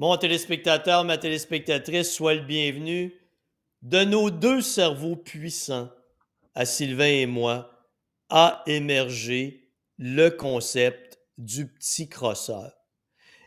Mon 0.00 0.16
téléspectateur, 0.16 1.02
ma 1.02 1.18
téléspectatrice, 1.18 2.12
sois 2.12 2.34
le 2.34 2.42
bienvenu. 2.42 3.12
De 3.82 4.04
nos 4.04 4.30
deux 4.30 4.60
cerveaux 4.60 5.16
puissants, 5.16 5.90
à 6.54 6.66
Sylvain 6.66 7.06
et 7.06 7.26
moi, 7.26 7.72
a 8.28 8.62
émergé 8.68 9.72
le 9.98 10.28
concept 10.28 11.18
du 11.36 11.66
petit 11.66 12.08
crosseur. 12.08 12.76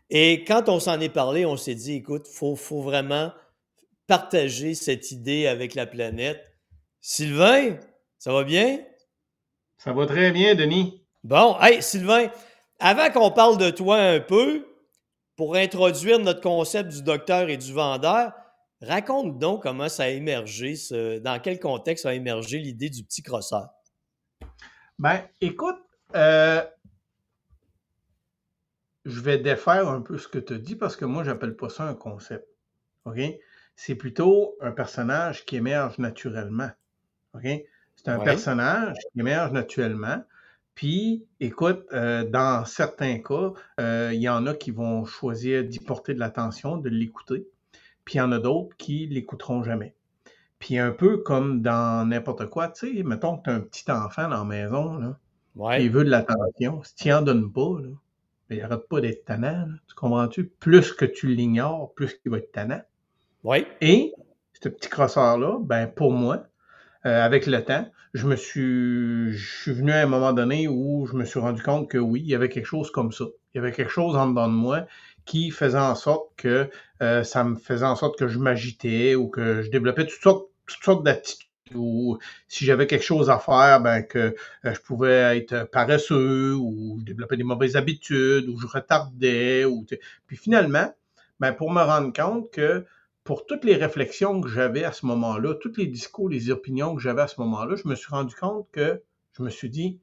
Et 0.10 0.44
quand 0.44 0.68
on 0.68 0.82
s'en 0.82 1.00
est 1.00 1.08
parlé, 1.08 1.46
on 1.46 1.56
s'est 1.56 1.74
dit, 1.74 1.94
écoute, 1.94 2.28
il 2.30 2.36
faut, 2.36 2.58
faut 2.58 2.82
vraiment 2.82 3.32
partager 4.06 4.76
cette 4.76 5.10
idée 5.12 5.48
avec 5.48 5.74
la 5.74 5.86
planète. 5.86 6.54
Sylvain, 7.00 7.80
ça 8.18 8.34
va 8.34 8.44
bien? 8.44 8.82
Ça 9.78 9.94
va 9.94 10.06
très 10.06 10.32
bien, 10.32 10.54
Denis. 10.56 11.02
Bon, 11.24 11.58
hey, 11.62 11.82
Sylvain, 11.82 12.30
avant 12.78 13.10
qu'on 13.10 13.32
parle 13.32 13.58
de 13.58 13.70
toi 13.70 13.96
un 13.96 14.20
peu, 14.20 14.68
pour 15.36 15.56
introduire 15.56 16.20
notre 16.20 16.42
concept 16.42 16.90
du 16.92 17.04
docteur 17.04 17.50
et 17.50 17.58
du 17.58 17.74
vendeur, 17.74 18.34
raconte 18.82 19.40
donc 19.40 19.64
comment 19.64 19.90
ça 19.90 20.04
a 20.04 20.10
émergé, 20.10 20.76
dans 21.22 21.40
quel 21.42 21.60
contexte 21.60 22.06
a 22.06 22.14
émergé 22.14 22.60
l'idée 22.60 22.90
du 22.90 23.04
petit 23.04 23.22
crosseur. 23.22 23.70
Ben, 25.00 25.22
écoute, 25.40 25.80
euh, 26.16 26.64
je 29.06 29.20
vais 29.20 29.38
défaire 29.38 29.88
un 29.88 30.02
peu 30.02 30.18
ce 30.18 30.28
que 30.28 30.40
tu 30.40 30.54
as 30.54 30.58
dit 30.58 30.76
parce 30.76 30.96
que 30.96 31.06
moi, 31.06 31.24
j'appelle 31.24 31.56
pas 31.56 31.70
ça 31.70 31.84
un 31.84 31.96
concept. 31.96 32.48
OK? 33.06 33.20
C'est 33.76 33.96
plutôt 33.96 34.56
un 34.62 34.72
personnage 34.72 35.46
qui 35.46 35.56
émerge 35.56 35.98
naturellement. 35.98 36.70
OK? 37.34 37.48
C'est 37.96 38.10
un 38.10 38.20
personnage 38.20 38.98
qui 39.12 39.20
émerge 39.20 39.52
naturellement. 39.52 40.24
Puis, 40.82 41.28
écoute, 41.40 41.86
euh, 41.94 42.28
dans 42.28 42.66
certains 42.66 43.20
cas, 43.20 43.54
euh, 43.80 44.10
il 44.16 44.20
y 44.20 44.28
en 44.28 44.48
a 44.48 44.56
qui 44.56 44.72
vont 44.72 45.06
choisir 45.06 45.64
d'y 45.64 45.78
porter 45.78 46.16
de 46.16 46.20
l'attention, 46.20 46.78
de 46.78 46.90
l'écouter. 46.90 47.48
Puis, 48.04 48.16
il 48.16 48.18
y 48.18 48.22
en 48.22 48.32
a 48.32 48.40
d'autres 48.40 48.76
qui 48.78 49.06
l'écouteront 49.06 49.62
jamais. 49.62 49.94
Puis, 50.58 50.80
un 50.80 50.90
peu 50.90 51.18
comme 51.18 51.62
dans 51.62 52.10
n'importe 52.10 52.48
quoi, 52.48 52.68
tu 52.70 52.98
sais, 52.98 53.04
mettons 53.04 53.38
que 53.38 53.44
tu 53.44 53.50
as 53.52 53.54
un 53.54 53.60
petit 53.60 53.92
enfant 53.92 54.24
dans 54.24 54.40
la 54.40 54.44
maison, 54.44 54.98
là, 54.98 55.78
il 55.78 55.92
veut 55.92 56.04
de 56.04 56.10
l'attention. 56.10 56.82
Si 56.82 56.96
tu 56.96 57.10
n'en 57.10 57.22
donnes 57.22 57.54
pas, 57.54 57.80
là, 57.80 57.90
ben, 58.50 58.56
il 58.56 58.58
n'arrête 58.62 58.88
pas 58.90 59.02
d'être 59.02 59.26
tannant. 59.26 59.68
Tu 59.88 59.94
comprends-tu? 59.94 60.46
Plus 60.46 60.94
que 60.94 61.06
tu 61.06 61.28
l'ignores, 61.28 61.94
plus 61.94 62.20
il 62.26 62.32
va 62.32 62.40
être 62.40 62.54
tannant. 62.54 62.82
Oui. 63.44 63.68
Et 63.82 64.16
ce 64.60 64.68
petit 64.68 64.90
crosseur-là, 64.90 65.60
ben, 65.62 65.86
pour 65.86 66.12
moi, 66.12 66.48
euh, 67.06 67.26
avec 67.26 67.46
le 67.48 67.64
temps, 67.64 67.90
je 68.14 68.28
me 68.28 68.36
suis, 68.36 69.34
je 69.34 69.62
suis 69.62 69.74
venu 69.74 69.92
à 69.92 70.02
un 70.02 70.06
moment 70.06 70.34
donné 70.34 70.68
où 70.68 71.08
je 71.08 71.16
me 71.16 71.26
suis 71.26 71.40
rendu 71.40 71.62
compte 71.64 71.90
que 71.90 71.98
oui, 71.98 72.22
il 72.22 72.28
y 72.30 72.36
avait 72.36 72.50
quelque 72.50 72.66
chose 72.66 72.92
comme 72.92 73.12
ça. 73.12 73.26
Il 73.54 73.58
y 73.58 73.60
avait 73.60 73.72
quelque 73.72 73.92
chose 73.92 74.16
en 74.16 74.28
dedans 74.28 74.48
de 74.48 74.54
moi 74.54 74.86
qui 75.26 75.52
faisait 75.52 75.78
en 75.78 75.96
sorte 75.96 76.32
que 76.38 76.70
euh, 77.02 77.24
ça 77.24 77.44
me 77.44 77.56
faisait 77.56 77.86
en 77.86 77.96
sorte 77.96 78.18
que 78.18 78.28
je 78.28 78.40
m'agitais 78.40 79.16
ou 79.16 79.30
que 79.30 79.62
je 79.62 79.70
développais 79.70 80.06
toutes 80.06 80.22
sortes, 80.22 80.48
toutes 80.68 80.84
sortes 80.84 81.04
d'attitudes 81.04 81.48
ou 81.76 82.18
si 82.48 82.66
j'avais 82.66 82.86
quelque 82.88 83.06
chose 83.06 83.30
à 83.30 83.40
faire, 83.40 83.82
ben 83.82 84.02
que 84.02 84.36
euh, 84.66 84.74
je 84.74 84.80
pouvais 84.82 85.38
être 85.38 85.70
paresseux 85.72 86.54
ou 86.56 86.98
je 87.00 87.06
développais 87.06 87.38
des 87.38 87.44
mauvaises 87.44 87.76
habitudes 87.76 88.48
ou 88.50 88.60
je 88.60 88.68
retardais 88.68 89.66
ou 89.66 89.86
puis 90.28 90.38
finalement, 90.38 90.94
ben 91.40 91.54
pour 91.54 91.72
me 91.72 91.82
rendre 91.82 92.14
compte 92.14 92.52
que 92.52 92.86
pour 93.24 93.46
toutes 93.46 93.64
les 93.64 93.76
réflexions 93.76 94.42
que 94.42 94.50
j'avais 94.50 94.84
à 94.84 94.92
ce 94.92 95.06
moment-là, 95.06 95.56
tous 95.56 95.78
les 95.78 95.88
discours, 95.88 96.30
les 96.30 96.50
opinions 96.50 96.96
que 96.96 97.02
j'avais 97.02 97.22
à 97.22 97.28
ce 97.28 97.40
moment-là, 97.42 97.76
je 97.76 97.88
me 97.88 97.96
suis 97.96 98.10
rendu 98.10 98.36
compte 98.36 98.68
que 98.72 99.02
je 99.34 99.44
me 99.44 99.50
suis 99.50 99.70
dit, 99.70 100.00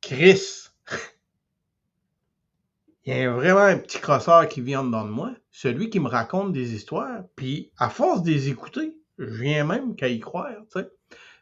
Chris, 0.00 0.68
il 3.04 3.16
y 3.16 3.22
a 3.22 3.30
vraiment 3.30 3.60
un 3.60 3.78
petit 3.78 3.98
crosseur 3.98 4.48
qui 4.48 4.60
vient 4.60 4.84
dedans 4.84 5.04
de 5.04 5.10
moi, 5.10 5.32
celui 5.50 5.90
qui 5.90 6.00
me 6.00 6.08
raconte 6.08 6.52
des 6.52 6.74
histoires, 6.74 7.22
puis 7.36 7.72
à 7.78 7.90
force 7.90 8.22
de 8.22 8.30
les 8.30 8.48
écouter, 8.48 8.96
je 9.18 9.26
viens 9.26 9.64
même 9.64 9.96
qu'à 9.96 10.08
y 10.08 10.20
croire, 10.20 10.54
tu 10.72 10.80
sais. 10.80 10.90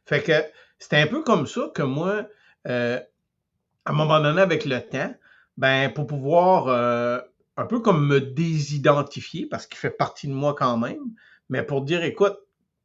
Fait 0.06 0.22
que 0.22 0.32
c'était 0.78 0.96
un 0.96 1.06
peu 1.06 1.22
comme 1.22 1.46
ça 1.46 1.70
que 1.74 1.82
moi, 1.82 2.26
euh, 2.66 2.98
à 3.84 3.90
un 3.90 3.94
moment 3.94 4.20
donné, 4.20 4.40
avec 4.40 4.64
le 4.64 4.80
temps, 4.80 5.14
ben, 5.56 5.92
pour 5.92 6.06
pouvoir 6.06 6.68
euh, 6.68 7.20
un 7.60 7.66
peu 7.66 7.80
comme 7.80 8.06
me 8.06 8.20
désidentifier, 8.20 9.46
parce 9.46 9.66
qu'il 9.66 9.76
fait 9.76 9.90
partie 9.90 10.26
de 10.26 10.32
moi 10.32 10.54
quand 10.54 10.78
même, 10.78 11.12
mais 11.50 11.62
pour 11.62 11.82
dire, 11.82 12.02
écoute, 12.02 12.38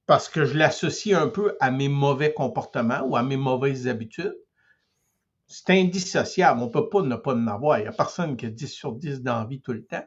parce 0.05 0.27
que 0.27 0.43
je 0.43 0.57
l'associe 0.57 1.17
un 1.17 1.29
peu 1.29 1.55
à 1.61 1.71
mes 1.71 1.87
mauvais 1.87 2.33
comportements 2.33 3.01
ou 3.05 3.15
à 3.15 3.23
mes 3.23 3.37
mauvaises 3.37 3.87
habitudes, 3.87 4.37
c'est 5.47 5.69
indissociable. 5.69 6.61
On 6.61 6.65
ne 6.65 6.71
peut 6.71 6.89
pas 6.89 7.01
ne 7.01 7.15
pas 7.15 7.33
en 7.33 7.47
avoir. 7.47 7.79
Il 7.79 7.83
n'y 7.83 7.87
a 7.87 7.93
personne 7.93 8.35
qui 8.35 8.47
a 8.47 8.49
10 8.49 8.67
sur 8.67 8.93
10 8.93 9.21
d'envie 9.21 9.61
tout 9.61 9.71
le 9.71 9.85
temps. 9.85 10.03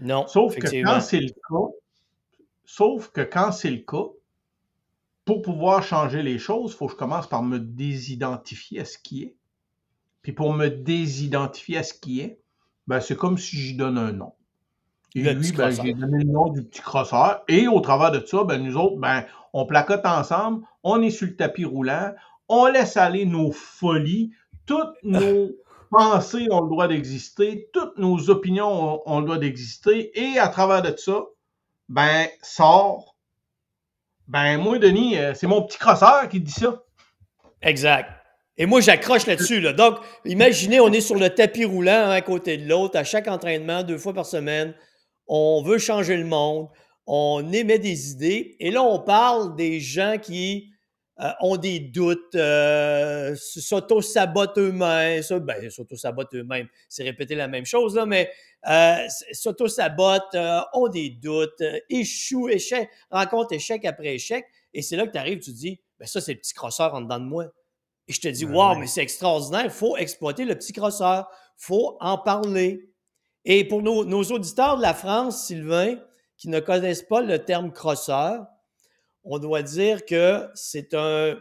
Non. 0.00 0.26
Sauf 0.26 0.54
que 0.54 0.84
quand 0.84 1.00
c'est 1.00 1.20
le 1.20 1.30
cas, 1.30 2.44
sauf 2.64 3.10
que 3.10 3.22
quand 3.22 3.52
c'est 3.52 3.70
le 3.70 3.78
cas, 3.78 4.06
pour 5.24 5.40
pouvoir 5.42 5.82
changer 5.82 6.22
les 6.22 6.38
choses, 6.38 6.72
il 6.72 6.76
faut 6.76 6.86
que 6.86 6.92
je 6.92 6.98
commence 6.98 7.28
par 7.28 7.42
me 7.42 7.58
désidentifier 7.58 8.80
à 8.80 8.84
ce 8.84 8.98
qui 8.98 9.22
est. 9.22 9.36
Puis 10.22 10.32
pour 10.32 10.52
me 10.52 10.68
désidentifier 10.68 11.78
à 11.78 11.82
ce 11.82 11.94
qui 11.94 12.20
est, 12.20 12.40
ben, 12.90 13.00
c'est 13.00 13.16
comme 13.16 13.38
si 13.38 13.56
j'y 13.56 13.74
donne 13.74 13.96
un 13.96 14.10
nom. 14.10 14.32
Et 15.14 15.22
lui, 15.22 15.52
ben, 15.52 15.70
j'ai 15.70 15.94
donné 15.94 16.24
le 16.24 16.30
nom 16.32 16.48
du 16.48 16.64
petit 16.64 16.80
crosseur. 16.80 17.44
Et 17.46 17.68
au 17.68 17.80
travers 17.80 18.10
de 18.10 18.26
ça, 18.26 18.42
ben, 18.42 18.60
nous 18.60 18.76
autres, 18.76 18.96
ben, 18.96 19.24
on 19.52 19.64
placote 19.64 20.04
ensemble, 20.04 20.66
on 20.82 21.00
est 21.00 21.10
sur 21.10 21.28
le 21.28 21.36
tapis 21.36 21.64
roulant, 21.64 22.12
on 22.48 22.66
laisse 22.66 22.96
aller 22.96 23.26
nos 23.26 23.52
folies, 23.52 24.32
toutes 24.66 24.96
nos 25.04 25.52
pensées 25.92 26.48
ont 26.50 26.62
le 26.62 26.68
droit 26.68 26.88
d'exister, 26.88 27.68
toutes 27.72 27.96
nos 27.96 28.28
opinions 28.28 29.08
ont, 29.08 29.20
le 29.20 29.24
droit 29.24 29.38
d'exister. 29.38 30.10
Et 30.20 30.40
à 30.40 30.48
travers 30.48 30.82
de 30.82 30.96
ça, 30.96 31.26
ben, 31.88 32.26
sort. 32.42 33.14
Ben, 34.26 34.58
moi, 34.58 34.80
Denis, 34.80 35.16
euh, 35.16 35.32
c'est 35.34 35.46
mon 35.46 35.62
petit 35.62 35.78
crosseur 35.78 36.28
qui 36.28 36.40
dit 36.40 36.50
ça. 36.50 36.82
Exact. 37.62 38.19
Et 38.60 38.66
moi, 38.66 38.82
j'accroche 38.82 39.24
là-dessus. 39.24 39.58
Là. 39.58 39.72
Donc, 39.72 39.96
imaginez, 40.26 40.80
on 40.80 40.92
est 40.92 41.00
sur 41.00 41.14
le 41.14 41.30
tapis 41.30 41.64
roulant, 41.64 42.10
un 42.10 42.20
côté 42.20 42.58
de 42.58 42.68
l'autre, 42.68 42.98
à 42.98 43.04
chaque 43.04 43.26
entraînement, 43.26 43.82
deux 43.82 43.96
fois 43.96 44.12
par 44.12 44.26
semaine. 44.26 44.74
On 45.26 45.62
veut 45.62 45.78
changer 45.78 46.18
le 46.18 46.26
monde. 46.26 46.68
On 47.06 47.50
émet 47.54 47.78
des 47.78 48.10
idées. 48.10 48.56
Et 48.60 48.70
là, 48.70 48.82
on 48.82 49.00
parle 49.00 49.56
des 49.56 49.80
gens 49.80 50.18
qui 50.20 50.68
euh, 51.20 51.30
ont 51.40 51.56
des 51.56 51.80
doutes, 51.80 52.34
euh, 52.34 53.34
s'auto-sabotent 53.34 54.58
eux-mêmes. 54.58 55.22
Ben, 55.40 55.70
s'auto-sabotent 55.70 56.34
eux-mêmes, 56.34 56.68
c'est 56.86 57.04
répéter 57.04 57.36
la 57.36 57.48
même 57.48 57.64
chose, 57.64 57.94
là, 57.94 58.04
mais 58.04 58.30
euh, 58.68 59.06
s'auto-sabotent, 59.32 60.36
ont 60.74 60.88
des 60.88 61.08
doutes, 61.08 61.62
échouent, 61.88 62.50
échec, 62.50 62.90
rencontrent 63.10 63.54
échec 63.54 63.86
après 63.86 64.16
échec. 64.16 64.44
Et 64.74 64.82
c'est 64.82 64.96
là 64.96 65.06
que 65.06 65.12
tu 65.12 65.18
arrives, 65.18 65.38
tu 65.38 65.50
te 65.50 65.56
dis, 65.56 65.80
ben 65.98 66.06
ça, 66.06 66.20
c'est 66.20 66.34
le 66.34 66.40
petit 66.40 66.52
crosseur 66.52 66.92
en 66.92 67.00
dedans 67.00 67.20
de 67.20 67.24
moi. 67.24 67.46
Et 68.10 68.12
je 68.12 68.20
te 68.20 68.26
dis, 68.26 68.44
waouh, 68.44 68.76
mais 68.76 68.88
c'est 68.88 69.02
extraordinaire, 69.02 69.62
il 69.62 69.70
faut 69.70 69.96
exploiter 69.96 70.44
le 70.44 70.56
petit 70.56 70.72
crosseur, 70.72 71.28
il 71.30 71.64
faut 71.64 71.96
en 72.00 72.18
parler. 72.18 72.90
Et 73.44 73.62
pour 73.62 73.82
nos, 73.82 74.24
auditeurs 74.32 74.78
de 74.78 74.82
la 74.82 74.94
France, 74.94 75.46
Sylvain, 75.46 75.94
qui 76.36 76.48
ne 76.48 76.58
connaissent 76.58 77.04
pas 77.04 77.20
le 77.20 77.38
terme 77.38 77.70
crosseur, 77.70 78.46
on 79.22 79.38
doit 79.38 79.62
dire 79.62 80.04
que 80.06 80.44
c'est 80.54 80.92
un 80.94 81.36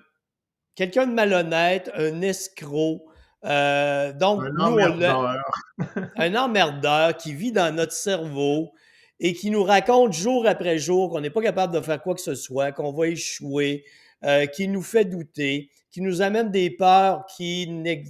quelqu'un 0.76 1.08
de 1.08 1.14
malhonnête, 1.14 1.90
un 1.96 2.22
escroc. 2.22 3.02
Euh, 3.46 4.14
donc, 4.14 4.44
un 4.44 4.64
emmerdeur. 4.64 5.44
un 6.18 6.36
emmerdeur 6.36 7.18
qui 7.18 7.34
vit 7.34 7.52
dans 7.52 7.76
notre 7.76 7.94
cerveau 7.94 8.74
et 9.20 9.34
qui 9.34 9.50
nous 9.50 9.64
raconte 9.64 10.14
jour 10.14 10.46
après 10.46 10.78
jour 10.78 11.10
qu'on 11.10 11.22
n'est 11.22 11.32
pas 11.32 11.42
capable 11.42 11.74
de 11.74 11.82
faire 11.82 12.00
quoi 12.00 12.14
que 12.14 12.22
ce 12.22 12.36
soit, 12.36 12.72
qu'on 12.74 12.92
va 12.92 13.08
échouer, 13.08 13.86
euh, 14.24 14.46
qui 14.46 14.68
nous 14.68 14.84
fait 14.84 15.06
douter, 15.06 15.72
qui 15.92 16.02
nous 16.02 16.22
amène 16.22 16.52
des 16.52 16.70
peurs 16.70 17.26
qui 17.26 17.68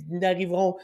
n'arriveront, 0.09 0.78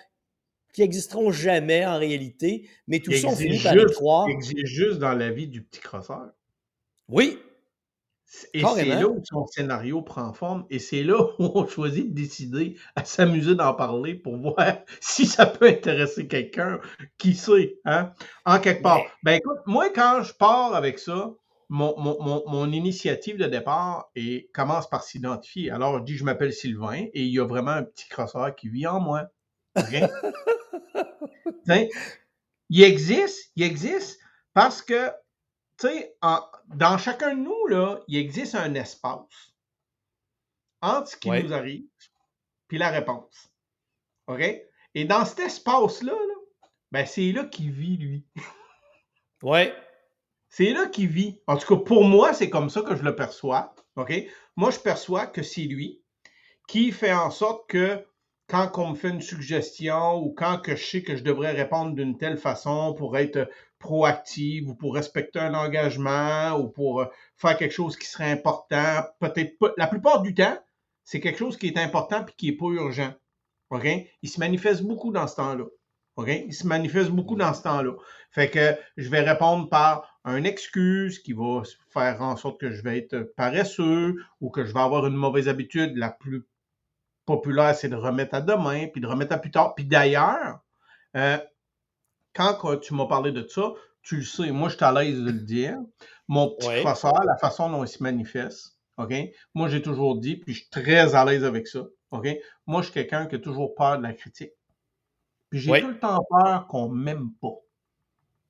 qui 0.73 0.81
existeront 0.81 1.31
jamais 1.31 1.85
en 1.85 1.97
réalité, 1.97 2.69
mais 2.88 3.00
tout 3.00 3.11
ça, 3.13 3.29
on 3.29 3.35
finit 3.35 3.59
par 3.59 3.75
y 3.75 3.85
croire. 3.94 4.28
existe 4.28 4.66
juste 4.66 4.99
dans 4.99 5.14
la 5.14 5.31
vie 5.31 5.47
du 5.47 5.64
petit 5.64 5.81
crosseur. 5.81 6.31
Oui. 7.08 7.40
Et 8.53 8.61
c'est 8.61 8.85
là 8.85 9.08
où 9.08 9.22
son 9.23 9.46
scénario 9.46 10.02
prend 10.02 10.34
forme, 10.34 10.66
et 10.69 10.79
c'est 10.79 11.03
là 11.03 11.16
où 11.40 11.52
on 11.53 11.67
choisit 11.67 12.09
de 12.09 12.14
décider 12.14 12.75
à 12.96 13.05
s'amuser 13.05 13.55
d'en 13.55 13.73
parler 13.73 14.16
pour 14.16 14.35
voir 14.37 14.58
si 14.99 15.25
ça 15.25 15.46
peut 15.46 15.67
intéresser 15.67 16.28
quelqu'un, 16.28 16.79
qui 17.17 17.35
sait, 17.35 17.78
hein, 17.85 18.11
en 18.46 18.59
quelque 18.59 18.81
part. 18.81 19.02
Ben 19.23 19.34
écoute, 19.34 19.59
moi, 19.67 19.90
quand 19.90 20.23
je 20.23 20.34
pars 20.34 20.73
avec 20.73 20.99
ça, 20.99 21.35
mon, 21.70 22.72
initiative 22.72 23.38
de 23.38 23.46
départ 23.46 24.12
et 24.16 24.50
commence 24.53 24.90
par 24.90 25.03
s'identifier. 25.03 25.72
Alors, 25.72 26.00
je 26.00 26.03
dis, 26.03 26.17
je 26.17 26.23
m'appelle 26.23 26.53
Sylvain 26.53 27.06
et 27.14 27.23
il 27.23 27.34
y 27.34 27.40
a 27.40 27.46
vraiment 27.46 27.72
un 27.72 27.84
petit 27.84 28.08
crosseur 28.08 28.56
qui 28.56 28.70
vit 28.70 28.88
en 28.88 29.00
moi. 29.00 29.28
il 32.70 32.84
existe, 32.84 33.52
il 33.56 33.64
existe 33.64 34.20
parce 34.53 34.82
que, 34.82 35.09
tu 35.78 35.88
sais, 35.88 36.16
dans 36.67 36.97
chacun 36.97 37.35
de 37.35 37.41
nous, 37.41 37.67
là, 37.67 38.00
il 38.08 38.17
existe 38.17 38.56
un 38.56 38.73
espace 38.76 39.53
entre 40.82 41.09
ce 41.09 41.17
qui 41.17 41.29
nous 41.29 41.53
arrive 41.53 41.88
puis 42.67 42.78
la 42.78 42.90
réponse. 42.90 43.52
OK? 44.28 44.41
Et 44.94 45.06
dans 45.06 45.26
cet 45.26 45.40
espace-là, 45.40 46.14
là, 46.14 46.70
ben, 46.91 47.06
c'est 47.06 47.32
là 47.32 47.46
qu'il 47.46 47.72
vit, 47.72 47.97
lui. 47.97 48.26
Ouais. 49.44 49.76
C'est 50.57 50.72
là 50.72 50.85
qu'il 50.85 51.09
vit. 51.09 51.41
En 51.47 51.57
tout 51.57 51.75
cas, 51.75 51.84
pour 51.84 52.05
moi, 52.05 52.34
c'est 52.34 52.49
comme 52.49 52.69
ça 52.69 52.81
que 52.81 52.96
je 52.96 53.03
le 53.03 53.13
perçois. 53.13 53.75
Moi, 54.55 54.72
je 54.72 54.79
perçois 54.79 55.28
que 55.28 55.43
c'est 55.43 55.63
lui 55.63 56.02
qui 56.69 56.93
fait 56.93 57.11
en 57.11 57.29
sorte 57.29 57.69
que 57.69 58.07
quand 58.47 58.72
on 58.78 58.91
me 58.91 58.96
fait 58.96 59.09
une 59.09 59.19
suggestion 59.19 60.16
ou 60.16 60.34
quand 60.34 60.59
que 60.59 60.78
je 60.78 60.85
sais 60.85 61.03
que 61.03 61.17
je 61.17 61.25
devrais 61.25 61.52
répondre 61.52 61.93
d'une 61.93 62.17
telle 62.17 62.37
façon 62.37 62.93
pour 62.93 63.17
être 63.17 63.49
proactive 63.79 64.69
ou 64.69 64.75
pour 64.75 64.96
respecter 64.96 65.40
un 65.40 65.55
engagement 65.55 66.57
ou 66.57 66.69
pour 66.69 67.02
euh, 67.02 67.07
faire 67.35 67.57
quelque 67.57 67.73
chose 67.73 67.97
qui 67.97 68.07
serait 68.07 68.31
important, 68.31 69.03
peut-être 69.19 69.59
pas. 69.59 69.73
La 69.75 69.87
plupart 69.87 70.22
du 70.22 70.34
temps, 70.34 70.57
c'est 71.03 71.19
quelque 71.19 71.40
chose 71.40 71.57
qui 71.57 71.67
est 71.67 71.78
important 71.78 72.23
puis 72.23 72.34
qui 72.37 72.49
n'est 72.49 72.55
pas 72.55 72.67
urgent. 72.67 73.13
Il 74.22 74.29
se 74.29 74.40
manifeste 74.40 74.84
beaucoup 74.84 75.11
dans 75.11 75.28
ce 75.28 75.35
temps-là. 75.35 75.66
Il 76.25 76.53
se 76.53 76.66
manifeste 76.66 77.09
beaucoup 77.09 77.35
dans 77.35 77.53
ce 77.53 77.63
temps-là. 77.63 77.91
Fait 78.31 78.49
que 78.49 78.73
je 78.96 79.09
vais 79.09 79.19
répondre 79.19 79.67
par 79.67 80.15
une 80.25 80.45
excuse 80.45 81.19
qui 81.19 81.33
va 81.33 81.61
faire 81.89 82.22
en 82.22 82.35
sorte 82.35 82.59
que 82.59 82.72
je 82.72 82.81
vais 82.81 82.97
être 82.97 83.22
paresseux 83.37 84.16
ou 84.41 84.49
que 84.49 84.66
je 84.66 84.73
vais 84.73 84.79
avoir 84.79 85.05
une 85.05 85.16
mauvaise 85.16 85.47
habitude. 85.47 85.95
La 85.95 86.09
plus 86.09 86.47
populaire, 87.25 87.75
c'est 87.75 87.89
de 87.89 87.95
remettre 87.95 88.35
à 88.35 88.41
demain, 88.41 88.87
puis 88.87 89.01
de 89.01 89.07
remettre 89.07 89.33
à 89.33 89.37
plus 89.37 89.51
tard. 89.51 89.75
Puis 89.75 89.85
d'ailleurs, 89.85 90.59
euh, 91.16 91.37
quand 92.33 92.77
tu 92.79 92.93
m'as 92.93 93.05
parlé 93.05 93.31
de 93.31 93.47
ça, 93.47 93.73
tu 94.01 94.17
le 94.17 94.23
sais, 94.23 94.51
moi, 94.51 94.69
je 94.69 94.75
suis 94.75 94.85
à 94.85 94.91
l'aise 94.91 95.19
de 95.19 95.31
le 95.31 95.39
dire. 95.39 95.77
Mon 96.28 96.55
petit 96.55 96.81
professeur, 96.81 97.23
la 97.23 97.37
façon 97.37 97.69
dont 97.69 97.83
il 97.83 97.87
se 97.87 98.01
manifeste, 98.01 98.78
OK? 98.97 99.13
Moi, 99.53 99.69
j'ai 99.69 99.81
toujours 99.81 100.17
dit, 100.17 100.37
puis 100.37 100.53
je 100.53 100.59
suis 100.61 100.69
très 100.69 101.16
à 101.16 101.23
l'aise 101.23 101.43
avec 101.43 101.67
ça, 101.67 101.85
OK? 102.11 102.28
Moi, 102.66 102.81
je 102.81 102.85
suis 102.85 102.93
quelqu'un 102.93 103.28
qui 103.28 103.35
a 103.35 103.39
toujours 103.39 103.75
peur 103.75 103.97
de 103.97 104.03
la 104.03 104.13
critique. 104.13 104.53
Puis 105.49 105.59
j'ai 105.59 105.81
tout 105.81 105.87
le 105.87 105.99
temps 105.99 106.23
peur 106.29 106.67
qu'on 106.67 106.89
m'aime 106.89 107.31
pas. 107.41 107.55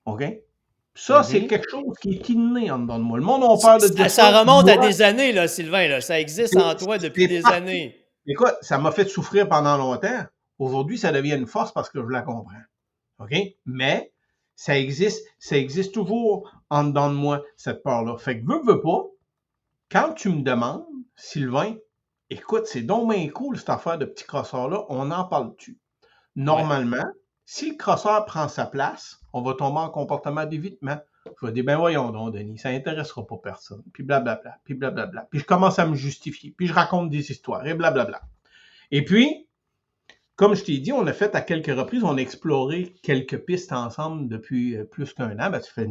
OK? 0.06 0.24
Ça, 0.98 1.24
c'est 1.24 1.40
mm-hmm. 1.40 1.48
quelque 1.48 1.70
chose 1.70 1.96
qui 2.02 2.14
est 2.14 2.30
inné 2.30 2.72
en 2.72 2.80
dedans 2.80 2.98
de 2.98 3.04
moi. 3.04 3.18
Le 3.18 3.24
monde 3.24 3.44
a 3.44 3.62
peur 3.62 3.80
de 3.80 3.88
dire 3.88 4.10
ça. 4.10 4.32
Ça 4.32 4.40
remonte 4.40 4.70
à 4.70 4.78
des 4.78 5.02
années, 5.02 5.34
là, 5.34 5.48
Sylvain. 5.48 5.90
Là. 5.90 6.00
Ça 6.00 6.20
existe 6.20 6.56
en 6.56 6.74
toi 6.76 6.98
depuis 6.98 7.28
des 7.28 7.46
années. 7.46 7.98
Écoute, 8.26 8.56
ça 8.62 8.78
m'a 8.78 8.92
fait 8.92 9.08
souffrir 9.08 9.50
pendant 9.50 9.78
longtemps. 9.78 10.24
Aujourd'hui, 10.58 10.98
ça 10.98 11.12
devient 11.12 11.36
une 11.36 11.48
force 11.48 11.74
parce 11.74 11.90
que 11.90 12.02
je 12.02 12.10
la 12.10 12.22
comprends. 12.22 12.64
OK? 13.20 13.34
Mais 13.66 14.14
ça 14.56 14.80
existe, 14.80 15.28
ça 15.38 15.58
existe 15.58 15.94
toujours 15.94 16.50
en 16.70 16.86
dedans 16.86 17.10
de 17.10 17.16
moi, 17.16 17.44
cette 17.58 17.84
peur-là. 17.84 18.18
Fait 18.18 18.40
que 18.40 18.46
veux, 18.46 18.62
veux 18.66 18.82
pas, 18.82 19.06
quand 19.92 20.14
tu 20.14 20.30
me 20.30 20.44
demandes, 20.44 20.86
Sylvain, 21.18 21.76
écoute, 22.30 22.68
c'est 22.68 22.82
donc 22.82 23.12
bien 23.12 23.28
cool 23.30 23.58
cette 23.58 23.70
affaire 23.70 23.98
de 23.98 24.06
petit 24.06 24.24
crosseur-là, 24.24 24.86
on 24.90 25.12
en 25.12 25.26
parle-tu? 25.26 25.78
Normalement, 26.36 27.04
si 27.46 27.70
le 27.70 27.78
crosseur 27.78 28.26
prend 28.26 28.48
sa 28.48 28.66
place, 28.66 29.22
on 29.32 29.42
va 29.42 29.54
tomber 29.54 29.80
en 29.80 29.90
comportement 29.90 30.46
d'évitement. 30.46 30.98
Je 31.26 31.46
vais 31.46 31.52
dire, 31.52 31.64
ben 31.64 31.78
voyons 31.78 32.12
donc, 32.12 32.34
Denis, 32.34 32.58
ça 32.58 32.72
n'intéressera 32.72 33.26
pas 33.26 33.38
personne. 33.38 33.84
Puis 33.94 34.04
blablabla, 34.04 34.58
puis 34.64 34.74
blablabla. 34.74 35.28
Puis 35.30 35.40
je 35.40 35.46
commence 35.46 35.80
à 35.80 35.86
me 35.86 35.96
justifier, 35.96 36.54
puis 36.56 36.68
je 36.68 36.74
raconte 36.74 37.10
des 37.10 37.32
histoires, 37.32 37.66
et 37.66 37.74
blablabla. 37.74 38.22
Et 38.92 39.04
puis, 39.04 39.48
comme 40.36 40.56
je 40.56 40.64
t'ai 40.64 40.78
dit, 40.80 40.92
on 40.92 41.06
a 41.08 41.14
fait 41.14 41.34
à 41.36 41.42
quelques 41.42 41.76
reprises, 41.76 42.04
on 42.04 42.18
a 42.18 42.22
exploré 42.22 42.94
quelques 43.02 43.38
pistes 43.38 43.72
ensemble 43.72 44.28
depuis 44.28 44.76
euh, 44.76 44.84
plus 44.84 45.14
qu'un 45.14 45.40
an. 45.40 45.50
Ben, 45.50 45.62
ça 45.62 45.72
fait 45.72 45.88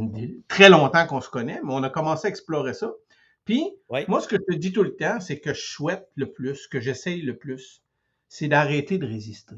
très 0.49 0.69
longtemps 0.69 1.07
qu'on 1.07 1.21
se 1.21 1.31
connaît, 1.31 1.61
mais 1.65 1.73
on 1.73 1.83
a 1.83 1.91
commencé 1.91 2.27
à 2.27 2.31
explorer 2.31 2.75
ça. 2.75 2.93
Puis, 3.45 3.73
moi, 4.09 4.21
ce 4.21 4.29
que 4.29 4.37
je 4.37 4.55
te 4.55 4.59
dis 4.59 4.73
tout 4.73 4.83
le 4.83 4.97
temps, 4.97 5.21
c'est 5.21 5.39
que 5.39 5.53
je 5.53 5.61
souhaite 5.61 6.09
le 6.15 6.33
plus, 6.33 6.67
que 6.67 6.81
j'essaye 6.81 7.23
le 7.23 7.37
plus, 7.37 7.83
c'est 8.29 8.49
d'arrêter 8.49 8.99
de 8.99 9.07
résister. 9.07 9.57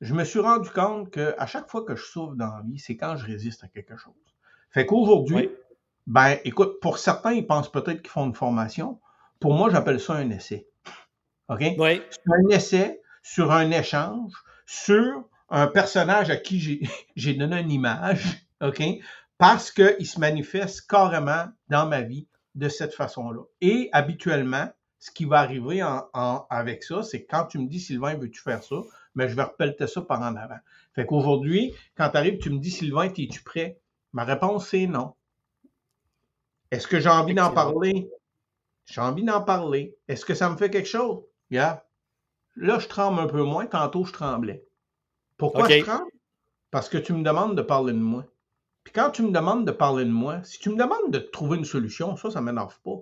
Je 0.00 0.14
me 0.14 0.24
suis 0.24 0.40
rendu 0.40 0.70
compte 0.70 1.10
qu'à 1.10 1.46
chaque 1.46 1.68
fois 1.68 1.84
que 1.84 1.96
je 1.96 2.04
souffre 2.04 2.34
dans 2.34 2.56
la 2.56 2.62
vie, 2.62 2.78
c'est 2.78 2.96
quand 2.96 3.16
je 3.16 3.26
résiste 3.26 3.64
à 3.64 3.68
quelque 3.68 3.96
chose. 3.96 4.14
Fait 4.70 4.86
qu'aujourd'hui, 4.86 5.50
ben, 6.06 6.38
écoute, 6.44 6.80
pour 6.80 6.98
certains, 6.98 7.32
ils 7.32 7.46
pensent 7.46 7.70
peut-être 7.70 8.02
qu'ils 8.02 8.10
font 8.10 8.26
une 8.26 8.34
formation. 8.34 9.00
Pour 9.40 9.54
moi, 9.54 9.70
j'appelle 9.70 10.00
ça 10.00 10.14
un 10.14 10.30
essai. 10.30 10.66
OK? 11.48 11.62
C'est 12.10 12.32
un 12.32 12.48
essai 12.50 13.02
sur 13.22 13.52
un 13.52 13.70
échange, 13.70 14.32
sur 14.66 15.28
un 15.50 15.66
personnage 15.66 16.30
à 16.30 16.36
qui 16.36 16.88
j'ai 17.16 17.34
donné 17.34 17.60
une 17.60 17.70
image, 17.70 18.46
OK? 18.62 18.82
Parce 19.38 19.70
qu'il 19.70 20.06
se 20.06 20.20
manifeste 20.20 20.88
carrément 20.88 21.46
dans 21.68 21.86
ma 21.86 22.02
vie 22.02 22.28
de 22.54 22.68
cette 22.68 22.94
façon-là. 22.94 23.42
Et 23.60 23.88
habituellement, 23.92 24.68
ce 24.98 25.10
qui 25.10 25.24
va 25.24 25.38
arriver 25.40 25.82
en, 25.82 26.46
avec 26.50 26.82
ça, 26.82 27.02
c'est 27.02 27.24
quand 27.24 27.46
tu 27.46 27.58
me 27.58 27.68
dis, 27.68 27.80
Sylvain, 27.80 28.16
veux-tu 28.16 28.40
faire 28.40 28.62
ça? 28.62 28.76
Mais 29.14 29.24
ben, 29.24 29.30
je 29.30 29.36
vais 29.36 29.42
repelter 29.42 29.86
ça 29.86 30.02
par 30.02 30.20
en 30.20 30.36
avant. 30.36 30.58
Fait 30.94 31.06
qu'aujourd'hui, 31.06 31.72
quand 31.96 32.10
tu 32.10 32.16
arrives, 32.16 32.38
tu 32.38 32.50
me 32.50 32.58
dis, 32.58 32.70
Sylvain, 32.70 33.04
es-tu 33.04 33.42
prêt? 33.42 33.80
Ma 34.12 34.24
réponse, 34.24 34.68
c'est 34.68 34.86
non. 34.86 35.14
Est-ce 36.70 36.86
que 36.86 37.00
j'ai 37.00 37.08
envie 37.08 37.34
d'en 37.34 37.52
parler? 37.52 38.10
J'ai 38.86 39.00
envie 39.00 39.24
d'en 39.24 39.42
parler. 39.42 39.96
Est-ce 40.08 40.24
que 40.24 40.34
ça 40.34 40.50
me 40.50 40.56
fait 40.56 40.70
quelque 40.70 40.88
chose? 40.88 41.22
Yeah. 41.50 41.84
Là, 42.56 42.78
je 42.78 42.88
tremble 42.88 43.20
un 43.20 43.26
peu 43.26 43.42
moins. 43.42 43.66
Tantôt, 43.66 44.04
je 44.04 44.12
tremblais. 44.12 44.64
Pourquoi 45.36 45.68
je 45.68 45.82
tremble? 45.82 46.10
Parce 46.70 46.88
que 46.88 46.98
tu 46.98 47.12
me 47.12 47.22
demandes 47.22 47.56
de 47.56 47.62
parler 47.62 47.92
de 47.92 47.98
moi. 47.98 48.24
Puis 48.84 48.92
quand 48.92 49.10
tu 49.10 49.22
me 49.22 49.30
demandes 49.30 49.66
de 49.66 49.70
parler 49.70 50.04
de 50.04 50.10
moi, 50.10 50.42
si 50.42 50.58
tu 50.58 50.70
me 50.70 50.76
demandes 50.76 51.10
de 51.10 51.18
trouver 51.18 51.58
une 51.58 51.64
solution, 51.64 52.16
ça, 52.16 52.30
ça 52.30 52.40
ne 52.40 52.46
m'énerve 52.46 52.78
pas. 52.80 52.96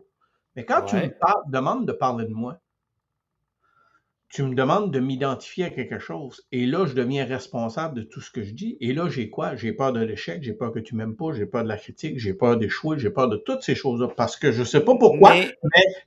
Mais 0.57 0.65
quand 0.65 0.83
tu 0.83 0.97
me 0.97 1.53
demandes 1.53 1.87
de 1.87 1.93
parler 1.93 2.25
de 2.25 2.33
moi, 2.33 2.59
tu 4.29 4.43
me 4.43 4.55
demandes 4.55 4.93
de 4.93 4.99
m'identifier 4.99 5.65
à 5.65 5.71
quelque 5.71 5.99
chose. 5.99 6.43
Et 6.51 6.67
là, 6.67 6.87
je 6.87 6.95
deviens 6.95 7.25
responsable 7.25 7.95
de 7.95 8.03
tout 8.03 8.21
ce 8.21 8.31
que 8.31 8.43
je 8.43 8.53
dis. 8.53 8.77
Et 8.81 8.93
là, 8.93 9.09
j'ai 9.09 9.31
quoi? 9.31 9.55
J'ai 9.55 9.73
peur 9.73 9.93
de 9.93 10.01
l'échec, 10.01 10.43
j'ai 10.43 10.53
peur 10.53 10.73
que 10.73 10.81
tu 10.81 10.97
m'aimes 10.97 11.15
pas, 11.15 11.33
j'ai 11.33 11.47
peur 11.47 11.63
de 11.63 11.69
la 11.69 11.77
critique, 11.77 12.19
j'ai 12.19 12.35
peur 12.35 12.57
d'échouer, 12.57 12.99
j'ai 12.99 13.11
peur 13.11 13.29
de 13.29 13.37
toutes 13.37 13.63
ces 13.63 13.75
choses-là. 13.75 14.09
Parce 14.17 14.37
que 14.37 14.51
je 14.51 14.61
ne 14.61 14.65
sais 14.65 14.81
pas 14.81 14.97
pourquoi, 14.99 15.35
mais, 15.35 15.55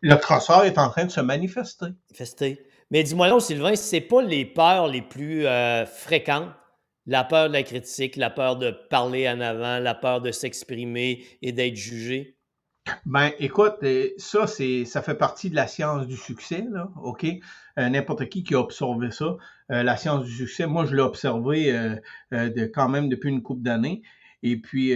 le 0.02 0.16
crosseur 0.16 0.66
est 0.66 0.78
en 0.78 0.90
train 0.90 1.06
de 1.06 1.12
se 1.12 1.22
manifester. 1.22 1.88
Manifester. 2.12 2.66
Mais 2.92 3.04
dis-moi 3.04 3.30
donc, 3.30 3.42
Sylvain, 3.42 3.76
c'est 3.76 4.02
pas 4.02 4.22
les 4.22 4.46
peurs 4.46 4.88
les 4.88 5.02
plus 5.02 5.46
euh, 5.46 5.86
fréquentes? 5.86 6.50
La 7.06 7.24
peur 7.24 7.48
de 7.48 7.54
la 7.54 7.64
critique, 7.64 8.18
la 8.18 8.30
peur 8.30 8.58
de 8.58 8.70
parler 8.70 9.28
en 9.28 9.40
avant, 9.40 9.80
la 9.80 9.96
peur 9.96 10.22
de 10.22 10.32
s'exprimer 10.32 11.24
et 11.42 11.52
d'être 11.52 11.76
jugé? 11.76 12.39
Ben, 13.06 13.32
écoute, 13.40 13.76
euh, 13.84 14.10
ça, 14.18 14.48
c'est, 14.48 14.86
ça 14.86 15.02
fait 15.02 15.16
partie 15.16 15.50
de 15.50 15.56
la 15.56 15.68
science 15.68 16.08
du 16.08 16.16
succès, 16.16 16.66
là, 16.70 16.90
OK? 17.04 17.26
Euh, 17.78 17.90
n'importe 17.90 18.28
qui 18.30 18.44
qui 18.44 18.56
a 18.56 18.60
observé 18.60 19.12
ça, 19.12 19.38
la 19.70 19.98
science 19.98 20.26
du 20.26 20.34
succès, 20.34 20.66
moi, 20.66 20.86
je 20.86 20.96
l'ai 20.96 21.02
observé 21.02 21.72
de, 22.32 22.66
quand 22.66 22.90
même 22.90 23.08
depuis 23.08 23.30
une 23.30 23.44
couple 23.44 23.62
d'années. 23.62 24.02
Et 24.42 24.58
puis, 24.58 24.96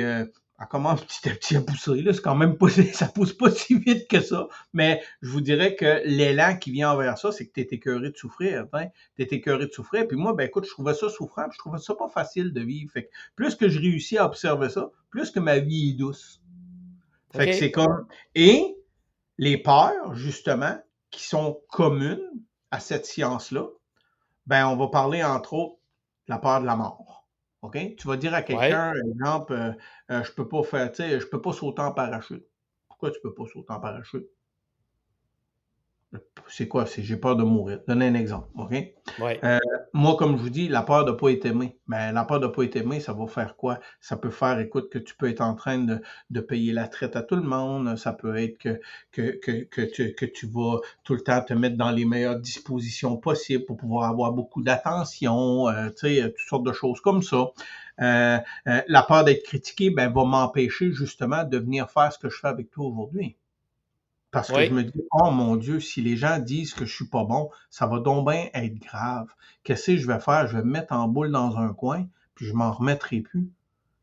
elle 0.63 0.67
commence 0.69 1.01
petit 1.05 1.29
à 1.29 1.33
petit 1.33 1.55
à 1.55 1.61
pousser. 1.61 2.01
Là, 2.01 2.13
c'est 2.13 2.21
quand 2.21 2.35
même 2.35 2.57
pas, 2.57 2.69
ça 2.93 3.07
pousse 3.07 3.33
pas 3.33 3.51
si 3.51 3.77
vite 3.79 4.07
que 4.07 4.21
ça. 4.21 4.47
Mais 4.73 5.01
je 5.21 5.29
vous 5.29 5.41
dirais 5.41 5.75
que 5.75 6.01
l'élan 6.05 6.57
qui 6.57 6.71
vient 6.71 6.91
envers 6.91 7.17
ça, 7.17 7.31
c'est 7.31 7.47
que 7.47 7.53
tu 7.53 7.61
es 7.61 7.67
écœuré 7.71 8.09
de 8.09 8.17
souffrir. 8.17 8.65
Hein? 8.73 8.87
Tu 9.15 9.23
es 9.23 9.27
écœuré 9.31 9.67
de 9.67 9.71
souffrir. 9.71 10.07
Puis 10.07 10.17
moi, 10.17 10.33
ben 10.33 10.45
écoute, 10.45 10.65
je 10.65 10.71
trouvais 10.71 10.93
ça 10.93 11.09
souffrant. 11.09 11.45
je 11.51 11.57
trouvais 11.57 11.79
ça 11.79 11.95
pas 11.95 12.07
facile 12.07 12.53
de 12.53 12.61
vivre. 12.61 12.91
Fait 12.91 13.05
que 13.05 13.09
plus 13.35 13.55
que 13.55 13.69
je 13.69 13.79
réussis 13.79 14.17
à 14.17 14.25
observer 14.25 14.69
ça, 14.69 14.89
plus 15.09 15.31
que 15.31 15.39
ma 15.39 15.59
vie 15.59 15.91
est 15.91 15.93
douce. 15.93 16.42
Fait 17.33 17.47
que 17.47 17.53
c'est 17.53 17.71
comme. 17.71 18.07
Et 18.35 18.77
les 19.37 19.57
peurs, 19.57 20.15
justement, 20.15 20.77
qui 21.09 21.23
sont 21.23 21.61
communes 21.69 22.29
à 22.71 22.79
cette 22.79 23.05
science-là, 23.05 23.67
ben 24.45 24.67
on 24.67 24.75
va 24.75 24.87
parler 24.87 25.23
entre 25.23 25.53
autres 25.53 25.77
de 26.27 26.33
la 26.33 26.37
peur 26.37 26.61
de 26.61 26.65
la 26.65 26.75
mort. 26.75 27.27
OK? 27.61 27.95
Tu 27.95 28.07
vas 28.07 28.17
dire 28.17 28.33
à 28.33 28.41
quelqu'un, 28.41 28.91
par 28.91 28.93
exemple, 28.95 29.53
euh, 29.53 29.71
euh, 30.11 30.23
je 30.23 30.31
peux 30.33 30.47
pas 30.47 30.63
faire, 30.63 30.91
tu 30.91 30.97
sais, 30.97 31.19
je 31.19 31.25
peux 31.27 31.41
pas 31.41 31.53
sauter 31.53 31.81
en 31.81 31.91
parachute. 31.91 32.45
Pourquoi 32.87 33.11
tu 33.11 33.19
peux 33.21 33.33
pas 33.33 33.45
sauter 33.45 33.71
en 33.71 33.79
parachute? 33.79 34.27
C'est 36.47 36.67
quoi? 36.67 36.85
C'est 36.85 37.01
j'ai 37.01 37.17
peur 37.17 37.35
de 37.35 37.43
mourir. 37.43 37.79
Donnez 37.87 38.07
un 38.07 38.13
exemple, 38.13 38.47
OK? 38.55 38.73
Euh, 39.43 39.59
moi, 39.93 40.15
comme 40.17 40.37
je 40.37 40.41
vous 40.41 40.49
dis, 40.49 40.67
la 40.67 40.83
peur 40.83 41.05
de 41.05 41.11
ne 41.11 41.15
pas 41.15 41.29
être 41.29 41.45
aimé. 41.45 41.77
Mais 41.87 42.11
la 42.11 42.25
peur 42.25 42.39
de 42.39 42.47
ne 42.47 42.51
pas 42.51 42.63
être 42.63 42.75
aimé, 42.75 42.99
ça 42.99 43.13
va 43.13 43.25
faire 43.27 43.55
quoi? 43.55 43.79
Ça 44.01 44.17
peut 44.17 44.29
faire, 44.29 44.59
écoute, 44.59 44.89
que 44.91 44.99
tu 44.99 45.15
peux 45.15 45.29
être 45.29 45.41
en 45.41 45.55
train 45.55 45.79
de, 45.79 46.39
payer 46.41 46.73
la 46.73 46.87
traite 46.87 47.15
à 47.15 47.23
tout 47.23 47.35
le 47.35 47.43
monde. 47.43 47.95
Ça 47.97 48.13
peut 48.13 48.35
être 48.37 48.57
que, 48.57 48.79
que, 49.11 49.39
que, 49.39 49.63
que, 49.63 49.81
tu, 49.81 50.13
que 50.13 50.25
tu 50.25 50.47
vas 50.47 50.79
tout 51.03 51.13
le 51.13 51.21
temps 51.21 51.41
te 51.41 51.53
mettre 51.53 51.77
dans 51.77 51.91
les 51.91 52.05
meilleures 52.05 52.39
dispositions 52.39 53.17
possibles 53.17 53.65
pour 53.65 53.77
pouvoir 53.77 54.09
avoir 54.09 54.31
beaucoup 54.33 54.61
d'attention, 54.61 55.67
euh, 55.69 55.89
tu 55.89 56.15
sais, 56.15 56.23
toutes 56.23 56.47
sortes 56.47 56.65
de 56.65 56.73
choses 56.73 57.01
comme 57.01 57.23
ça. 57.23 57.47
Euh, 58.01 58.37
la 58.65 59.03
peur 59.03 59.23
d'être 59.23 59.43
critiqué, 59.43 59.89
ben, 59.89 60.11
va 60.11 60.25
m'empêcher 60.25 60.91
justement 60.91 61.43
de 61.43 61.57
venir 61.57 61.89
faire 61.89 62.11
ce 62.11 62.19
que 62.19 62.29
je 62.29 62.37
fais 62.39 62.47
avec 62.47 62.69
toi 62.71 62.85
aujourd'hui. 62.85 63.37
Parce 64.33 64.51
que 64.51 64.65
je 64.65 64.71
me 64.71 64.83
dis, 64.83 65.03
oh 65.11 65.29
mon 65.29 65.55
Dieu, 65.55 65.79
si 65.79 66.01
les 66.01 66.17
gens 66.17 66.39
disent 66.39 66.73
que 66.73 66.85
je 66.85 66.93
suis 66.93 67.07
pas 67.07 67.23
bon, 67.23 67.51
ça 67.69 67.85
va 67.85 67.99
donc 67.99 68.27
bien 68.27 68.49
être 68.55 68.79
grave. 68.79 69.27
Qu'est-ce 69.63 69.91
que 69.91 69.97
je 69.97 70.07
vais 70.07 70.19
faire? 70.19 70.47
Je 70.47 70.57
vais 70.57 70.63
me 70.63 70.71
mettre 70.71 70.91
en 70.91 71.07
boule 71.07 71.31
dans 71.31 71.55
un 71.57 71.71
coin, 71.71 72.07
puis 72.33 72.47
je 72.47 72.53
m'en 72.53 72.71
remettrai 72.71 73.19
plus. 73.19 73.47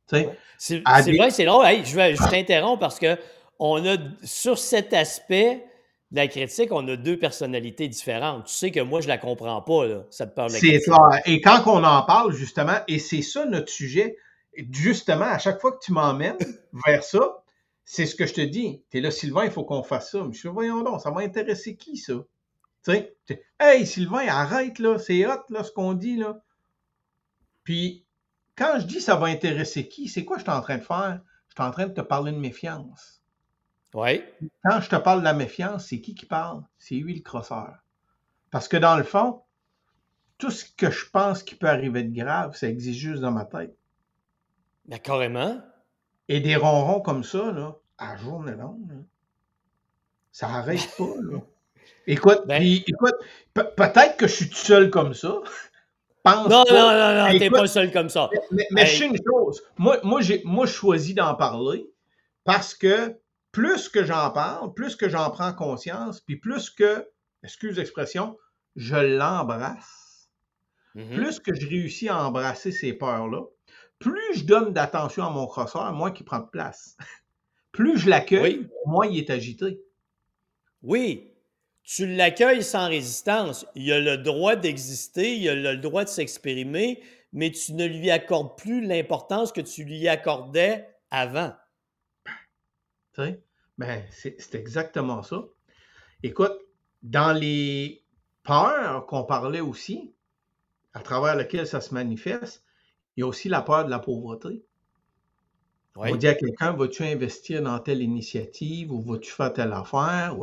C'est 0.06 0.82
vrai, 0.84 1.30
c'est 1.30 1.44
long. 1.44 1.62
je, 1.62 2.30
t'interromps 2.30 2.78
parce 2.78 2.98
que 2.98 3.16
on 3.58 3.84
a, 3.86 3.96
sur 4.22 4.56
cet 4.58 4.94
aspect 4.94 5.64
de 6.10 6.16
la 6.16 6.28
critique, 6.28 6.70
on 6.72 6.86
a 6.88 6.96
deux 6.96 7.18
personnalités 7.18 7.88
différentes. 7.88 8.46
Tu 8.46 8.54
sais 8.54 8.70
que 8.70 8.80
moi, 8.80 9.00
je 9.00 9.08
la 9.08 9.18
comprends 9.18 9.60
pas, 9.62 9.86
là, 9.86 10.04
cette 10.10 10.34
peur 10.34 10.46
de 10.46 10.52
la 10.52 10.58
critique. 10.58 10.82
C'est 10.84 11.30
Et 11.30 11.40
quand 11.40 11.62
on 11.66 11.84
en 11.84 12.02
parle, 12.02 12.32
justement, 12.32 12.78
et 12.88 12.98
c'est 12.98 13.22
ça 13.22 13.44
notre 13.46 13.70
sujet, 13.70 14.16
justement, 14.70 15.26
à 15.26 15.38
chaque 15.38 15.60
fois 15.60 15.72
que 15.72 15.84
tu 15.84 15.92
m'emmènes 15.92 16.38
vers 16.86 17.04
ça, 17.04 17.42
c'est 17.84 18.06
ce 18.06 18.14
que 18.14 18.26
je 18.26 18.34
te 18.34 18.40
dis. 18.40 18.82
Tu 18.90 18.98
es 18.98 19.00
là, 19.00 19.10
Sylvain, 19.10 19.44
il 19.44 19.50
faut 19.50 19.64
qu'on 19.64 19.82
fasse 19.82 20.10
ça. 20.12 20.24
Mais 20.24 20.32
je 20.32 20.42
dis, 20.42 20.48
voyons 20.48 20.82
donc, 20.82 21.00
ça 21.00 21.10
va 21.10 21.22
intéresser 21.22 21.76
qui, 21.76 21.96
ça? 21.96 22.14
Tu 22.84 22.92
sais, 22.92 23.44
hey, 23.58 23.86
Sylvain, 23.86 24.26
arrête, 24.28 24.78
là, 24.78 24.98
c'est 24.98 25.26
hot, 25.26 25.42
là, 25.50 25.64
ce 25.64 25.72
qu'on 25.72 25.94
dit, 25.94 26.16
là. 26.16 26.40
Puis, 27.64 28.06
quand 28.56 28.78
je 28.78 28.86
dis 28.86 29.00
ça 29.00 29.16
va 29.16 29.26
intéresser 29.26 29.88
qui, 29.88 30.08
c'est 30.08 30.24
quoi 30.24 30.38
je 30.38 30.42
suis 30.42 30.50
en 30.50 30.60
train 30.60 30.78
de 30.78 30.82
faire? 30.82 31.20
Je 31.48 31.54
suis 31.54 31.62
en 31.62 31.70
train 31.70 31.86
de 31.86 31.92
te 31.92 32.00
parler 32.00 32.32
de 32.32 32.38
méfiance. 32.38 33.22
Oui. 33.94 34.22
Quand 34.64 34.80
je 34.80 34.88
te 34.88 34.96
parle 34.96 35.20
de 35.20 35.24
la 35.24 35.32
méfiance, 35.32 35.86
c'est 35.86 36.00
qui 36.00 36.14
qui 36.14 36.26
parle? 36.26 36.62
C'est 36.78 36.94
lui, 36.94 37.14
le 37.14 37.22
crosseur. 37.22 37.78
Parce 38.50 38.68
que 38.68 38.76
dans 38.76 38.96
le 38.96 39.02
fond, 39.02 39.42
tout 40.38 40.50
ce 40.50 40.64
que 40.64 40.90
je 40.90 41.08
pense 41.10 41.42
qui 41.42 41.54
peut 41.54 41.68
arriver 41.68 42.02
de 42.02 42.14
grave, 42.14 42.56
ça 42.56 42.68
existe 42.68 42.98
juste 42.98 43.20
dans 43.20 43.32
ma 43.32 43.44
tête. 43.44 43.76
Ben, 44.86 44.98
carrément. 44.98 45.60
Et 46.30 46.38
des 46.38 46.54
ronrons 46.54 47.00
comme 47.00 47.24
ça, 47.24 47.50
là, 47.50 47.76
à 47.98 48.16
journée 48.16 48.52
longue, 48.52 49.04
ça 50.30 50.46
n'arrête 50.46 50.88
pas. 50.96 51.12
Là. 51.22 51.38
Écoute, 52.06 52.42
ben 52.46 52.62
écoute 52.62 53.16
peut-être 53.52 54.16
que 54.16 54.28
je 54.28 54.34
suis 54.34 54.48
tout 54.48 54.54
seul 54.54 54.90
comme 54.90 55.12
ça. 55.12 55.40
Pense 56.22 56.48
non, 56.48 56.62
non, 56.70 56.92
non, 56.92 57.14
non, 57.32 57.38
t'es 57.38 57.50
pas 57.50 57.66
seul 57.66 57.92
comme 57.92 58.08
ça. 58.08 58.30
Mais, 58.52 58.66
mais 58.70 58.86
je 58.86 58.98
sais 58.98 59.06
une 59.06 59.16
chose. 59.16 59.62
Moi, 59.76 59.98
moi, 60.04 60.20
j'ai, 60.20 60.40
moi, 60.44 60.66
je 60.66 60.72
choisis 60.72 61.14
d'en 61.14 61.34
parler 61.34 61.90
parce 62.44 62.74
que 62.74 63.16
plus 63.50 63.88
que 63.88 64.04
j'en 64.04 64.30
parle, 64.30 64.72
plus 64.72 64.94
que 64.94 65.08
j'en 65.08 65.30
prends 65.30 65.52
conscience, 65.52 66.20
puis 66.20 66.36
plus 66.36 66.70
que, 66.70 67.08
excuse 67.42 67.76
l'expression, 67.76 68.38
je 68.76 68.96
l'embrasse, 68.96 70.30
mm-hmm. 70.94 71.14
plus 71.16 71.40
que 71.40 71.54
je 71.54 71.68
réussis 71.68 72.08
à 72.08 72.24
embrasser 72.24 72.70
ces 72.70 72.92
peurs-là, 72.92 73.42
plus 74.00 74.34
je 74.34 74.44
donne 74.44 74.72
d'attention 74.72 75.24
à 75.24 75.30
mon 75.30 75.46
crosseur, 75.46 75.92
moins 75.92 76.12
il 76.12 76.24
prend 76.24 76.40
de 76.40 76.48
place. 76.48 76.96
plus 77.72 77.98
je 77.98 78.10
l'accueille, 78.10 78.68
moins 78.86 79.06
il 79.06 79.18
est 79.18 79.30
agité. 79.30 79.80
Oui, 80.82 81.32
tu 81.84 82.06
l'accueilles 82.06 82.64
sans 82.64 82.88
résistance. 82.88 83.66
Il 83.74 83.92
a 83.92 84.00
le 84.00 84.16
droit 84.16 84.56
d'exister, 84.56 85.36
il 85.36 85.48
a 85.48 85.54
le 85.54 85.76
droit 85.76 86.04
de 86.04 86.08
s'exprimer, 86.08 87.02
mais 87.32 87.52
tu 87.52 87.74
ne 87.74 87.84
lui 87.84 88.10
accordes 88.10 88.56
plus 88.56 88.84
l'importance 88.84 89.52
que 89.52 89.60
tu 89.60 89.84
lui 89.84 90.08
accordais 90.08 90.88
avant. 91.10 91.52
Tu 93.14 93.22
sais, 93.22 93.42
ben, 93.78 94.02
c'est 94.10 94.54
exactement 94.54 95.22
ça. 95.22 95.44
Écoute, 96.22 96.56
dans 97.02 97.32
les 97.32 98.04
peurs 98.42 99.06
qu'on 99.06 99.24
parlait 99.24 99.60
aussi, 99.60 100.14
à 100.94 101.00
travers 101.00 101.36
lesquelles 101.36 101.66
ça 101.66 101.80
se 101.80 101.94
manifeste, 101.94 102.64
il 103.20 103.24
y 103.24 103.24
a 103.24 103.26
aussi 103.26 103.50
la 103.50 103.60
peur 103.60 103.84
de 103.84 103.90
la 103.90 103.98
pauvreté. 103.98 104.64
On 105.94 106.16
dit 106.16 106.26
à 106.26 106.34
quelqu'un, 106.34 106.72
vas-tu 106.72 107.02
investir 107.02 107.62
dans 107.62 107.78
telle 107.78 108.00
initiative 108.00 108.90
ou 108.90 109.02
vas-tu 109.02 109.30
faire 109.30 109.52
telle 109.52 109.74
affaire? 109.74 110.38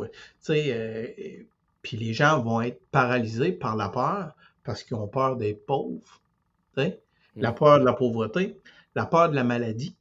Euh, 0.50 1.06
puis 1.82 1.96
les 1.96 2.12
gens 2.12 2.40
vont 2.40 2.60
être 2.60 2.80
paralysés 2.92 3.50
par 3.50 3.74
la 3.74 3.88
peur 3.88 4.36
parce 4.62 4.84
qu'ils 4.84 4.96
ont 4.96 5.08
peur 5.08 5.36
d'être 5.36 5.66
pauvres. 5.66 6.22
La 7.34 7.50
peur 7.50 7.80
de 7.80 7.84
la 7.84 7.94
pauvreté, 7.94 8.60
la 8.94 9.06
peur 9.06 9.28
de 9.28 9.34
la 9.34 9.42
maladie. 9.42 9.96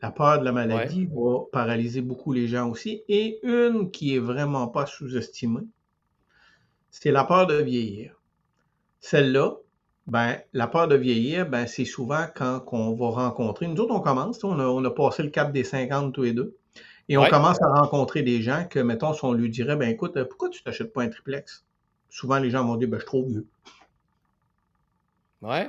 La 0.00 0.12
peur 0.12 0.38
de 0.38 0.44
la 0.44 0.52
maladie 0.52 1.06
va 1.06 1.40
paralyser 1.50 2.02
beaucoup 2.02 2.32
les 2.32 2.46
gens 2.46 2.70
aussi. 2.70 3.02
Et 3.08 3.40
une 3.42 3.90
qui 3.90 4.14
est 4.14 4.20
vraiment 4.20 4.68
pas 4.68 4.86
sous-estimée, 4.86 5.66
c'est 6.90 7.10
la 7.10 7.24
peur 7.24 7.48
de 7.48 7.56
vieillir. 7.56 8.14
Celle-là, 9.00 9.56
ben, 10.08 10.40
la 10.54 10.66
peur 10.66 10.88
de 10.88 10.96
vieillir, 10.96 11.46
ben, 11.46 11.66
c'est 11.66 11.84
souvent 11.84 12.26
quand 12.34 12.64
on 12.72 12.94
va 12.94 13.10
rencontrer. 13.10 13.66
Nous 13.66 13.78
autres, 13.78 13.94
on 13.94 14.00
commence, 14.00 14.42
on 14.42 14.84
a, 14.84 14.90
passé 14.90 15.22
le 15.22 15.28
cap 15.28 15.52
des 15.52 15.64
50 15.64 16.14
tous 16.14 16.22
les 16.22 16.32
deux. 16.32 16.56
Et 17.10 17.18
on 17.18 17.26
commence 17.26 17.60
à 17.62 17.68
rencontrer 17.68 18.22
des 18.22 18.42
gens 18.42 18.64
que, 18.68 18.78
mettons, 18.78 19.12
si 19.12 19.24
on 19.24 19.32
lui 19.32 19.50
dirait, 19.50 19.76
ben 19.76 19.88
écoute, 19.88 20.22
pourquoi 20.24 20.48
tu 20.48 20.62
t'achètes 20.62 20.92
pas 20.92 21.02
un 21.02 21.08
triplex? 21.08 21.64
Souvent, 22.08 22.38
les 22.38 22.50
gens 22.50 22.64
vont 22.64 22.76
dire, 22.76 22.88
ben, 22.88 22.96
je 22.96 23.02
suis 23.02 23.06
trop 23.06 23.24
vieux. 23.24 23.46
Ouais. 25.42 25.68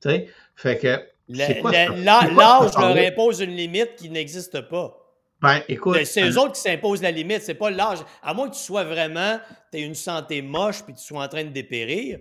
Tu 0.00 0.08
sais, 0.08 0.28
fait 0.54 0.78
que. 0.78 1.00
L'âge 1.28 2.32
leur 2.32 2.96
impose 2.96 3.40
une 3.40 3.56
limite 3.56 3.96
qui 3.96 4.08
n'existe 4.08 4.68
pas. 4.68 4.96
Ben, 5.40 5.62
écoute. 5.68 6.04
C'est 6.04 6.28
eux 6.28 6.38
autres 6.38 6.52
qui 6.52 6.60
s'imposent 6.60 7.02
la 7.02 7.10
limite, 7.10 7.42
c'est 7.42 7.54
pas 7.54 7.70
l'âge. 7.70 7.98
À 8.22 8.34
moins 8.34 8.48
que 8.48 8.54
tu 8.54 8.60
sois 8.60 8.84
vraiment, 8.84 9.38
tu 9.72 9.78
aies 9.78 9.82
une 9.82 9.94
santé 9.94 10.42
moche 10.42 10.82
puis 10.84 10.94
tu 10.94 11.02
sois 11.02 11.24
en 11.24 11.28
train 11.28 11.44
de 11.44 11.50
dépérir 11.50 12.20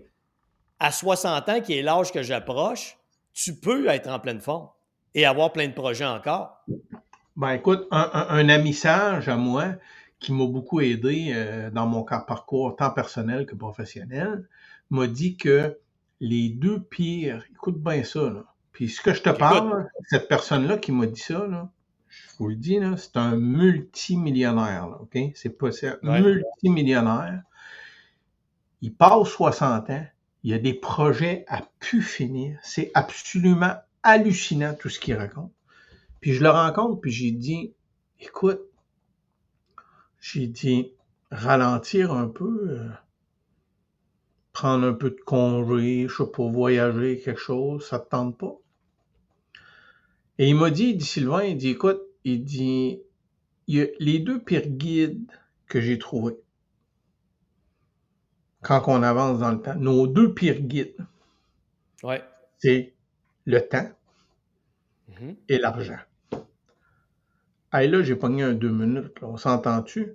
à 0.79 0.91
60 0.91 1.49
ans, 1.49 1.61
qui 1.61 1.77
est 1.77 1.81
l'âge 1.81 2.11
que 2.11 2.23
j'approche, 2.23 2.97
tu 3.33 3.55
peux 3.55 3.87
être 3.87 4.09
en 4.09 4.19
pleine 4.19 4.39
forme 4.39 4.69
et 5.15 5.25
avoir 5.25 5.51
plein 5.51 5.67
de 5.67 5.73
projets 5.73 6.05
encore. 6.05 6.65
Ben 7.35 7.51
écoute, 7.51 7.87
un, 7.91 8.49
ami 8.49 8.73
sage 8.73 9.29
à 9.29 9.37
moi 9.37 9.75
qui 10.19 10.33
m'a 10.33 10.45
beaucoup 10.45 10.81
aidé 10.81 11.31
euh, 11.33 11.69
dans 11.71 11.87
mon 11.87 12.03
parcours 12.03 12.75
tant 12.75 12.91
personnel 12.91 13.45
que 13.45 13.55
professionnel 13.55 14.47
m'a 14.89 15.07
dit 15.07 15.37
que 15.37 15.77
les 16.19 16.49
deux 16.49 16.81
pires, 16.81 17.45
écoute 17.51 17.81
bien 17.81 18.03
ça, 18.03 18.29
là. 18.29 18.43
Puis 18.71 18.89
ce 18.89 19.01
que 19.01 19.13
je 19.13 19.21
te 19.21 19.29
parle, 19.29 19.87
cette 20.09 20.27
personne-là 20.27 20.77
qui 20.77 20.91
m'a 20.91 21.05
dit 21.05 21.19
ça, 21.19 21.45
là, 21.47 21.69
je 22.07 22.29
vous 22.37 22.47
le 22.47 22.55
dis, 22.55 22.79
c'est 22.97 23.17
un 23.17 23.35
multimillionnaire, 23.35 24.87
là, 24.87 24.97
OK? 25.01 25.17
C'est 25.35 25.57
pas 25.57 25.71
ça. 25.71 25.97
Multimillionnaire. 26.01 27.41
Il 28.81 28.93
passe 28.93 29.27
60 29.27 29.89
ans, 29.89 30.05
il 30.43 30.51
y 30.51 30.53
a 30.53 30.59
des 30.59 30.73
projets 30.73 31.45
à 31.47 31.61
pu 31.79 32.01
finir. 32.01 32.59
C'est 32.63 32.91
absolument 32.93 33.75
hallucinant 34.03 34.73
tout 34.73 34.89
ce 34.89 34.99
qu'il 34.99 35.15
raconte. 35.15 35.51
Puis 36.21 36.33
je 36.33 36.43
le 36.43 36.49
rencontre, 36.49 37.01
puis 37.01 37.11
j'ai 37.11 37.31
dit, 37.31 37.73
écoute, 38.19 38.61
j'ai 40.19 40.47
dit, 40.47 40.93
ralentir 41.31 42.11
un 42.13 42.27
peu, 42.27 42.69
euh, 42.69 42.89
prendre 44.53 44.85
un 44.85 44.93
peu 44.93 45.11
de 45.11 45.19
congé, 45.25 46.07
je 46.09 46.23
sais 46.23 46.29
pas, 46.31 46.47
voyager, 46.47 47.19
quelque 47.19 47.39
chose, 47.39 47.87
ça 47.87 47.99
te 47.99 48.09
tente 48.09 48.37
pas? 48.37 48.57
Et 50.37 50.49
il 50.49 50.55
m'a 50.55 50.71
dit, 50.71 50.91
il 50.91 50.97
dit 50.97 51.05
Sylvain, 51.05 51.43
il 51.43 51.57
dit, 51.57 51.69
écoute, 51.69 52.01
il 52.23 52.43
dit, 52.43 53.01
il 53.67 53.75
y 53.75 53.81
a 53.81 53.87
les 53.99 54.19
deux 54.19 54.41
pires 54.41 54.67
guides 54.67 55.31
que 55.67 55.79
j'ai 55.81 55.99
trouvés 55.99 56.37
quand 58.61 58.83
on 58.87 59.03
avance 59.03 59.39
dans 59.39 59.51
le 59.51 59.61
temps. 59.61 59.75
Nos 59.75 60.07
deux 60.07 60.33
pires 60.33 60.61
guides, 60.61 60.95
ouais. 62.03 62.23
c'est 62.57 62.93
le 63.45 63.61
temps 63.61 63.89
mm-hmm. 65.11 65.35
et 65.47 65.57
l'argent. 65.57 65.99
Hey, 67.71 67.87
là, 67.87 68.01
j'ai 68.01 68.15
pogné 68.15 68.43
un 68.43 68.53
deux 68.53 68.71
minutes. 68.71 69.17
On 69.21 69.37
s'entend-tu? 69.37 70.13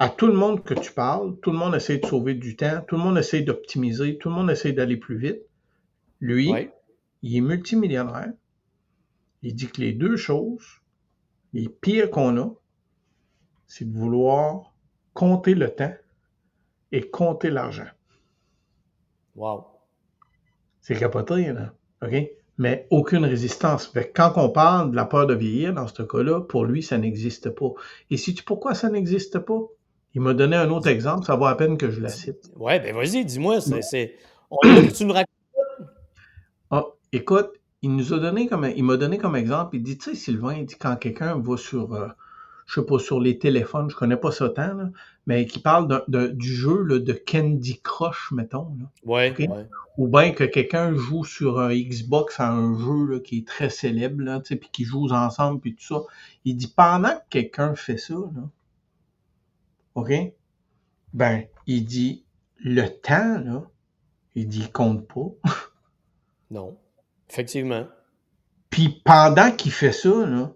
À 0.00 0.08
tout 0.08 0.26
le 0.26 0.32
monde 0.32 0.64
que 0.64 0.74
tu 0.74 0.92
parles, 0.92 1.36
tout 1.40 1.52
le 1.52 1.56
monde 1.56 1.76
essaie 1.76 1.98
de 1.98 2.06
sauver 2.06 2.34
du 2.34 2.56
temps, 2.56 2.82
tout 2.88 2.96
le 2.96 3.02
monde 3.02 3.16
essaie 3.16 3.42
d'optimiser, 3.42 4.18
tout 4.18 4.28
le 4.28 4.34
monde 4.34 4.50
essaie 4.50 4.72
d'aller 4.72 4.96
plus 4.96 5.16
vite. 5.16 5.40
Lui, 6.20 6.52
il 7.22 7.36
est 7.36 7.40
multimillionnaire. 7.40 8.32
Il 9.42 9.54
dit 9.54 9.68
que 9.68 9.80
les 9.80 9.92
deux 9.92 10.16
choses, 10.16 10.80
les 11.52 11.68
pires 11.68 12.10
qu'on 12.10 12.36
a, 12.38 12.50
c'est 13.68 13.84
de 13.84 13.96
vouloir 13.96 14.74
compter 15.12 15.54
le 15.54 15.70
temps 15.70 15.94
et 16.94 17.10
compter 17.10 17.50
l'argent. 17.50 17.88
Wow. 19.34 19.66
C'est 20.80 20.94
capoté, 20.94 21.52
là. 21.52 21.74
OK? 22.02 22.14
Mais 22.56 22.86
aucune 22.90 23.24
résistance. 23.24 23.92
quand 24.14 24.34
on 24.36 24.48
parle 24.48 24.92
de 24.92 24.96
la 24.96 25.04
peur 25.04 25.26
de 25.26 25.34
vieillir, 25.34 25.74
dans 25.74 25.88
ce 25.88 26.02
cas-là, 26.02 26.40
pour 26.42 26.64
lui, 26.64 26.84
ça 26.84 26.96
n'existe 26.96 27.50
pas. 27.50 27.70
Et 28.10 28.16
sais-tu 28.16 28.44
pourquoi 28.44 28.74
ça 28.74 28.90
n'existe 28.90 29.40
pas? 29.40 29.60
Il 30.14 30.20
m'a 30.20 30.34
donné 30.34 30.54
un 30.54 30.70
autre 30.70 30.86
exemple, 30.86 31.26
ça 31.26 31.34
vaut 31.34 31.46
à 31.46 31.56
peine 31.56 31.76
que 31.76 31.90
je 31.90 32.00
la 32.00 32.08
cite. 32.08 32.52
Ouais, 32.54 32.78
ben 32.78 32.94
vas-y, 32.94 33.24
dis-moi. 33.24 33.60
C'est, 33.60 34.14
tu 34.96 35.04
nous 35.04 35.14
racontes. 35.14 35.28
Ah, 36.70 36.84
écoute, 37.10 37.50
il 37.82 37.96
nous 37.96 38.12
a 38.12 38.20
donné 38.20 38.46
comme 38.46 38.70
il 38.76 38.84
m'a 38.84 38.96
donné 38.96 39.18
comme 39.18 39.34
exemple, 39.34 39.74
il 39.74 39.82
dit, 39.82 39.98
tu 39.98 40.10
sais, 40.10 40.14
Sylvain, 40.14 40.54
il 40.54 40.66
dit 40.66 40.76
quand 40.76 40.94
quelqu'un 40.94 41.36
va 41.40 41.56
sur 41.56 41.92
euh, 41.94 42.06
je 42.66 42.80
sais 42.80 42.86
pas, 42.86 42.98
sur 42.98 43.20
les 43.20 43.38
téléphones, 43.38 43.90
je 43.90 43.96
connais 43.96 44.16
pas 44.16 44.30
ça 44.30 44.48
tant, 44.48 44.90
mais 45.26 45.46
qui 45.46 45.58
parle 45.58 46.04
du 46.08 46.54
jeu 46.54 46.84
de 47.00 47.12
Candy 47.12 47.80
Crush, 47.82 48.32
mettons. 48.32 48.76
ouais, 49.04 49.34
Ou 49.98 50.08
bien 50.08 50.32
que 50.32 50.44
quelqu'un 50.44 50.94
joue 50.94 51.24
sur 51.24 51.60
un 51.60 51.74
Xbox 51.74 52.40
à 52.40 52.50
un 52.50 52.78
jeu 52.78 53.20
qui 53.20 53.38
est 53.38 53.46
très 53.46 53.70
célèbre, 53.70 54.40
puis 54.42 54.68
qui 54.72 54.84
joue 54.84 55.08
ensemble, 55.10 55.60
puis 55.60 55.74
tout 55.74 55.84
ça. 55.84 56.02
Il 56.44 56.56
dit, 56.56 56.72
pendant 56.74 57.14
que 57.14 57.24
quelqu'un 57.30 57.74
fait 57.74 57.98
ça, 57.98 58.14
OK? 59.94 60.12
Ben, 61.12 61.44
il 61.66 61.84
dit, 61.84 62.24
le 62.58 62.88
temps, 62.88 63.38
là, 63.38 63.62
il 64.34 64.48
dit, 64.48 64.60
il 64.60 64.72
compte 64.72 65.06
pas. 65.06 65.50
non, 66.50 66.76
effectivement. 67.30 67.86
Puis 68.70 69.00
pendant 69.04 69.52
qu'il 69.52 69.70
fait 69.70 69.92
ça, 69.92 70.26
là, 70.26 70.52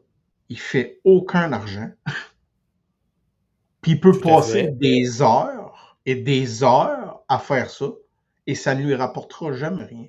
il 0.49 0.59
fait 0.59 1.00
aucun 1.05 1.52
argent. 1.52 1.90
Puis 3.83 3.93
il 3.93 4.00
peut 4.00 4.19
passer 4.19 4.69
des 4.73 5.23
heures 5.23 5.99
et 6.05 6.14
des 6.17 6.64
heures 6.64 7.23
à 7.28 7.38
faire 7.38 7.71
ça 7.71 7.87
et 8.47 8.55
ça 8.55 8.75
ne 8.75 8.83
lui 8.83 8.95
rapportera 8.95 9.52
jamais 9.52 9.85
rien. 9.85 10.07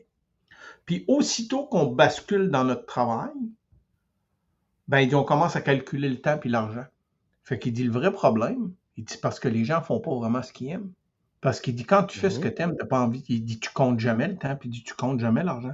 Puis 0.86 1.06
aussitôt 1.08 1.66
qu'on 1.68 1.86
bascule 1.88 2.50
dans 2.50 2.64
notre 2.64 2.86
travail, 2.86 3.32
ben, 4.88 5.14
on 5.14 5.24
commence 5.24 5.56
à 5.56 5.62
calculer 5.62 6.10
le 6.10 6.20
temps 6.20 6.38
puis 6.38 6.50
l'argent. 6.50 6.86
Fait 7.44 7.60
qu'il 7.60 7.74
dit, 7.74 7.84
le 7.84 7.92
vrai 7.92 8.12
problème, 8.12 8.72
il 8.98 9.04
dit, 9.06 9.18
parce 9.18 9.40
que 9.40 9.48
les 9.48 9.66
gens 9.66 9.82
font 9.82 10.00
pas 10.00 10.14
vraiment 10.16 10.42
ce 10.42 10.52
qu'ils 10.52 10.70
aiment. 10.70 10.92
Parce 11.42 11.62
qu'il 11.62 11.76
dit, 11.76 11.86
quand 11.86 12.04
tu 12.04 12.18
fais 12.18 12.30
ce 12.30 12.40
Mhm. 12.40 12.44
que 12.44 12.48
tu 12.50 12.62
aimes, 12.62 12.76
t'as 12.78 12.86
pas 12.86 13.00
envie. 13.00 13.24
Il 13.30 13.44
dit, 13.46 13.60
tu 13.60 13.70
comptes 13.72 14.00
jamais 14.00 14.28
le 14.28 14.38
temps, 14.38 14.56
puis 14.56 14.70
il 14.70 14.72
dit, 14.72 14.84
tu 14.84 14.94
comptes 14.96 15.20
jamais 15.20 15.44
l'argent. 15.44 15.74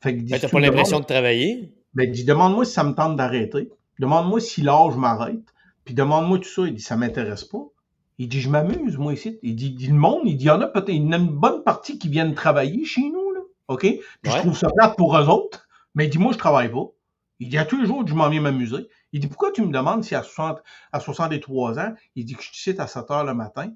Fait 0.00 0.14
qu'il 0.14 0.24
dit, 0.24 0.32
Ben, 0.32 0.40
t'as 0.40 0.48
pas 0.48 0.60
l'impression 0.60 1.00
de 1.00 1.04
travailler? 1.04 1.72
ben, 1.94 2.04
il 2.04 2.12
dit, 2.12 2.24
demande-moi 2.24 2.64
si 2.64 2.72
ça 2.72 2.84
me 2.84 2.92
tente 2.94 3.16
d'arrêter. 3.16 3.70
Demande-moi 3.98 4.40
si 4.40 4.62
l'âge 4.62 4.96
m'arrête. 4.96 5.54
Puis 5.84 5.94
demande-moi 5.94 6.38
tout 6.38 6.48
ça. 6.48 6.62
Il 6.66 6.74
dit, 6.74 6.82
ça 6.82 6.96
m'intéresse 6.96 7.44
pas. 7.44 7.64
Il 8.18 8.28
dit, 8.28 8.40
je 8.40 8.50
m'amuse, 8.50 8.96
moi, 8.96 9.12
ici. 9.12 9.38
Il 9.42 9.56
dit, 9.56 9.66
il 9.66 9.76
dit, 9.76 9.86
le 9.88 9.94
monde, 9.94 10.22
il 10.24 10.36
dit, 10.36 10.44
il 10.44 10.48
y 10.48 10.50
en 10.50 10.60
a 10.60 10.66
peut-être, 10.66 10.88
il 10.90 11.04
y 11.04 11.08
en 11.08 11.12
a 11.12 11.18
une 11.18 11.28
bonne 11.28 11.62
partie 11.62 11.98
qui 11.98 12.08
viennent 12.08 12.34
travailler 12.34 12.84
chez 12.84 13.08
nous, 13.10 13.32
là. 13.32 13.40
OK? 13.68 13.82
Puis 13.82 14.32
je 14.32 14.36
trouve 14.38 14.56
ça 14.56 14.68
plate 14.70 14.96
pour 14.96 15.16
eux 15.16 15.28
autres. 15.28 15.68
Mais 15.94 16.06
il 16.06 16.10
dit, 16.10 16.18
moi, 16.18 16.32
je 16.32 16.38
travaille 16.38 16.70
pas. 16.70 16.86
Il 17.40 17.48
dit, 17.48 17.58
à 17.58 17.64
tous 17.64 17.80
les 17.80 17.86
jours, 17.86 18.06
je 18.06 18.14
m'en 18.14 18.28
viens 18.28 18.40
m'amuser. 18.40 18.88
Il 19.12 19.20
dit, 19.20 19.28
pourquoi 19.28 19.52
tu 19.52 19.62
me 19.62 19.72
demandes 19.72 20.02
si 20.02 20.14
à, 20.14 20.22
60, 20.22 20.58
à 20.92 21.00
63 21.00 21.78
ans, 21.78 21.94
il 22.16 22.24
dit 22.24 22.34
que 22.34 22.42
je 22.42 22.50
te 22.50 22.56
cite 22.56 22.80
à 22.80 22.86
7 22.86 23.10
heures 23.10 23.24
le 23.24 23.34
matin, 23.34 23.72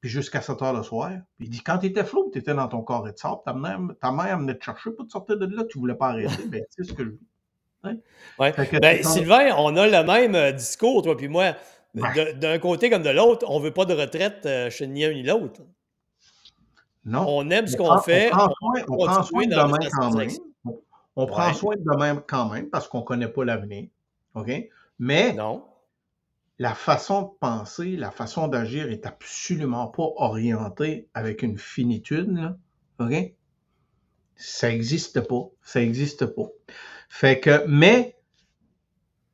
puis 0.00 0.10
jusqu'à 0.10 0.42
7 0.42 0.62
heures 0.62 0.74
le 0.74 0.82
soir? 0.82 1.10
Il 1.38 1.48
dit, 1.48 1.62
quand 1.62 1.78
t'étais 1.78 2.04
flou, 2.04 2.30
t'étais 2.32 2.54
dans 2.54 2.68
ton 2.68 2.82
corps 2.82 3.08
et 3.08 3.12
de 3.12 3.16
sable, 3.16 3.40
ta 3.44 3.54
mère, 3.54 3.80
ta 4.00 4.12
mère 4.12 4.38
venait 4.38 4.56
te 4.56 4.64
chercher 4.64 4.90
pour 4.90 5.06
te 5.06 5.12
sortir 5.12 5.38
de 5.38 5.46
là, 5.46 5.64
tu 5.64 5.78
voulais 5.78 5.94
pas 5.94 6.08
arrêter. 6.08 6.44
ben, 6.48 6.62
tu 6.76 6.84
sais 6.84 6.90
ce 6.90 6.94
que 6.94 7.04
je 7.04 7.10
dis. 7.10 7.26
Ouais. 8.38 8.54
Ben, 8.80 9.02
Sylvain, 9.02 9.54
on 9.56 9.76
a 9.76 9.86
le 9.86 10.04
même 10.06 10.34
euh, 10.34 10.52
discours, 10.52 11.02
toi 11.02 11.16
puis 11.16 11.28
moi. 11.28 11.54
Ouais. 11.94 12.34
D'un 12.34 12.58
côté 12.58 12.90
comme 12.90 13.02
de 13.02 13.10
l'autre, 13.10 13.46
on 13.48 13.58
veut 13.58 13.72
pas 13.72 13.84
de 13.86 13.94
retraite 13.94 14.44
euh, 14.44 14.68
chez 14.70 14.86
ni 14.86 15.04
un 15.04 15.12
ni 15.12 15.22
l'autre. 15.22 15.62
Non. 17.04 17.24
On 17.28 17.50
aime 17.50 17.66
ce 17.66 17.76
On 17.80 17.84
qu'on 17.86 17.98
fait. 17.98 18.26
On 18.32 18.36
prend 18.36 18.50
soin, 18.58 18.82
on 18.88 18.96
prend 18.96 19.16
continuer 19.16 19.26
soin 19.26 19.46
de 19.46 19.50
demain 19.68 19.88
quand 19.92 20.14
même. 20.16 20.30
On- 21.18 21.26
prend 21.26 21.52
soin 21.54 21.76
de 21.76 21.80
demain 21.82 22.22
quand 22.26 22.50
même 22.50 22.68
parce 22.68 22.88
qu'on 22.88 22.98
ne 23.00 23.04
connaît 23.04 23.28
pas 23.28 23.44
l'avenir. 23.44 23.88
OK? 24.34 24.50
Mais 24.98 25.32
Non. 25.32 25.64
la 26.58 26.74
façon 26.74 27.22
de 27.22 27.28
penser, 27.40 27.96
la 27.96 28.10
façon 28.10 28.48
d'agir 28.48 28.90
est 28.90 29.06
absolument 29.06 29.86
pas 29.86 30.10
orientée 30.16 31.08
avec 31.14 31.42
une 31.42 31.56
finitude. 31.56 32.30
Là. 32.36 32.56
OK? 32.98 33.32
Ça 34.36 34.68
n'existe 34.68 35.20
pas. 35.20 35.48
Ça 35.62 35.80
n'existe 35.80 36.26
pas. 36.26 36.48
Fait 37.08 37.40
que, 37.40 37.66
mais 37.66 38.16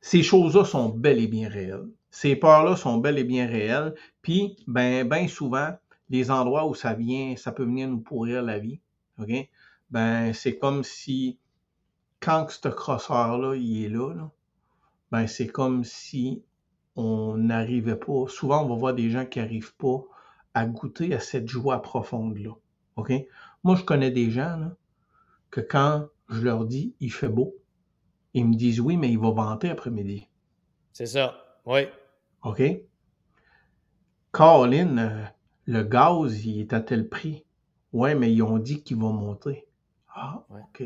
ces 0.01 0.23
choses-là 0.23 0.65
sont 0.65 0.89
bel 0.89 1.19
et 1.19 1.27
bien 1.27 1.49
réelles. 1.49 1.87
Ces 2.11 2.35
peurs-là 2.35 2.75
sont 2.75 2.97
bel 2.97 3.17
et 3.17 3.23
bien 3.23 3.47
réelles. 3.47 3.95
Puis, 4.21 4.57
ben, 4.67 5.07
ben 5.07 5.27
souvent, 5.27 5.71
les 6.09 6.29
endroits 6.29 6.67
où 6.67 6.75
ça 6.75 6.93
vient, 6.93 7.35
ça 7.35 7.51
peut 7.51 7.63
venir 7.63 7.87
nous 7.87 8.01
pourrir 8.01 8.43
la 8.43 8.59
vie. 8.59 8.79
OK? 9.19 9.31
Ben, 9.89 10.33
c'est 10.33 10.57
comme 10.57 10.83
si, 10.83 11.39
quand 12.19 12.49
ce 12.49 12.67
crosseur-là, 12.67 13.55
il 13.55 13.85
est 13.85 13.89
là, 13.89 14.29
ben, 15.11 15.27
c'est 15.27 15.47
comme 15.47 15.83
si 15.83 16.43
on 16.95 17.37
n'arrivait 17.37 17.95
pas. 17.95 18.25
Souvent, 18.27 18.63
on 18.63 18.69
va 18.69 18.75
voir 18.75 18.93
des 18.93 19.09
gens 19.09 19.25
qui 19.25 19.39
n'arrivent 19.39 19.75
pas 19.75 20.03
à 20.53 20.65
goûter 20.65 21.13
à 21.13 21.19
cette 21.19 21.47
joie 21.47 21.81
profonde-là. 21.81 22.51
Moi, 23.63 23.75
je 23.75 23.83
connais 23.83 24.11
des 24.11 24.29
gens, 24.29 24.57
là, 24.57 24.75
que 25.53 25.61
quand 25.61 26.07
je 26.29 26.41
leur 26.41 26.65
dis, 26.65 26.95
il 26.99 27.11
fait 27.11 27.29
beau, 27.29 27.55
ils 28.33 28.43
me 28.43 28.55
disent 28.55 28.79
oui, 28.79 28.97
mais 28.97 29.11
il 29.11 29.19
va 29.19 29.29
vanter 29.29 29.69
après-midi. 29.69 30.27
C'est 30.93 31.05
ça. 31.05 31.59
Oui. 31.67 31.81
OK? 32.43 32.63
Caroline, 34.33 34.97
euh, 34.97 35.23
le 35.65 35.83
gaz, 35.83 36.43
il 36.43 36.61
est 36.61 36.73
à 36.73 36.81
tel 36.81 37.07
prix. 37.07 37.45
Ouais, 37.91 38.15
mais 38.15 38.33
ils 38.33 38.41
ont 38.41 38.57
dit 38.57 38.81
qu'il 38.81 38.97
va 38.97 39.09
monter. 39.09 39.67
Ah. 40.15 40.43
OK. 40.49 40.83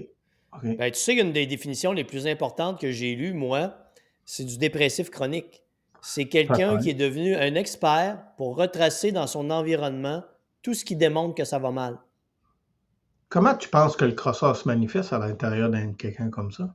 Ben, 0.63 0.91
tu 0.91 0.99
sais 0.99 1.15
qu'une 1.15 1.31
des 1.31 1.45
définitions 1.45 1.93
les 1.93 2.03
plus 2.03 2.27
importantes 2.27 2.81
que 2.81 2.91
j'ai 2.91 3.15
lues, 3.15 3.33
moi, 3.33 3.73
c'est 4.25 4.43
du 4.43 4.57
dépressif 4.57 5.09
chronique. 5.09 5.63
C'est 6.01 6.27
quelqu'un 6.27 6.77
qui 6.77 6.89
est 6.89 6.93
devenu 6.93 7.35
un 7.35 7.55
expert 7.55 8.21
pour 8.35 8.57
retracer 8.57 9.13
dans 9.13 9.27
son 9.27 9.49
environnement 9.49 10.25
tout 10.61 10.73
ce 10.73 10.83
qui 10.83 10.97
démontre 10.97 11.35
que 11.35 11.45
ça 11.45 11.57
va 11.57 11.71
mal. 11.71 11.97
Comment 13.29 13.55
tu 13.55 13.69
penses 13.69 13.95
que 13.95 14.05
le 14.05 14.13
crosseur 14.13 14.55
se 14.55 14.67
manifeste 14.67 15.11
à 15.11 15.19
l'intérieur 15.19 15.69
d'un 15.69 15.93
quelqu'un 15.93 16.29
comme 16.29 16.51
ça? 16.51 16.73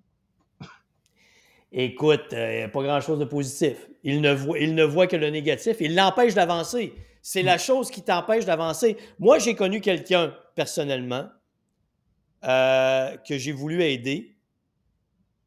Écoute, 1.72 2.26
il 2.32 2.36
n'y 2.36 2.62
a 2.62 2.68
pas 2.68 2.82
grand-chose 2.82 3.18
de 3.18 3.24
positif. 3.24 3.88
Il 4.04 4.20
ne, 4.20 4.32
voit, 4.34 4.58
il 4.58 4.74
ne 4.74 4.84
voit 4.84 5.06
que 5.06 5.16
le 5.16 5.30
négatif. 5.30 5.78
Il 5.80 5.94
l'empêche 5.94 6.34
d'avancer. 6.34 6.92
C'est 7.22 7.42
la 7.42 7.56
chose 7.56 7.90
qui 7.90 8.02
t'empêche 8.02 8.44
d'avancer. 8.44 8.98
Moi, 9.18 9.38
j'ai 9.38 9.54
connu 9.54 9.80
quelqu'un 9.80 10.34
personnellement 10.54 11.28
euh, 12.44 13.16
que 13.26 13.38
j'ai 13.38 13.52
voulu 13.52 13.82
aider 13.82 14.36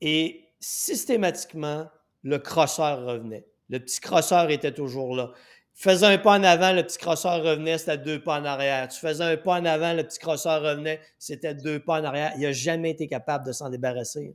et 0.01 0.45
systématiquement, 0.59 1.87
le 2.23 2.39
crosseur 2.39 3.05
revenait. 3.05 3.45
Le 3.69 3.79
petit 3.79 3.99
crosseur 3.99 4.49
était 4.49 4.73
toujours 4.73 5.15
là. 5.15 5.31
Tu 5.75 5.89
faisais 5.89 6.05
un 6.05 6.17
pas 6.17 6.39
en 6.39 6.43
avant, 6.43 6.71
le 6.71 6.83
petit 6.83 6.97
crosseur 6.97 7.43
revenait, 7.43 7.77
c'était 7.77 7.97
deux 7.97 8.21
pas 8.21 8.39
en 8.39 8.45
arrière. 8.45 8.87
Tu 8.87 8.97
faisais 8.97 9.23
un 9.23 9.37
pas 9.37 9.59
en 9.59 9.65
avant, 9.65 9.93
le 9.93 10.03
petit 10.03 10.19
crosseur 10.19 10.61
revenait, 10.61 11.01
c'était 11.19 11.53
deux 11.53 11.79
pas 11.79 11.99
en 11.99 12.05
arrière. 12.05 12.31
Il 12.37 12.43
n'a 12.43 12.53
jamais 12.53 12.91
été 12.91 13.07
capable 13.07 13.45
de 13.45 13.51
s'en 13.51 13.69
débarrasser. 13.69 14.33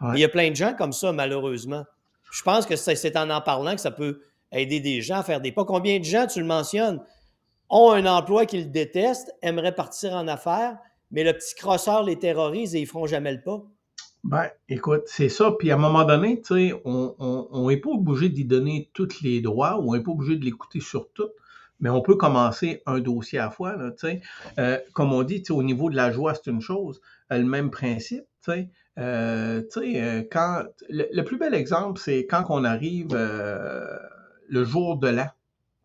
Ouais. 0.00 0.10
Il 0.14 0.20
y 0.20 0.24
a 0.24 0.28
plein 0.28 0.50
de 0.50 0.54
gens 0.54 0.74
comme 0.74 0.92
ça, 0.92 1.10
malheureusement. 1.12 1.84
Je 2.30 2.42
pense 2.42 2.66
que 2.66 2.76
c'est 2.76 2.94
c'est 2.94 3.16
en 3.16 3.30
en 3.30 3.40
parlant 3.40 3.74
que 3.74 3.80
ça 3.80 3.90
peut 3.90 4.20
aider 4.52 4.78
des 4.78 5.02
gens 5.02 5.18
à 5.18 5.22
faire 5.24 5.40
des 5.40 5.50
pas. 5.50 5.64
Combien 5.64 5.98
de 5.98 6.04
gens, 6.04 6.26
tu 6.28 6.38
le 6.38 6.46
mentionnes, 6.46 7.02
ont 7.68 7.90
un 7.90 8.06
emploi 8.06 8.46
qu'ils 8.46 8.70
détestent, 8.70 9.34
aimeraient 9.42 9.74
partir 9.74 10.12
en 10.12 10.28
affaires, 10.28 10.78
mais 11.10 11.24
le 11.24 11.32
petit 11.32 11.56
crosseur 11.56 12.04
les 12.04 12.18
terrorise 12.18 12.76
et 12.76 12.80
ils 12.80 12.86
feront 12.86 13.06
jamais 13.06 13.32
le 13.32 13.40
pas? 13.40 13.62
Ben, 14.24 14.48
écoute, 14.68 15.02
c'est 15.06 15.28
ça. 15.28 15.52
Puis 15.58 15.70
à 15.70 15.74
un 15.74 15.78
moment 15.78 16.04
donné, 16.04 16.40
tu 16.40 16.54
sais, 16.54 16.82
on 16.84 17.66
n'est 17.68 17.76
pas 17.76 17.90
obligé 17.90 18.28
d'y 18.28 18.44
donner 18.44 18.90
tous 18.92 19.20
les 19.22 19.40
droits 19.40 19.78
ou 19.78 19.90
on 19.90 19.94
n'est 19.94 20.02
pas 20.02 20.10
obligé 20.10 20.36
de 20.36 20.44
l'écouter 20.44 20.80
sur 20.80 21.08
tout, 21.12 21.28
mais 21.78 21.90
on 21.90 22.00
peut 22.00 22.16
commencer 22.16 22.82
un 22.86 22.98
dossier 22.98 23.38
à 23.38 23.44
la 23.44 23.50
fois. 23.50 23.76
Là, 23.76 23.92
tu 23.92 24.08
sais. 24.08 24.20
Euh, 24.58 24.78
comme 24.94 25.12
on 25.12 25.22
dit, 25.22 25.42
tu 25.42 25.46
sais, 25.46 25.52
au 25.52 25.62
niveau 25.62 25.90
de 25.90 25.96
la 25.96 26.10
joie, 26.10 26.34
c'est 26.34 26.50
une 26.50 26.60
chose. 26.60 27.00
Euh, 27.32 27.38
le 27.38 27.44
même 27.44 27.70
principe, 27.70 28.24
tu 28.44 28.50
sais. 28.52 28.68
Euh, 28.98 29.62
tu 29.72 29.80
sais, 29.92 30.28
quand 30.32 30.64
le, 30.88 31.06
le 31.12 31.22
plus 31.22 31.36
bel 31.38 31.54
exemple, 31.54 32.00
c'est 32.00 32.26
quand 32.26 32.44
on 32.48 32.64
arrive 32.64 33.08
le 33.14 34.64
jour 34.64 34.96
de 34.96 35.08
l'an. 35.08 35.28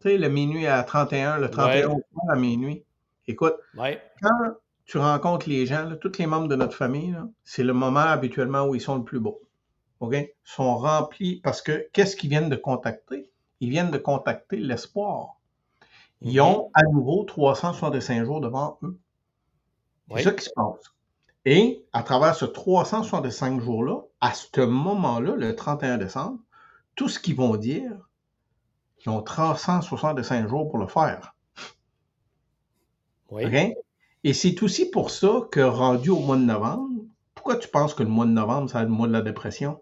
Tu 0.02 0.10
sais, 0.10 0.18
le 0.18 0.30
minuit 0.30 0.66
à 0.66 0.82
31, 0.84 1.38
le 1.38 1.50
31 1.50 1.90
Ouais. 1.90 2.02
à 2.30 2.36
minuit. 2.36 2.84
Écoute, 3.28 3.54
Ouais. 3.78 4.02
quand 4.22 4.56
tu 4.86 4.98
rencontres 4.98 5.50
les 5.50 5.66
gens, 5.66 5.84
là, 5.86 5.96
tous 5.96 6.18
les 6.18 6.28
membres 6.28 6.48
de 6.48 6.56
notre 6.56 6.76
famille, 6.76 7.18
c'est 7.44 7.64
le 7.64 7.74
moment 7.74 8.00
habituellement 8.00 8.66
où 8.66 8.76
ils 8.76 8.82
sont 8.82 8.98
le 8.98 9.04
plus 9.04 9.20
beaux. 9.20 9.42
OK? 10.00 10.14
Ils 10.16 10.34
sont 10.44 10.78
remplis 10.78 11.42
parce 11.42 11.62
que 11.62 11.88
qu'est-ce 11.94 12.16
qu'ils 12.16 12.30
viennent 12.30 12.50
de 12.50 12.56
contacter? 12.56 13.30
Ils 13.60 13.70
viennent 13.70 13.92
de 13.92 13.98
contacter 13.98 14.58
l'espoir. 14.58 15.38
Ils 16.22 16.42
Mhm. 16.42 16.42
ont 16.42 16.72
à 16.74 16.84
nouveau 16.84 17.24
365 17.26 18.26
jours 18.26 18.42
devant 18.42 18.80
eux. 18.84 19.00
C'est 20.10 20.16
Oui. 20.16 20.24
ça 20.24 20.32
qui 20.34 20.46
se 20.46 20.52
passe. 20.56 20.94
Et 21.46 21.86
à 21.94 22.04
travers 22.04 22.36
ce 22.36 22.46
365 22.46 23.62
jours-là, 23.62 24.02
à 24.22 24.34
ce 24.34 24.62
moment-là, 24.62 25.36
le 25.36 25.56
31 25.56 25.98
décembre, 25.98 26.40
tout 26.96 27.10
ce 27.10 27.20
qu'ils 27.20 27.36
vont 27.36 27.56
dire, 27.58 27.92
ils 29.06 29.10
ont 29.10 29.22
365 29.22 30.48
jours 30.48 30.70
pour 30.70 30.78
le 30.80 30.88
faire. 30.88 31.36
Oui. 33.30 33.46
OK? 33.46 33.76
Et 34.24 34.34
c'est 34.34 34.62
aussi 34.62 34.90
pour 34.90 35.10
ça 35.10 35.48
que 35.52 35.62
rendu 35.62 36.10
au 36.10 36.20
mois 36.20 36.38
de 36.38 36.44
novembre, 36.44 36.90
pourquoi 37.34 37.56
tu 37.56 37.68
penses 37.68 37.94
que 37.94 38.04
le 38.04 38.10
mois 38.10 38.26
de 38.26 38.32
novembre, 38.32 38.70
c'est 38.70 38.82
le 38.82 38.88
mois 38.88 39.08
de 39.08 39.14
la 39.14 39.22
dépression? 39.22 39.82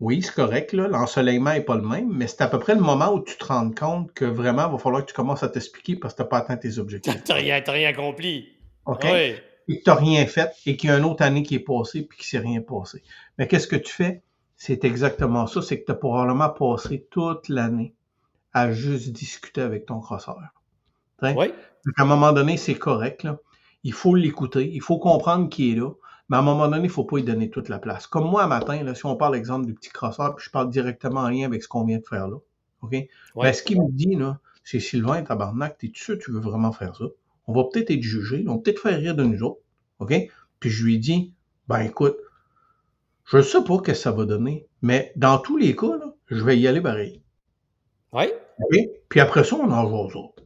Oui, 0.00 0.22
c'est 0.22 0.34
correct, 0.34 0.72
là, 0.74 0.86
l'ensoleillement 0.86 1.52
n'est 1.52 1.62
pas 1.62 1.74
le 1.74 1.82
même, 1.82 2.12
mais 2.12 2.28
c'est 2.28 2.42
à 2.42 2.46
peu 2.46 2.58
près 2.58 2.74
le 2.74 2.80
moment 2.80 3.12
où 3.12 3.20
tu 3.24 3.36
te 3.36 3.44
rends 3.46 3.70
compte 3.70 4.12
que 4.12 4.24
vraiment, 4.24 4.66
il 4.68 4.72
va 4.72 4.78
falloir 4.78 5.02
que 5.02 5.08
tu 5.10 5.14
commences 5.14 5.42
à 5.42 5.48
t'expliquer 5.48 5.96
parce 5.96 6.14
que 6.14 6.18
tu 6.18 6.22
n'as 6.22 6.28
pas 6.28 6.38
atteint 6.38 6.56
tes 6.56 6.78
objectifs. 6.78 7.22
T'as 7.24 7.34
rien, 7.34 7.60
t'as 7.62 7.72
rien 7.72 7.88
accompli. 7.88 8.48
OK? 8.86 9.04
Oui. 9.04 9.34
Et 9.70 9.78
que 9.78 9.84
tu 9.84 9.90
n'as 9.90 9.96
rien 9.96 10.26
fait 10.26 10.50
et 10.66 10.76
qu'il 10.76 10.90
y 10.90 10.92
a 10.92 10.98
une 10.98 11.04
autre 11.04 11.22
année 11.22 11.42
qui 11.42 11.56
est 11.56 11.60
passée 11.60 12.02
puis 12.02 12.18
qu'il 12.18 12.38
ne 12.38 12.42
s'est 12.42 12.48
rien 12.48 12.60
passé. 12.60 13.02
Mais 13.38 13.48
qu'est-ce 13.48 13.66
que 13.66 13.76
tu 13.76 13.92
fais? 13.92 14.22
C'est 14.56 14.84
exactement 14.84 15.46
ça, 15.46 15.62
c'est 15.62 15.80
que 15.80 15.86
tu 15.86 15.92
as 15.92 15.96
probablement 15.96 16.50
passé 16.50 17.06
toute 17.10 17.48
l'année 17.48 17.94
à 18.52 18.72
juste 18.72 19.10
discuter 19.10 19.62
avec 19.62 19.86
ton 19.86 20.00
crosseur. 20.00 20.38
Oui. 21.22 21.48
Donc, 21.86 21.94
à 21.96 22.02
un 22.02 22.06
moment 22.06 22.32
donné, 22.32 22.56
c'est 22.56 22.74
correct. 22.74 23.22
Là. 23.22 23.38
Il 23.84 23.92
faut 23.92 24.14
l'écouter, 24.14 24.70
il 24.72 24.82
faut 24.82 24.98
comprendre 24.98 25.48
qu'il 25.48 25.72
est 25.72 25.80
là, 25.80 25.90
mais 26.28 26.36
à 26.36 26.40
un 26.40 26.42
moment 26.42 26.68
donné, 26.68 26.82
il 26.82 26.88
ne 26.88 26.92
faut 26.92 27.04
pas 27.04 27.16
lui 27.16 27.24
donner 27.24 27.50
toute 27.50 27.68
la 27.68 27.78
place. 27.78 28.06
Comme 28.06 28.28
moi, 28.28 28.44
un 28.44 28.48
matin, 28.48 28.82
là, 28.82 28.94
si 28.94 29.06
on 29.06 29.16
parle 29.16 29.36
exemple 29.36 29.66
du 29.66 29.74
petit 29.74 29.90
crosseur, 29.90 30.34
puis 30.34 30.44
je 30.44 30.50
parle 30.50 30.70
directement 30.70 31.20
en 31.20 31.28
lien 31.28 31.46
avec 31.46 31.62
ce 31.62 31.68
qu'on 31.68 31.84
vient 31.84 31.98
de 31.98 32.06
faire 32.06 32.28
là, 32.28 32.36
OK? 32.82 32.92
Ouais. 32.92 33.08
Ben, 33.36 33.52
ce 33.52 33.62
qu'il 33.62 33.80
me 33.80 33.90
dit, 33.90 34.14
là, 34.14 34.38
c'est 34.64 34.80
Sylvain, 34.80 35.22
tabarnak, 35.22 35.78
t'es-tu 35.78 36.02
sûr 36.02 36.18
que 36.18 36.24
tu 36.24 36.32
veux 36.32 36.40
vraiment 36.40 36.72
faire 36.72 36.94
ça? 36.94 37.06
On 37.46 37.54
va 37.54 37.64
peut-être 37.64 37.90
être 37.90 38.02
jugé, 38.02 38.44
on 38.46 38.56
va 38.56 38.58
peut-être 38.58 38.80
faire 38.80 38.98
rire 38.98 39.14
de 39.14 39.24
nous 39.24 39.42
autres, 39.42 39.60
OK? 40.00 40.14
Puis 40.60 40.70
je 40.70 40.84
lui 40.84 40.98
dis, 40.98 41.32
ben 41.68 41.80
écoute, 41.80 42.16
je 43.24 43.38
ne 43.38 43.42
sais 43.42 43.62
pas 43.64 43.76
ce 43.76 43.82
que 43.82 43.94
ça 43.94 44.10
va 44.10 44.24
donner, 44.26 44.66
mais 44.82 45.12
dans 45.16 45.38
tous 45.38 45.56
les 45.56 45.74
cas, 45.74 45.96
là, 45.96 46.14
je 46.26 46.44
vais 46.44 46.58
y 46.58 46.68
aller 46.68 46.80
pareil. 46.80 47.22
Oui. 48.12 48.24
OK? 48.60 48.76
Puis 49.08 49.20
après 49.20 49.44
ça, 49.44 49.56
on 49.56 49.70
en 49.70 49.88
joue 49.88 49.96
aux 49.96 50.20
autres. 50.24 50.37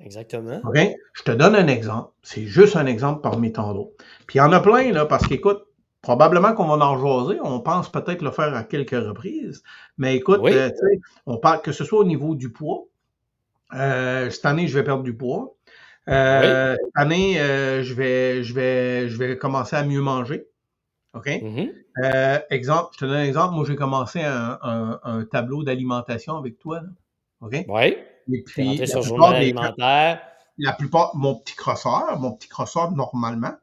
Exactement. 0.00 0.60
OK? 0.64 0.78
Je 1.12 1.22
te 1.22 1.30
donne 1.32 1.54
un 1.56 1.66
exemple. 1.66 2.10
C'est 2.22 2.46
juste 2.46 2.76
un 2.76 2.86
exemple 2.86 3.20
parmi 3.20 3.52
tant 3.52 3.74
d'autres. 3.74 3.92
Puis 4.26 4.36
il 4.36 4.38
y 4.38 4.40
en 4.42 4.52
a 4.52 4.60
plein, 4.60 4.92
là, 4.92 5.06
parce 5.06 5.26
qu'écoute, 5.26 5.64
probablement 6.02 6.52
qu'on 6.54 6.66
va 6.68 6.84
en 6.86 6.94
rejaser. 6.96 7.40
On 7.42 7.60
pense 7.60 7.90
peut-être 7.90 8.22
le 8.22 8.30
faire 8.30 8.54
à 8.54 8.62
quelques 8.62 8.90
reprises. 8.92 9.62
Mais 9.98 10.14
écoute, 10.16 10.40
Oui. 10.42 10.52
euh, 10.54 10.70
tu 10.70 10.76
sais, 10.76 11.00
on 11.26 11.36
parle 11.38 11.62
que 11.62 11.72
ce 11.72 11.84
soit 11.84 11.98
au 11.98 12.04
niveau 12.04 12.34
du 12.36 12.50
poids. 12.52 12.84
Euh, 13.74 14.30
cette 14.30 14.46
année, 14.46 14.68
je 14.68 14.78
vais 14.78 14.84
perdre 14.84 15.02
du 15.02 15.14
poids. 15.16 15.54
Euh, 16.08 16.74
Cette 16.76 16.90
année, 16.94 17.38
euh, 17.38 17.82
je, 17.82 17.92
vais, 17.92 18.42
je, 18.42 18.54
vais, 18.54 19.08
je 19.10 19.18
vais 19.18 19.36
commencer 19.36 19.76
à 19.76 19.84
mieux 19.84 20.00
manger. 20.00 20.46
OK? 21.12 21.26
Mhm. 21.42 21.70
Euh, 22.04 22.38
exemple, 22.50 22.90
je 22.94 22.98
te 23.00 23.04
donne 23.04 23.16
un 23.16 23.24
exemple. 23.24 23.54
Moi, 23.54 23.64
j'ai 23.66 23.76
commencé 23.76 24.22
un, 24.22 24.58
un- 24.62 25.00
un 25.02 25.24
tableau 25.24 25.64
d'alimentation 25.64 26.36
avec 26.38 26.58
toi. 26.58 26.80
là. 26.80 26.88
OK? 27.42 27.64
Oui. 27.68 27.96
Et 28.32 28.42
Puis, 28.42 28.78
la 28.78 28.86
sur 28.86 29.00
plupart, 29.02 29.30
des, 29.36 29.36
alimentaire. 29.36 30.22
la 30.58 30.72
plupart, 30.72 31.16
mon 31.16 31.36
petit 31.36 31.54
crosseur, 31.56 32.18
mon 32.20 32.32
petit 32.32 32.48
crosseur 32.48 32.92
normalement, 32.92 33.54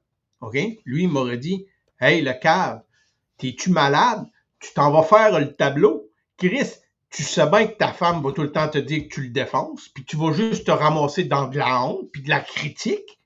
OK? 0.42 0.56
Lui, 0.86 1.04
il 1.04 1.10
m'aurait 1.10 1.38
dit 1.38 1.68
Hey, 2.00 2.22
le 2.22 2.34
cave, 2.34 2.82
t'es-tu 3.38 3.72
malade? 3.72 4.26
Tu 4.60 4.74
t'en 4.74 4.92
vas 4.92 5.04
faire 5.04 5.40
le 5.40 5.54
tableau. 5.54 6.10
Chris, 6.38 6.72
tu 7.10 7.24
sais 7.24 7.48
bien 7.50 7.68
que 7.68 7.78
ta 7.78 7.94
femme 7.94 8.24
va 8.24 8.32
tout 8.32 8.42
le 8.44 8.52
temps 8.52 8.70
te 8.70 8.78
dire 8.78 9.04
que 9.04 9.10
tu 9.14 9.22
le 9.24 9.30
défonces, 9.30 9.90
puis 9.90 10.04
tu 10.06 10.18
vas 10.18 10.34
juste 10.34 10.66
te 10.66 10.72
ramasser 10.72 11.24
dans 11.26 11.48
de 11.48 11.58
la 11.58 11.82
honte, 11.84 12.10
puis 12.12 12.22
de 12.24 12.30
la 12.30 12.42
critique, 12.42 13.20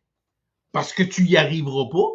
parce 0.71 0.93
que 0.93 1.03
tu 1.03 1.23
y 1.25 1.37
arriveras 1.37 1.89
pas. 1.91 2.09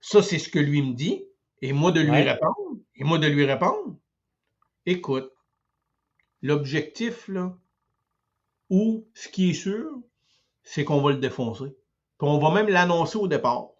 Ça, 0.00 0.22
c'est 0.22 0.38
ce 0.38 0.48
que 0.48 0.58
lui 0.58 0.82
me 0.82 0.94
dit. 0.94 1.24
Et 1.62 1.72
moi 1.72 1.92
de 1.92 2.00
lui 2.00 2.10
Ouais. 2.10 2.22
répondre. 2.22 2.78
Et 2.96 3.04
moi 3.04 3.18
de 3.18 3.26
lui 3.26 3.44
répondre. 3.44 3.96
Écoute, 4.86 5.30
l'objectif, 6.42 7.28
là, 7.28 7.54
ou 8.70 9.06
ce 9.14 9.28
qui 9.28 9.50
est 9.50 9.54
sûr, 9.54 9.90
c'est 10.62 10.84
qu'on 10.84 11.00
va 11.00 11.10
le 11.10 11.18
défoncer. 11.18 11.76
Puis 12.18 12.28
on 12.28 12.38
va 12.38 12.50
même 12.54 12.68
l'annoncer 12.68 13.18
au 13.18 13.28
départ. 13.28 13.70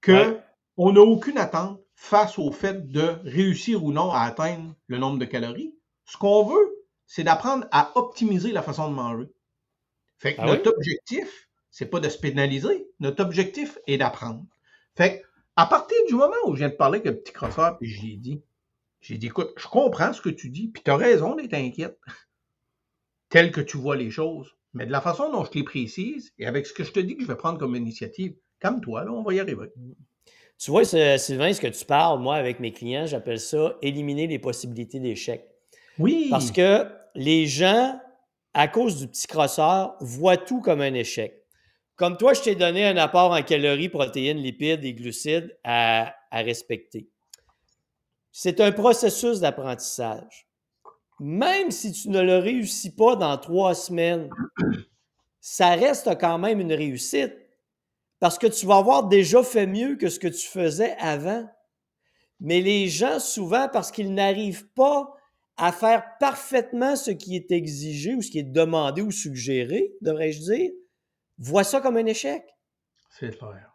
Que 0.00 0.12
Ouais. 0.12 0.40
on 0.76 0.92
n'a 0.92 1.00
aucune 1.00 1.38
attente 1.38 1.80
face 1.94 2.38
au 2.38 2.52
fait 2.52 2.90
de 2.90 3.16
réussir 3.24 3.82
ou 3.82 3.92
non 3.92 4.10
à 4.12 4.20
atteindre 4.20 4.74
le 4.86 4.98
nombre 4.98 5.18
de 5.18 5.24
calories. 5.24 5.74
Ce 6.04 6.16
qu'on 6.16 6.44
veut, 6.44 6.84
c'est 7.06 7.24
d'apprendre 7.24 7.66
à 7.70 7.92
optimiser 7.96 8.52
la 8.52 8.62
façon 8.62 8.88
de 8.90 8.94
manger. 8.94 9.28
Fait 10.18 10.34
que 10.34 10.40
Ah 10.42 10.46
notre 10.46 10.70
objectif, 10.70 11.48
c'est 11.70 11.86
pas 11.86 12.00
de 12.00 12.08
se 12.08 12.18
pénaliser. 12.18 12.88
Notre 13.00 13.22
objectif 13.24 13.78
est 13.86 13.98
d'apprendre. 13.98 14.44
Fait 14.94 15.20
que, 15.20 15.26
à 15.56 15.66
partir 15.66 15.96
du 16.08 16.14
moment 16.14 16.36
où 16.46 16.54
je 16.54 16.58
viens 16.58 16.68
de 16.68 16.74
parler 16.74 16.98
avec 17.00 17.12
le 17.12 17.20
petit 17.20 17.32
crosseur, 17.32 17.78
puis 17.78 17.88
je 17.88 18.02
lui 18.02 18.12
ai 18.14 18.16
dit, 18.16 18.42
j'ai 19.00 19.18
dit, 19.18 19.26
écoute, 19.28 19.52
je 19.56 19.66
comprends 19.68 20.12
ce 20.12 20.20
que 20.20 20.28
tu 20.28 20.50
dis, 20.50 20.68
puis 20.68 20.82
tu 20.82 20.90
as 20.90 20.96
raison 20.96 21.34
d'être 21.34 21.54
inquiète, 21.54 21.98
tel 23.28 23.50
que 23.52 23.60
tu 23.60 23.76
vois 23.76 23.96
les 23.96 24.10
choses. 24.10 24.56
Mais 24.74 24.86
de 24.86 24.92
la 24.92 25.00
façon 25.00 25.30
dont 25.32 25.44
je 25.44 25.50
te 25.50 25.58
les 25.58 25.64
précise, 25.64 26.32
et 26.38 26.46
avec 26.46 26.66
ce 26.66 26.72
que 26.72 26.84
je 26.84 26.92
te 26.92 27.00
dis 27.00 27.16
que 27.16 27.22
je 27.22 27.28
vais 27.28 27.36
prendre 27.36 27.58
comme 27.58 27.74
initiative, 27.74 28.34
comme 28.60 28.80
toi, 28.80 29.04
là, 29.04 29.12
on 29.12 29.22
va 29.22 29.32
y 29.34 29.40
arriver. 29.40 29.72
Tu 30.58 30.70
vois, 30.70 30.84
Sylvain, 30.84 31.52
ce 31.52 31.60
que 31.60 31.66
tu 31.66 31.84
parles, 31.84 32.20
moi, 32.20 32.36
avec 32.36 32.60
mes 32.60 32.72
clients, 32.72 33.06
j'appelle 33.06 33.40
ça 33.40 33.76
éliminer 33.82 34.26
les 34.26 34.38
possibilités 34.38 35.00
d'échec. 35.00 35.44
Oui. 35.98 36.28
Parce 36.30 36.50
que 36.50 36.86
les 37.14 37.46
gens, 37.46 37.98
à 38.54 38.68
cause 38.68 38.98
du 38.98 39.08
petit 39.08 39.26
crosseur, 39.26 39.96
voient 40.00 40.36
tout 40.36 40.60
comme 40.60 40.80
un 40.80 40.94
échec. 40.94 41.42
Comme 41.96 42.18
toi, 42.18 42.34
je 42.34 42.42
t'ai 42.42 42.54
donné 42.54 42.84
un 42.84 42.98
apport 42.98 43.32
en 43.32 43.42
calories, 43.42 43.88
protéines, 43.88 44.38
lipides 44.38 44.84
et 44.84 44.92
glucides 44.92 45.56
à, 45.64 46.14
à 46.30 46.42
respecter. 46.42 47.08
C'est 48.30 48.60
un 48.60 48.72
processus 48.72 49.40
d'apprentissage. 49.40 50.45
Même 51.18 51.70
si 51.70 51.92
tu 51.92 52.10
ne 52.10 52.20
le 52.20 52.38
réussis 52.38 52.94
pas 52.94 53.16
dans 53.16 53.36
trois 53.38 53.74
semaines, 53.74 54.28
ça 55.40 55.70
reste 55.70 56.18
quand 56.20 56.38
même 56.38 56.60
une 56.60 56.72
réussite 56.72 57.34
parce 58.18 58.38
que 58.38 58.46
tu 58.46 58.66
vas 58.66 58.76
avoir 58.76 59.04
déjà 59.04 59.42
fait 59.42 59.66
mieux 59.66 59.96
que 59.96 60.08
ce 60.08 60.18
que 60.18 60.28
tu 60.28 60.46
faisais 60.46 60.96
avant. 60.98 61.48
Mais 62.40 62.60
les 62.60 62.88
gens, 62.88 63.18
souvent, 63.18 63.68
parce 63.68 63.90
qu'ils 63.90 64.12
n'arrivent 64.12 64.68
pas 64.74 65.14
à 65.56 65.72
faire 65.72 66.04
parfaitement 66.20 66.96
ce 66.96 67.10
qui 67.10 67.34
est 67.34 67.50
exigé 67.50 68.14
ou 68.14 68.20
ce 68.20 68.30
qui 68.30 68.40
est 68.40 68.42
demandé 68.42 69.00
ou 69.00 69.10
suggéré, 69.10 69.92
devrais-je 70.02 70.40
dire, 70.40 70.70
voient 71.38 71.64
ça 71.64 71.80
comme 71.80 71.96
un 71.96 72.06
échec. 72.06 72.44
C'est 73.18 73.38
clair. 73.38 73.72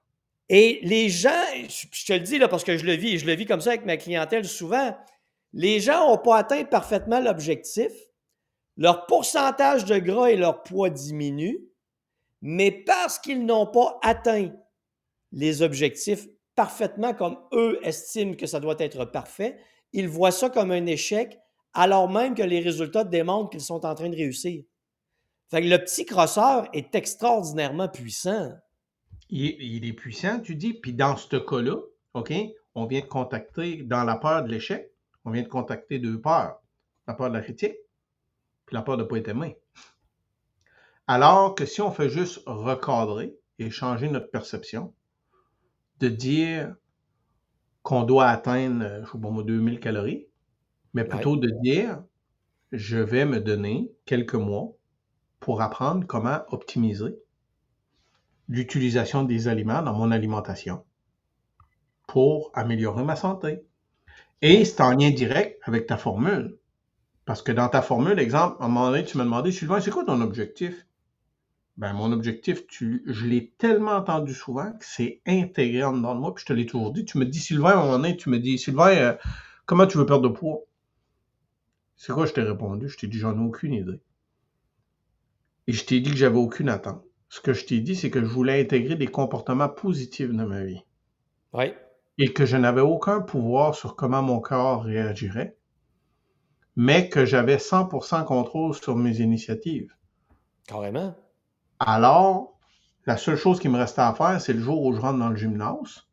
Et 0.49 0.79
les 0.83 1.09
gens, 1.09 1.29
je 1.55 2.05
te 2.05 2.13
le 2.13 2.19
dis 2.19 2.37
là 2.37 2.47
parce 2.47 2.63
que 2.63 2.77
je 2.77 2.85
le 2.85 2.93
vis 2.93 3.13
et 3.13 3.17
je 3.17 3.25
le 3.25 3.33
vis 3.33 3.45
comme 3.45 3.61
ça 3.61 3.71
avec 3.71 3.85
ma 3.85 3.97
clientèle 3.97 4.45
souvent, 4.45 4.95
les 5.53 5.79
gens 5.79 6.07
n'ont 6.07 6.17
pas 6.17 6.37
atteint 6.37 6.63
parfaitement 6.63 7.19
l'objectif, 7.19 7.91
leur 8.77 9.05
pourcentage 9.05 9.85
de 9.85 9.97
gras 9.97 10.31
et 10.31 10.37
leur 10.37 10.63
poids 10.63 10.89
diminue, 10.89 11.59
mais 12.41 12.71
parce 12.71 13.19
qu'ils 13.19 13.45
n'ont 13.45 13.67
pas 13.67 13.99
atteint 14.01 14.51
les 15.31 15.61
objectifs 15.61 16.27
parfaitement 16.55 17.13
comme 17.13 17.37
eux 17.53 17.79
estiment 17.83 18.33
que 18.33 18.47
ça 18.47 18.59
doit 18.59 18.75
être 18.79 19.05
parfait, 19.05 19.59
ils 19.93 20.07
voient 20.07 20.31
ça 20.31 20.49
comme 20.49 20.71
un 20.71 20.85
échec 20.85 21.37
alors 21.73 22.09
même 22.09 22.35
que 22.35 22.43
les 22.43 22.59
résultats 22.59 23.03
démontrent 23.03 23.49
qu'ils 23.49 23.61
sont 23.61 23.85
en 23.85 23.95
train 23.95 24.09
de 24.09 24.15
réussir. 24.15 24.63
Fait 25.49 25.61
que 25.61 25.67
le 25.67 25.77
petit 25.77 26.05
crosseur 26.05 26.67
est 26.73 26.95
extraordinairement 26.95 27.87
puissant. 27.87 28.51
Il, 29.29 29.55
il 29.61 29.85
est 29.85 29.93
puissant, 29.93 30.39
tu 30.39 30.55
dis. 30.55 30.73
Puis 30.73 30.93
dans 30.93 31.15
ce 31.15 31.37
cas-là, 31.37 31.77
OK, 32.13 32.33
on 32.75 32.85
vient 32.85 33.01
de 33.01 33.05
contacter, 33.05 33.83
dans 33.83 34.03
la 34.03 34.15
peur 34.15 34.43
de 34.43 34.49
l'échec, 34.49 34.91
on 35.25 35.31
vient 35.31 35.43
de 35.43 35.47
contacter 35.47 35.99
deux 35.99 36.19
peurs. 36.19 36.61
La 37.07 37.13
peur 37.13 37.29
de 37.29 37.35
la 37.35 37.41
critique, 37.41 37.75
puis 38.65 38.75
la 38.75 38.81
peur 38.81 38.97
de 38.97 39.03
ne 39.03 39.07
pas 39.07 39.17
être 39.17 39.29
aimé. 39.29 39.57
Alors 41.07 41.55
que 41.55 41.65
si 41.65 41.81
on 41.81 41.91
fait 41.91 42.09
juste 42.09 42.41
recadrer 42.45 43.35
et 43.59 43.69
changer 43.69 44.09
notre 44.09 44.31
perception, 44.31 44.93
de 45.99 46.07
dire 46.07 46.75
qu'on 47.83 48.03
doit 48.03 48.27
atteindre, 48.27 49.01
je 49.03 49.11
sais 49.11 49.19
pas 49.19 49.29
moi, 49.29 49.43
2000 49.43 49.79
calories, 49.79 50.27
mais 50.93 51.05
plutôt 51.05 51.37
de 51.37 51.49
dire, 51.63 52.03
je 52.71 52.97
vais 52.97 53.25
me 53.25 53.39
donner 53.39 53.91
quelques 54.05 54.35
mois 54.35 54.73
pour 55.39 55.61
apprendre 55.61 56.05
comment 56.05 56.41
optimiser 56.49 57.17
l'utilisation 58.47 59.23
des 59.23 59.47
aliments 59.47 59.81
dans 59.81 59.93
mon 59.93 60.11
alimentation 60.11 60.85
pour 62.07 62.51
améliorer 62.53 63.03
ma 63.03 63.15
santé. 63.15 63.65
Et 64.41 64.65
c'est 64.65 64.81
en 64.81 64.91
lien 64.91 65.11
direct 65.11 65.61
avec 65.63 65.85
ta 65.85 65.97
formule. 65.97 66.57
Parce 67.25 67.43
que 67.43 67.51
dans 67.51 67.69
ta 67.69 67.81
formule, 67.81 68.19
exemple, 68.19 68.57
à 68.59 68.65
un 68.65 68.67
moment 68.67 68.89
donné, 68.89 69.05
tu 69.05 69.17
m'as 69.17 69.23
demandé, 69.23 69.51
Sylvain, 69.51 69.79
c'est 69.79 69.91
quoi 69.91 70.03
ton 70.03 70.21
objectif? 70.21 70.87
Ben, 71.77 71.93
mon 71.93 72.11
objectif, 72.11 72.67
tu, 72.67 73.03
je 73.05 73.25
l'ai 73.25 73.53
tellement 73.57 73.93
entendu 73.93 74.33
souvent 74.33 74.71
que 74.73 74.85
c'est 74.85 75.21
intégré 75.25 75.83
en 75.83 75.93
dedans 75.93 76.15
de 76.15 76.19
moi, 76.19 76.33
puis 76.33 76.41
je 76.41 76.47
te 76.47 76.53
l'ai 76.53 76.65
toujours 76.65 76.91
dit. 76.91 77.05
Tu 77.05 77.17
me 77.17 77.25
dis, 77.25 77.39
Sylvain, 77.39 77.71
à 77.71 77.73
un 77.73 77.83
moment 77.83 77.91
donné, 77.99 78.17
tu 78.17 78.29
me 78.29 78.39
dis, 78.39 78.57
Sylvain, 78.57 78.95
euh, 78.95 79.13
comment 79.65 79.87
tu 79.87 79.97
veux 79.97 80.05
perdre 80.05 80.27
de 80.27 80.33
poids? 80.33 80.61
C'est 81.95 82.13
quoi? 82.13 82.25
Je 82.25 82.33
t'ai 82.33 82.41
répondu? 82.41 82.89
Je 82.89 82.97
t'ai 82.97 83.07
dit, 83.07 83.19
j'en 83.19 83.37
ai 83.37 83.45
aucune 83.45 83.73
idée. 83.73 84.01
Et 85.67 85.73
je 85.73 85.85
t'ai 85.85 85.99
dit 85.99 86.09
que 86.09 86.17
j'avais 86.17 86.37
aucune 86.37 86.69
attente. 86.69 87.03
Ce 87.29 87.39
que 87.39 87.53
je 87.53 87.65
t'ai 87.65 87.79
dit, 87.79 87.95
c'est 87.95 88.09
que 88.09 88.19
je 88.19 88.25
voulais 88.25 88.59
intégrer 88.59 88.95
des 88.95 89.07
comportements 89.07 89.69
positifs 89.69 90.31
dans 90.31 90.47
ma 90.47 90.63
vie 90.63 90.81
Oui. 91.53 91.73
Et 92.17 92.33
que 92.33 92.45
je 92.45 92.57
n'avais 92.57 92.81
aucun 92.81 93.21
pouvoir 93.21 93.75
sur 93.75 93.95
comment 93.95 94.21
mon 94.21 94.39
corps 94.39 94.83
réagirait, 94.83 95.57
mais 96.75 97.09
que 97.09 97.25
j'avais 97.25 97.57
100% 97.57 98.25
contrôle 98.25 98.73
sur 98.75 98.95
mes 98.95 99.19
initiatives. 99.19 99.93
Carrément. 100.67 101.15
Alors, 101.79 102.59
la 103.05 103.17
seule 103.17 103.37
chose 103.37 103.59
qui 103.59 103.69
me 103.69 103.77
restait 103.77 104.01
à 104.01 104.13
faire, 104.13 104.39
c'est 104.39 104.53
le 104.53 104.61
jour 104.61 104.83
où 104.83 104.93
je 104.93 104.99
rentre 104.99 105.19
dans 105.19 105.29
le 105.29 105.35
gymnase. 105.35 106.07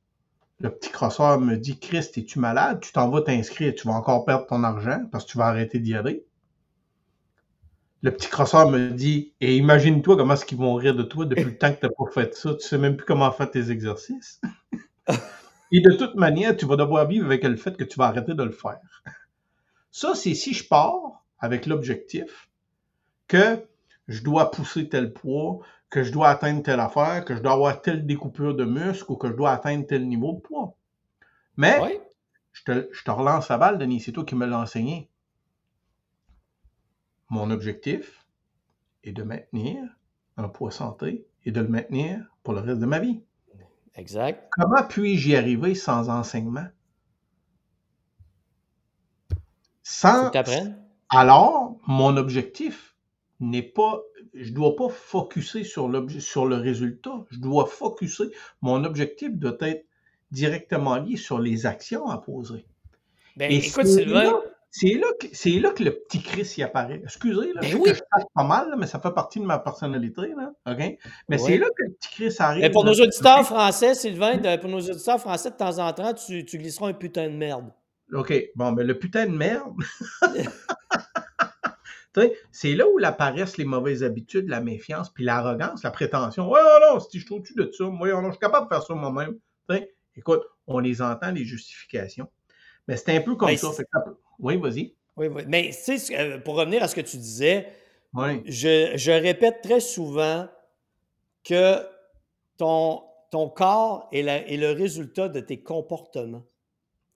Le 0.61 0.71
petit 0.71 0.91
crosseur 0.91 1.39
me 1.41 1.57
dit 1.57 1.79
Christ, 1.79 2.19
es-tu 2.19 2.39
malade? 2.41 2.81
Tu 2.81 2.93
t'en 2.93 3.11
vas 3.11 3.23
t'inscrire, 3.23 3.75
tu 3.77 3.87
vas 3.87 3.95
encore 3.95 4.25
perdre 4.25 4.47
ton 4.47 4.65
argent 4.65 5.05
parce 5.13 5.25
que 5.25 5.31
tu 5.31 5.39
vas 5.39 5.47
arrêter 5.47 5.79
d'y 5.79 5.95
aller. 5.95 6.25
Le 8.03 8.11
petit 8.13 8.29
crosseur 8.29 8.71
me 8.71 8.91
dit 8.91 9.35
Et 9.41 9.57
imagine-toi 9.57 10.17
comment 10.17 10.35
est-ce 10.35 10.45
qu'ils 10.45 10.59
vont 10.59 10.75
rire 10.75 10.95
de 10.95 11.03
toi 11.03 11.27
depuis 11.27 11.45
le 11.45 11.59
temps 11.59 11.73
que 11.73 11.81
tu 11.81 11.87
n'as 11.87 11.93
pas 11.93 12.11
fait 12.13 12.35
ça. 12.35 12.55
Tu 12.55 12.67
sais 12.67 12.79
même 12.79 12.97
plus 12.97 13.07
comment 13.07 13.31
faire 13.31 13.51
tes 13.51 13.71
exercices. 13.71 14.41
Et 15.71 15.81
de 15.81 15.93
toute 15.93 16.15
manière, 16.15 16.55
tu 16.57 16.67
vas 16.67 16.77
devoir 16.77 17.07
vivre 17.09 17.25
avec 17.27 17.43
le 17.45 17.57
fait 17.57 17.75
que 17.77 17.85
tu 17.85 17.99
vas 17.99 18.07
arrêter 18.09 18.35
de 18.35 18.43
le 18.43 18.51
faire. 18.53 18.81
Ça, 19.91 20.15
c'est 20.15 20.35
si 20.35 20.55
je 20.55 20.67
pars 20.67 21.25
avec 21.39 21.67
l'objectif 21.67 22.49
que 23.29 23.67
je 24.09 24.23
dois 24.23 24.51
pousser 24.51 24.89
tel 24.89 25.13
poids, 25.13 25.61
que 25.91 26.03
je 26.05 26.13
dois 26.13 26.31
atteindre 26.31 26.63
telle 26.63 26.81
affaire, 26.81 27.25
que 27.25 27.37
je 27.37 27.43
dois 27.43 27.53
avoir 27.53 27.83
telle 27.83 28.07
découpure 28.07 28.55
de 28.57 28.65
muscle 28.65 29.13
ou 29.13 29.17
que 29.17 29.29
je 29.29 29.35
dois 29.35 29.53
atteindre 29.53 29.87
tel 29.87 30.09
niveau 30.09 30.35
de 30.35 30.41
poids. 30.41 30.77
Mais 31.57 31.79
Oui. 31.83 32.01
je, 32.53 32.65
te, 32.65 32.89
je 32.93 33.05
te 33.05 33.11
relance 33.11 33.49
la 33.51 33.59
balle, 33.59 33.79
Denis, 33.79 34.01
c'est 34.01 34.13
toi 34.13 34.25
qui 34.25 34.35
me 34.37 34.47
l'as 34.47 34.61
enseigné. 34.61 35.11
Mon 37.31 37.51
objectif 37.51 38.27
est 39.05 39.13
de 39.13 39.23
maintenir 39.23 39.83
un 40.37 40.49
poids 40.49 40.71
santé 40.71 41.27
et 41.45 41.53
de 41.53 41.61
le 41.61 41.69
maintenir 41.69 42.27
pour 42.43 42.55
le 42.55 42.61
reste 42.61 42.81
de 42.81 42.87
ma 42.87 42.99
vie. 42.99 43.23
Exact. 43.99 44.49
Comment 44.53 44.85
puis-je 44.89 45.31
y 45.31 45.37
arriver 45.37 45.75
sans 45.75 46.09
enseignement? 46.09 46.67
Sans, 49.83 50.31
alors, 51.11 51.79
mon 51.87 52.17
objectif 52.17 52.95
n'est 53.41 53.63
pas, 53.63 54.01
je 54.35 54.53
dois 54.53 54.77
pas 54.77 54.89
focuser 54.89 55.65
sur, 55.65 55.91
sur 56.21 56.47
le 56.47 56.57
résultat. 56.57 57.25
Je 57.31 57.39
dois 57.39 57.67
focuser. 57.67 58.27
Mon 58.61 58.85
objectif 58.85 59.31
doit 59.33 59.57
être 59.61 59.87
directement 60.31 60.97
lié 60.97 61.17
sur 61.17 61.39
les 61.39 61.67
actions 61.67 62.09
à 62.09 62.19
poser. 62.19 62.67
Ben, 63.37 63.51
écoute, 63.51 63.87
Sylvain. 63.87 64.43
C'est 64.71 64.95
là, 64.95 65.07
que, 65.19 65.27
c'est 65.33 65.59
là 65.59 65.71
que 65.71 65.83
le 65.83 65.93
petit 65.93 66.23
Chris 66.23 66.55
y 66.59 66.63
apparaît. 66.63 67.01
Excusez, 67.03 67.53
là, 67.55 67.61
ben 67.63 67.71
je 67.71 67.77
passe 67.77 68.25
pas 68.35 68.45
mal, 68.45 68.75
mais 68.79 68.87
ça 68.87 69.01
fait 69.01 69.13
partie 69.13 69.41
de 69.41 69.45
ma 69.45 69.59
personnalité. 69.59 70.35
Là, 70.37 70.53
OK? 70.67 70.99
Mais 71.29 71.39
c'est 71.39 71.57
là 71.57 71.67
que 71.67 71.85
le 71.85 71.93
petit 71.95 72.11
Chris 72.11 72.37
arrive. 72.39 72.63
Mais 72.63 72.71
pour 72.71 72.85
nos 72.85 72.93
auditeurs 72.93 73.47
français, 73.47 73.95
Sylvain, 73.95 74.39
pour 74.59 74.71
nos 74.71 74.81
auditeurs 74.81 75.21
français, 75.21 75.51
de 75.51 75.57
temps 75.57 75.79
en 75.79 75.93
temps, 75.93 76.13
tu, 76.13 76.45
tu 76.45 76.59
glisseras 76.59 76.89
un 76.89 76.93
putain 76.93 77.29
de 77.31 77.37
merde. 77.37 77.73
OK. 78.13 78.33
Bon, 78.57 78.73
mais 78.73 78.85
le 78.85 78.99
putain 78.99 79.27
de 79.27 79.37
merde. 79.37 79.75
c'est 82.51 82.75
là 82.75 82.85
où 82.89 82.99
apparaissent 83.03 83.57
les 83.59 83.65
mauvaises 83.65 84.03
habitudes, 84.03 84.49
la 84.49 84.61
méfiance, 84.61 85.11
puis 85.11 85.25
l'arrogance, 85.25 85.83
la 85.83 85.91
prétention. 85.91 86.51
Ouais, 86.51 86.61
non, 86.61 86.95
non, 86.95 87.01
si 87.01 87.21
je 87.21 87.25
suis 87.25 87.35
au-dessus 87.35 87.55
de 87.55 87.71
ça, 87.73 87.85
moi, 87.85 88.09
non, 88.09 88.25
je 88.27 88.33
suis 88.33 88.41
capable 88.41 88.69
de 88.69 88.75
faire 88.75 88.83
ça 88.83 88.95
moi-même. 88.95 89.39
Écoute, 90.17 90.43
on 90.67 90.81
les 90.81 91.01
entend, 91.01 91.31
les 91.31 91.45
justifications. 91.45 92.29
Mais 92.89 92.97
c'est 92.97 93.17
un 93.17 93.21
peu 93.21 93.37
comme 93.37 93.57
ça. 93.57 93.71
Oui, 94.39 94.57
vas-y. 94.57 94.95
Oui, 95.17 95.27
oui. 95.29 95.43
Mais 95.47 95.71
tu 95.71 95.99
sais, 95.99 96.19
euh, 96.19 96.39
pour 96.39 96.57
revenir 96.57 96.83
à 96.83 96.89
ce 96.89 96.95
que 96.95 97.01
tu 97.01 97.17
disais, 97.17 97.69
je, 98.15 99.21
répète 99.21 99.63
très 99.63 99.81
souvent 99.81 100.47
que 101.45 101.77
ton, 102.57 103.03
ton 103.31 103.49
corps 103.49 104.09
est, 104.13 104.25
est 104.25 104.57
le 104.57 104.73
résultat 104.73 105.29
de 105.29 105.41
tes 105.41 105.63
comportements. 105.63 106.45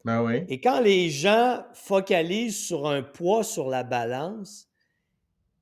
Ben 0.04 0.22
oui. 0.22 0.44
Et 0.48 0.60
quand 0.60 0.80
les 0.80 1.10
gens 1.10 1.64
focalisent 1.74 2.58
sur 2.58 2.88
un 2.88 3.02
poids 3.02 3.44
sur 3.44 3.68
la 3.68 3.84
balance, 3.84 4.68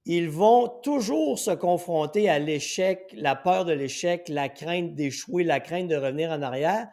ils 0.07 0.31
vont 0.31 0.69
toujours 0.83 1.39
se 1.39 1.51
confronter 1.51 2.29
à 2.29 2.39
l'échec, 2.39 3.15
la 3.17 3.37
peur 3.37 3.65
de 3.65 3.73
l'échec, 3.73 4.29
la 4.29 4.49
crainte 4.49 4.95
d'échouer, 4.95 5.45
la 5.45 5.61
crainte 5.61 5.89
de 5.89 5.97
revenir 5.97 6.31
en 6.31 6.41
arrière, 6.41 6.89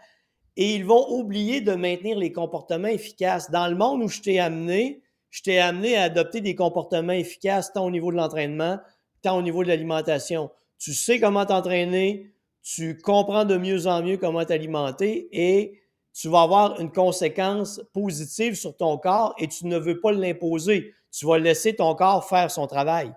et 0.57 0.73
ils 0.73 0.83
vont 0.83 1.07
oublier 1.11 1.61
de 1.61 1.73
maintenir 1.75 2.17
les 2.17 2.31
comportements 2.31 2.87
efficaces. 2.87 3.51
Dans 3.51 3.67
le 3.67 3.75
monde 3.75 4.01
où 4.01 4.07
je 4.09 4.21
t'ai 4.21 4.39
amené, 4.39 5.03
je 5.29 5.43
t'ai 5.43 5.59
amené 5.59 5.95
à 5.95 6.03
adopter 6.03 6.41
des 6.41 6.55
comportements 6.55 7.13
efficaces 7.13 7.71
tant 7.71 7.85
au 7.85 7.91
niveau 7.91 8.11
de 8.11 8.17
l'entraînement, 8.17 8.79
tant 9.21 9.37
au 9.37 9.43
niveau 9.43 9.63
de 9.63 9.67
l'alimentation. 9.67 10.49
Tu 10.79 10.95
sais 10.95 11.19
comment 11.19 11.45
t'entraîner, 11.45 12.33
tu 12.63 12.97
comprends 12.97 13.45
de 13.45 13.55
mieux 13.55 13.85
en 13.85 14.01
mieux 14.01 14.17
comment 14.17 14.43
t'alimenter 14.43 15.29
et 15.31 15.79
tu 16.11 16.27
vas 16.27 16.41
avoir 16.41 16.81
une 16.81 16.91
conséquence 16.91 17.79
positive 17.93 18.55
sur 18.55 18.75
ton 18.75 18.97
corps 18.97 19.35
et 19.37 19.47
tu 19.47 19.67
ne 19.67 19.77
veux 19.77 19.99
pas 19.99 20.11
l'imposer. 20.11 20.95
Tu 21.11 21.27
vas 21.27 21.37
laisser 21.37 21.75
ton 21.75 21.93
corps 21.93 22.27
faire 22.27 22.49
son 22.49 22.65
travail. 22.65 23.13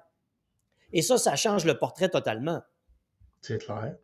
Et 0.92 1.00
ça, 1.00 1.16
ça 1.16 1.37
change 1.37 1.64
le 1.64 1.79
portrait 1.79 2.11
totalement. 2.11 2.61
C'est 3.40 3.64
clair. 3.64 3.96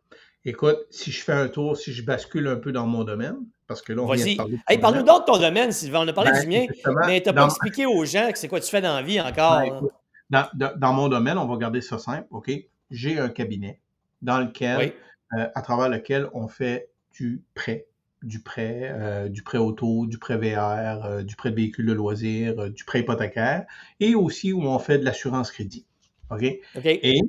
Écoute, 0.47 0.77
si 0.89 1.11
je 1.11 1.21
fais 1.21 1.33
un 1.33 1.49
tour, 1.49 1.75
si 1.75 1.91
je 1.91 2.05
bascule 2.05 2.47
un 2.47 2.55
peu 2.55 2.71
dans 2.71 2.87
mon 2.87 3.03
domaine, 3.03 3.35
parce 3.67 3.81
que 3.81 3.91
là, 3.91 4.03
on 4.03 4.13
vient 4.13 4.25
de 4.25 4.37
parler 4.37 4.57
hey, 4.69 4.77
parle-nous 4.77 5.03
donc 5.03 5.27
de 5.27 5.33
ton 5.33 5.39
domaine, 5.39 5.73
Sylvain. 5.73 6.05
On 6.05 6.07
a 6.07 6.13
parlé 6.13 6.31
ben, 6.31 6.41
du 6.41 6.47
mien, 6.47 6.65
mais 7.05 7.21
tu 7.21 7.27
n'as 7.27 7.33
pas 7.33 7.45
expliqué 7.47 7.85
aux 7.85 8.05
gens 8.05 8.31
que 8.31 8.37
c'est 8.37 8.47
quoi 8.47 8.61
tu 8.61 8.69
fais 8.69 8.79
dans 8.79 8.95
la 8.95 9.01
vie 9.01 9.19
encore. 9.19 9.91
Ben, 10.29 10.49
dans, 10.53 10.93
mon 10.93 11.09
domaine, 11.09 11.37
on 11.37 11.45
va 11.47 11.57
garder 11.57 11.81
ça 11.81 11.99
simple, 11.99 12.27
OK? 12.31 12.49
J'ai 12.89 13.19
un 13.19 13.27
cabinet 13.27 13.81
dans 14.21 14.39
lequel, 14.39 14.93
euh, 15.37 15.47
à 15.53 15.61
travers 15.61 15.89
lequel 15.89 16.29
on 16.31 16.47
fait 16.47 16.91
du 17.11 17.43
prêt, 17.53 17.87
du 18.23 18.41
prêt, 18.41 18.89
euh, 18.93 19.27
du 19.27 19.43
prêt 19.43 19.57
auto, 19.57 20.07
du 20.07 20.17
prêt 20.17 20.37
VR, 20.37 21.05
euh, 21.05 21.23
du 21.23 21.35
prêt 21.35 21.51
de 21.51 21.57
véhicule 21.57 21.87
de 21.87 21.93
loisirs, 21.93 22.69
du 22.69 22.85
prêt 22.85 23.01
hypothécaire, 23.01 23.65
et 23.99 24.15
aussi 24.15 24.53
où 24.53 24.61
on 24.61 24.79
fait 24.79 24.97
de 24.97 25.03
l'assurance 25.03 25.51
crédit. 25.51 25.85
OK? 26.29 26.45
OK. 26.77 26.85
Et 26.85 27.19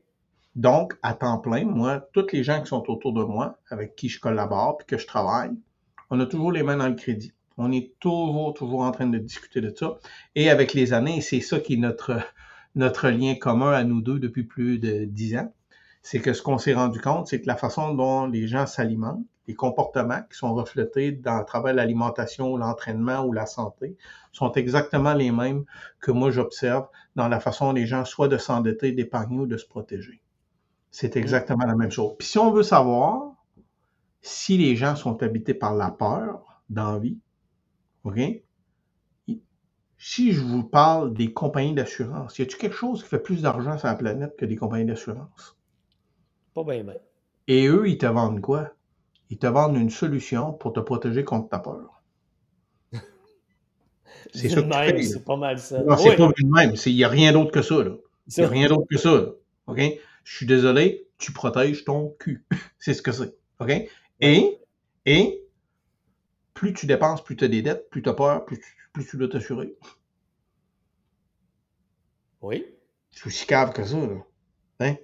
donc, 0.56 0.94
à 1.02 1.14
temps 1.14 1.38
plein, 1.38 1.64
moi, 1.64 2.08
toutes 2.12 2.32
les 2.32 2.42
gens 2.42 2.60
qui 2.60 2.68
sont 2.68 2.90
autour 2.90 3.12
de 3.12 3.22
moi, 3.22 3.58
avec 3.70 3.94
qui 3.96 4.08
je 4.08 4.20
collabore, 4.20 4.78
puis 4.78 4.86
que 4.86 4.98
je 4.98 5.06
travaille, 5.06 5.52
on 6.10 6.18
a 6.20 6.26
toujours 6.26 6.52
les 6.52 6.62
mains 6.62 6.76
dans 6.76 6.88
le 6.88 6.94
crédit. 6.94 7.32
On 7.58 7.72
est 7.72 7.92
toujours, 8.00 8.54
toujours 8.54 8.80
en 8.80 8.90
train 8.90 9.06
de 9.06 9.18
discuter 9.18 9.60
de 9.60 9.72
ça. 9.74 9.98
Et 10.34 10.50
avec 10.50 10.74
les 10.74 10.92
années, 10.92 11.20
c'est 11.20 11.40
ça 11.40 11.60
qui 11.60 11.74
est 11.74 11.78
notre, 11.78 12.20
notre 12.74 13.08
lien 13.08 13.34
commun 13.34 13.72
à 13.72 13.84
nous 13.84 14.00
deux 14.00 14.18
depuis 14.18 14.44
plus 14.44 14.78
de 14.78 15.04
dix 15.04 15.36
ans, 15.36 15.52
c'est 16.02 16.20
que 16.20 16.32
ce 16.32 16.42
qu'on 16.42 16.58
s'est 16.58 16.74
rendu 16.74 17.00
compte, 17.00 17.26
c'est 17.26 17.40
que 17.40 17.46
la 17.46 17.56
façon 17.56 17.94
dont 17.94 18.26
les 18.26 18.46
gens 18.46 18.66
s'alimentent, 18.66 19.26
les 19.46 19.54
comportements 19.54 20.22
qui 20.30 20.38
sont 20.38 20.54
reflétés 20.54 21.12
dans 21.12 21.38
le 21.38 21.44
travail 21.44 21.74
l'alimentation, 21.74 22.56
l'entraînement 22.56 23.24
ou 23.24 23.32
la 23.32 23.46
santé, 23.46 23.96
sont 24.32 24.52
exactement 24.52 25.14
les 25.14 25.30
mêmes 25.30 25.64
que 26.00 26.10
moi 26.10 26.30
j'observe 26.30 26.86
dans 27.16 27.28
la 27.28 27.40
façon 27.40 27.72
des 27.72 27.86
gens 27.86 28.04
soit 28.04 28.28
de 28.28 28.38
s'endetter, 28.38 28.92
d'épargner 28.92 29.40
ou 29.40 29.46
de 29.46 29.56
se 29.56 29.66
protéger. 29.66 30.20
C'est 30.90 31.14
mmh. 31.14 31.18
exactement 31.18 31.64
la 31.64 31.74
même 31.74 31.90
chose. 31.90 32.14
Puis 32.18 32.28
si 32.28 32.38
on 32.38 32.50
veut 32.50 32.62
savoir 32.62 33.32
si 34.20 34.58
les 34.58 34.76
gens 34.76 34.96
sont 34.96 35.22
habités 35.22 35.54
par 35.54 35.74
la 35.74 35.90
peur 35.90 36.62
d'envie, 36.68 37.18
OK? 38.04 38.18
Si 40.00 40.32
je 40.32 40.40
vous 40.40 40.62
parle 40.62 41.12
des 41.12 41.32
compagnies 41.32 41.74
d'assurance, 41.74 42.38
y 42.38 42.42
a-t-il 42.42 42.56
quelque 42.56 42.76
chose 42.76 43.02
qui 43.02 43.08
fait 43.08 43.18
plus 43.18 43.42
d'argent 43.42 43.76
sur 43.78 43.88
la 43.88 43.96
planète 43.96 44.36
que 44.36 44.44
des 44.44 44.54
compagnies 44.54 44.86
d'assurance? 44.86 45.56
Pas 46.54 46.62
bien, 46.62 46.84
bien. 46.84 46.94
Et 47.48 47.66
eux, 47.66 47.88
ils 47.88 47.98
te 47.98 48.06
vendent 48.06 48.40
quoi? 48.40 48.70
Ils 49.30 49.38
te 49.38 49.46
vendent 49.46 49.76
une 49.76 49.90
solution 49.90 50.52
pour 50.52 50.72
te 50.72 50.80
protéger 50.80 51.24
contre 51.24 51.48
ta 51.48 51.58
peur. 51.58 52.02
C'est 54.32 54.48
ça 54.50 54.62
C'est 54.62 55.24
pas 55.24 55.36
mal 55.36 55.58
ça. 55.58 55.82
Non, 55.82 55.96
c'est 55.96 56.16
pas 56.16 56.28
le 56.28 56.48
même. 56.48 56.74
Il 56.86 56.94
n'y 56.94 57.04
a 57.04 57.08
rien 57.08 57.32
d'autre 57.32 57.50
que 57.50 57.62
ça. 57.62 57.76
Il 57.76 57.98
n'y 58.38 58.44
a 58.44 58.48
rien 58.48 58.68
d'autre 58.68 58.86
que 58.88 58.98
ça. 58.98 59.32
OK? 59.66 59.80
Je 60.28 60.36
suis 60.36 60.46
désolé, 60.46 61.08
tu 61.16 61.32
protèges 61.32 61.86
ton 61.86 62.14
cul. 62.18 62.44
c'est 62.78 62.92
ce 62.92 63.00
que 63.00 63.12
c'est. 63.12 63.34
OK? 63.60 63.72
Et, 64.20 64.58
et, 65.06 65.42
plus 66.52 66.74
tu 66.74 66.84
dépenses, 66.84 67.24
plus 67.24 67.34
tu 67.34 67.44
as 67.44 67.48
des 67.48 67.62
dettes, 67.62 67.88
plus 67.88 68.02
tu 68.02 68.10
as 68.10 68.12
peur, 68.12 68.44
plus, 68.44 68.60
plus 68.92 69.06
tu 69.06 69.16
dois 69.16 69.28
t'assurer. 69.28 69.74
Oui. 72.42 72.66
C'est 73.10 73.26
aussi 73.26 73.46
cave 73.46 73.72
que 73.72 73.82
ça, 73.82 73.96
là. 73.96 74.22
Hein? 74.80 74.96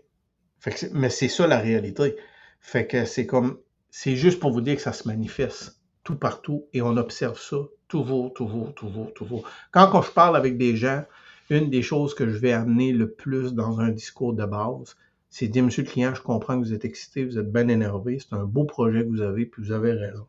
Fait 0.61 0.91
mais 0.93 1.09
c'est 1.09 1.29
ça 1.29 1.47
la 1.47 1.59
réalité. 1.59 2.17
Fait 2.61 2.87
que 2.87 3.07
c'est 3.07 3.25
comme, 3.25 3.59
c'est 3.91 4.17
juste 4.17 4.41
pour 4.41 4.53
vous 4.53 4.61
dire 4.61 4.77
que 4.77 4.83
ça 4.83 4.93
se 4.93 5.09
manifeste 5.09 5.81
tout 6.03 6.17
partout 6.17 6.67
et 6.75 6.83
on 6.83 6.99
observe 6.99 7.41
ça 7.41 7.57
toujours, 7.89 8.35
toujours, 8.35 8.75
toujours, 8.75 9.15
toujours. 9.15 9.49
Quand, 9.71 9.91
quand 9.91 10.03
je 10.03 10.11
parle 10.11 10.37
avec 10.37 10.59
des 10.59 10.77
gens, 10.77 11.03
une 11.49 11.71
des 11.71 11.83
choses 11.83 12.15
que 12.15 12.29
je 12.29 12.37
vais 12.37 12.53
amener 12.53 12.93
le 12.93 13.11
plus 13.11 13.55
dans 13.55 13.81
un 13.81 13.89
discours 13.89 14.35
de 14.35 14.45
base, 14.45 14.97
c'est 15.37 15.49
dire, 15.49 15.65
monsieur 15.65 15.83
le 15.83 15.89
client, 15.89 16.15
je 16.15 16.23
comprends 16.23 16.61
que 16.61 16.65
vous 16.65 16.73
êtes 16.73 16.85
excité, 16.85 17.25
vous 17.25 17.41
êtes 17.41 17.51
bien 17.51 17.67
énervé, 17.67 18.21
c'est 18.21 18.37
un 18.37 18.45
beau 18.45 18.63
projet 18.63 19.01
que 19.01 19.09
vous 19.09 19.21
avez, 19.21 19.47
puis 19.47 19.65
vous 19.65 19.73
avez 19.73 19.91
raison. 19.91 20.29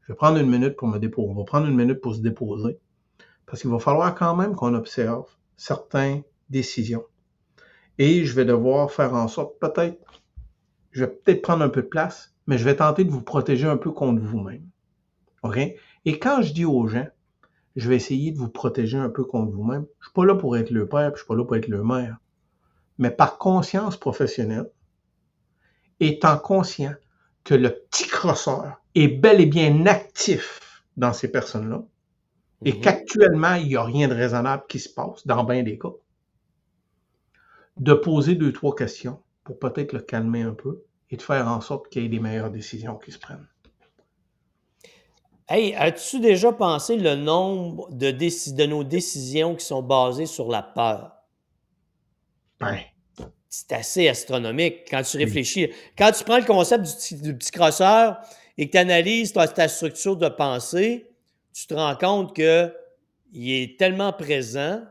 Je 0.00 0.12
vais 0.12 0.16
prendre 0.16 0.38
une 0.38 0.48
minute 0.48 0.76
pour 0.76 0.88
me 0.88 0.98
déposer. 0.98 1.28
On 1.28 1.34
va 1.34 1.44
prendre 1.44 1.66
une 1.66 1.76
minute 1.76 2.00
pour 2.00 2.14
se 2.14 2.22
déposer. 2.22 2.78
Parce 3.44 3.60
qu'il 3.60 3.70
va 3.70 3.78
falloir 3.78 4.14
quand 4.14 4.34
même 4.34 4.54
qu'on 4.54 4.72
observe 4.72 5.26
certaines 5.58 6.22
décisions. 6.48 7.04
Et 7.98 8.24
je 8.24 8.34
vais 8.34 8.46
devoir 8.46 8.90
faire 8.90 9.12
en 9.12 9.28
sorte, 9.28 9.58
peut-être, 9.60 9.98
je 10.92 11.04
vais 11.04 11.10
peut-être 11.10 11.42
prendre 11.42 11.62
un 11.62 11.68
peu 11.68 11.82
de 11.82 11.88
place, 11.88 12.34
mais 12.46 12.56
je 12.56 12.64
vais 12.64 12.76
tenter 12.76 13.04
de 13.04 13.10
vous 13.10 13.20
protéger 13.20 13.66
un 13.66 13.76
peu 13.76 13.90
contre 13.90 14.22
vous-même. 14.22 14.66
OK? 15.42 15.58
Et 16.06 16.18
quand 16.18 16.40
je 16.40 16.54
dis 16.54 16.64
aux 16.64 16.86
gens, 16.86 17.08
je 17.76 17.90
vais 17.90 17.96
essayer 17.96 18.32
de 18.32 18.38
vous 18.38 18.48
protéger 18.48 18.96
un 18.96 19.10
peu 19.10 19.24
contre 19.24 19.52
vous-même, 19.52 19.84
je 20.00 20.06
suis 20.06 20.14
pas 20.14 20.24
là 20.24 20.34
pour 20.34 20.56
être 20.56 20.70
le 20.70 20.88
père, 20.88 21.12
puis 21.12 21.18
je 21.18 21.24
suis 21.24 21.28
pas 21.28 21.36
là 21.36 21.44
pour 21.44 21.56
être 21.56 21.68
le 21.68 21.84
mère 21.84 22.16
mais 22.98 23.10
par 23.10 23.38
conscience 23.38 23.96
professionnelle, 23.96 24.70
étant 26.00 26.38
conscient 26.38 26.94
que 27.44 27.54
le 27.54 27.70
petit 27.70 28.06
crosseur 28.06 28.80
est 28.94 29.08
bel 29.08 29.40
et 29.40 29.46
bien 29.46 29.86
actif 29.86 30.82
dans 30.96 31.12
ces 31.12 31.30
personnes-là 31.30 31.82
et 32.64 32.72
mhm. 32.72 32.80
qu'actuellement, 32.80 33.54
il 33.54 33.68
n'y 33.68 33.76
a 33.76 33.84
rien 33.84 34.08
de 34.08 34.14
raisonnable 34.14 34.64
qui 34.68 34.78
se 34.78 34.88
passe 34.88 35.26
dans 35.26 35.44
bien 35.44 35.62
des 35.62 35.78
cas, 35.78 35.92
de 37.76 37.94
poser 37.94 38.34
deux, 38.34 38.52
trois 38.52 38.74
questions 38.74 39.20
pour 39.42 39.58
peut-être 39.58 39.92
le 39.92 40.00
calmer 40.00 40.42
un 40.42 40.54
peu 40.54 40.84
et 41.10 41.16
de 41.16 41.22
faire 41.22 41.46
en 41.48 41.60
sorte 41.60 41.88
qu'il 41.88 42.02
y 42.02 42.06
ait 42.06 42.08
des 42.08 42.20
meilleures 42.20 42.50
décisions 42.50 42.96
qui 42.96 43.12
se 43.12 43.18
prennent. 43.18 43.46
Hey, 45.46 45.74
as-tu 45.74 46.20
déjà 46.20 46.52
pensé 46.52 46.96
le 46.96 47.16
nombre 47.16 47.90
de, 47.92 48.10
de 48.10 48.66
nos 48.66 48.82
décisions 48.82 49.54
qui 49.54 49.66
sont 49.66 49.82
basées 49.82 50.24
sur 50.24 50.48
la 50.48 50.62
peur? 50.62 51.13
C'est 53.48 53.72
assez 53.72 54.08
astronomique 54.08 54.86
quand 54.90 55.02
tu 55.02 55.16
réfléchis. 55.16 55.70
Quand 55.96 56.10
tu 56.12 56.24
prends 56.24 56.38
le 56.38 56.44
concept 56.44 56.84
du, 57.22 57.36
petit, 57.36 57.50
crosseur 57.52 58.18
et 58.58 58.66
que 58.66 58.72
tu 58.72 58.78
analyses 58.78 59.32
ta, 59.32 59.68
structure 59.68 60.16
de 60.16 60.28
pensée, 60.28 61.10
tu 61.52 61.66
te 61.66 61.74
rends 61.74 61.96
compte 61.96 62.34
qu'il 62.34 62.72
est 63.32 63.78
tellement 63.78 64.12
présent 64.12 64.82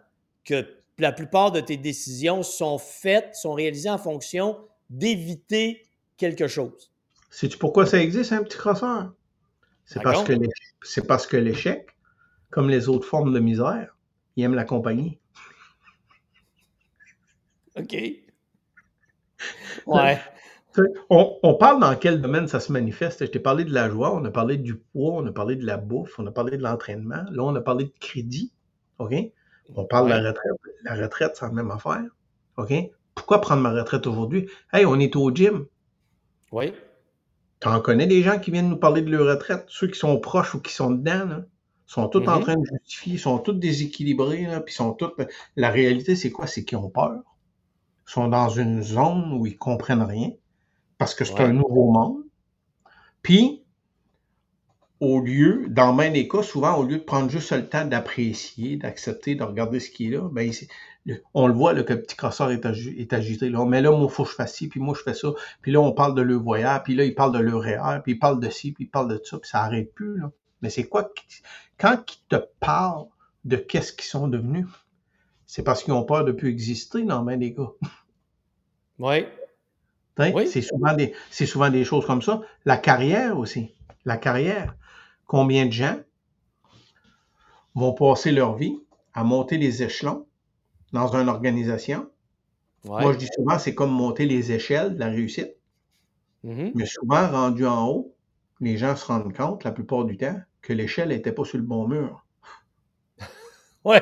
que 0.45 0.65
la 0.97 1.11
plupart 1.11 1.51
de 1.51 1.59
tes 1.59 1.77
décisions 1.77 2.43
sont 2.43 2.77
faites, 2.77 3.35
sont 3.35 3.53
réalisées 3.53 3.89
en 3.89 3.97
fonction 3.97 4.57
d'éviter 4.89 5.83
quelque 6.17 6.47
chose. 6.47 6.91
Sais-tu 7.29 7.57
pourquoi 7.57 7.85
ça 7.85 7.99
existe, 8.01 8.31
un 8.31 8.43
petit 8.43 8.57
crosseur? 8.57 9.11
C'est 9.85 10.01
parce, 10.01 10.23
que 10.23 10.33
c'est 10.83 11.05
parce 11.05 11.27
que 11.27 11.35
l'échec, 11.35 11.89
comme 12.49 12.69
les 12.69 12.87
autres 12.87 13.07
formes 13.07 13.33
de 13.33 13.39
misère, 13.39 13.97
il 14.35 14.43
aime 14.43 14.53
la 14.53 14.63
compagnie. 14.63 15.19
OK. 17.77 17.95
Ouais. 19.85 20.19
On, 21.09 21.37
on, 21.43 21.53
parle 21.55 21.79
dans 21.79 21.95
quel 21.95 22.21
domaine 22.21 22.47
ça 22.47 22.59
se 22.59 22.71
manifeste? 22.71 23.25
Je 23.25 23.31
t'ai 23.31 23.39
parlé 23.39 23.63
de 23.63 23.73
la 23.73 23.89
joie, 23.89 24.13
on 24.15 24.23
a 24.25 24.31
parlé 24.31 24.57
du 24.57 24.75
poids, 24.75 25.13
on 25.13 25.25
a 25.27 25.31
parlé 25.31 25.55
de 25.55 25.65
la 25.65 25.77
bouffe, 25.77 26.17
on 26.17 26.25
a 26.25 26.31
parlé 26.31 26.57
de 26.57 26.63
l'entraînement. 26.63 27.23
Là, 27.31 27.43
on 27.43 27.55
a 27.55 27.61
parlé 27.61 27.85
de 27.85 27.93
crédit. 27.99 28.51
OK? 28.99 29.13
On 29.75 29.85
parle 29.85 30.05
de 30.05 30.11
la 30.11 30.29
retraite. 30.29 30.51
La 30.83 30.95
retraite, 30.95 31.35
c'est 31.35 31.45
la 31.45 31.51
même 31.51 31.71
affaire. 31.71 32.03
OK? 32.57 32.73
Pourquoi 33.15 33.41
prendre 33.41 33.61
ma 33.61 33.71
retraite 33.71 34.07
aujourd'hui? 34.07 34.49
Hey, 34.71 34.85
on 34.85 34.99
est 34.99 35.15
au 35.15 35.33
gym. 35.33 35.65
Oui. 36.51 36.73
Tu 37.59 37.67
en 37.67 37.79
connais 37.79 38.07
des 38.07 38.23
gens 38.23 38.39
qui 38.39 38.51
viennent 38.51 38.69
nous 38.69 38.77
parler 38.77 39.01
de 39.01 39.09
leur 39.09 39.27
retraite, 39.27 39.65
ceux 39.67 39.87
qui 39.87 39.97
sont 39.97 40.19
proches 40.19 40.55
ou 40.55 40.59
qui 40.59 40.73
sont 40.73 40.91
dedans, 40.91 41.25
là, 41.25 41.45
sont 41.85 42.07
tous 42.07 42.19
en 42.19 42.39
mm-hmm. 42.39 42.41
train 42.41 42.55
de 42.57 42.65
justifier, 42.65 43.17
sont 43.17 43.37
tous 43.37 43.53
déséquilibrés, 43.53 44.45
là, 44.45 44.59
puis 44.59 44.73
sont 44.73 44.93
tous. 44.93 45.11
La 45.55 45.69
réalité, 45.69 46.15
c'est 46.15 46.31
quoi? 46.31 46.47
C'est 46.47 46.65
qu'ils 46.65 46.77
ont 46.77 46.89
peur. 46.89 47.21
Sont 48.05 48.27
dans 48.27 48.49
une 48.49 48.83
zone 48.83 49.33
où 49.33 49.45
ils 49.45 49.57
comprennent 49.57 50.03
rien 50.03 50.31
parce 50.97 51.15
que 51.15 51.25
c'est 51.25 51.39
un 51.39 51.53
nouveau 51.53 51.91
monde. 51.91 52.23
Puis, 53.21 53.63
au 54.99 55.19
lieu, 55.19 55.65
dans 55.69 55.93
même 55.93 56.13
des 56.13 56.27
cas, 56.27 56.43
souvent, 56.43 56.77
au 56.77 56.83
lieu 56.83 56.97
de 56.97 57.03
prendre 57.03 57.29
juste 57.29 57.51
le 57.51 57.67
temps 57.67 57.85
d'apprécier, 57.85 58.77
d'accepter, 58.77 59.35
de 59.35 59.43
regarder 59.43 59.79
ce 59.79 59.89
qui 59.89 60.07
est 60.07 60.11
là, 60.11 60.29
ben, 60.31 60.51
on 61.33 61.47
le 61.47 61.53
voit 61.53 61.73
là, 61.73 61.83
que 61.83 61.93
le 61.93 62.01
petit 62.01 62.15
crosseur 62.15 62.51
est, 62.51 62.65
agité. 63.13 63.49
Là. 63.49 63.65
Mais 63.65 63.81
là, 63.81 63.91
moi, 63.91 64.07
il 64.09 64.13
faut 64.13 64.23
que 64.23 64.29
je 64.29 64.35
fasse 64.35 64.53
ci, 64.53 64.69
puis 64.69 64.79
moi, 64.79 64.95
je 64.97 65.03
fais 65.03 65.13
ça. 65.13 65.29
Puis 65.61 65.71
là, 65.71 65.81
on 65.81 65.91
parle 65.91 66.15
de 66.15 66.21
le 66.21 66.35
voyage, 66.35 66.83
puis 66.83 66.95
là, 66.95 67.03
il 67.03 67.15
parle 67.15 67.33
de 67.33 67.39
leur 67.39 68.03
puis 68.03 68.13
il 68.13 68.19
parle 68.19 68.39
de 68.39 68.49
ci, 68.49 68.71
puis 68.71 68.85
il 68.85 68.87
parle 68.87 69.09
de 69.09 69.21
ça, 69.23 69.37
puis 69.37 69.49
ça 69.49 69.59
n'arrête 69.59 69.93
plus. 69.93 70.19
Là. 70.19 70.31
Mais 70.61 70.69
c'est 70.69 70.85
quoi? 70.85 71.11
Quand 71.77 71.97
ils 72.07 72.27
te 72.29 72.37
parlent 72.59 73.07
de 73.43 73.57
qu'est-ce 73.57 73.91
qu'ils 73.91 74.05
sont 74.05 74.29
devenus, 74.29 74.67
c'est 75.53 75.61
parce 75.61 75.83
qu'ils 75.83 75.93
ont 75.93 76.03
peur 76.03 76.25
de 76.25 76.31
plus 76.31 76.49
exister 76.49 77.03
dans 77.03 77.23
même 77.23 77.39
des 77.39 77.51
gars. 77.51 77.73
Oui. 78.97 79.25
oui. 80.17 80.47
C'est 80.47 80.63
souvent, 80.63 80.95
des, 80.95 81.13
souvent 81.29 81.69
des 81.69 81.83
choses 81.83 82.07
comme 82.07 82.23
ça. 82.23 82.41
La 82.65 82.75
carrière 82.75 83.37
aussi. 83.37 83.71
La 84.03 84.17
carrière. 84.17 84.75
Combien 85.27 85.67
de 85.67 85.71
gens 85.71 85.97
vont 87.75 87.93
passer 87.93 88.31
leur 88.31 88.55
vie 88.55 88.79
à 89.13 89.23
monter 89.23 89.59
les 89.59 89.83
échelons 89.83 90.25
dans 90.91 91.15
une 91.15 91.29
organisation? 91.29 92.09
Moi, 92.85 93.13
je 93.13 93.19
dis 93.19 93.29
souvent, 93.35 93.59
c'est 93.59 93.75
comme 93.75 93.91
monter 93.91 94.25
les 94.25 94.51
échelles 94.51 94.95
de 94.95 94.99
la 94.99 95.09
réussite. 95.09 95.53
Mm-hmm. 96.45 96.71
Mais 96.73 96.87
souvent, 96.87 97.29
rendu 97.29 97.67
en 97.67 97.87
haut, 97.89 98.15
les 98.59 98.77
gens 98.77 98.95
se 98.95 99.05
rendent 99.05 99.35
compte, 99.35 99.63
la 99.63 99.71
plupart 99.71 100.05
du 100.05 100.17
temps, 100.17 100.39
que 100.63 100.73
l'échelle 100.73 101.09
n'était 101.09 101.31
pas 101.31 101.45
sur 101.45 101.59
le 101.59 101.63
bon 101.63 101.87
mur. 101.87 102.25
Ouais, 103.85 104.01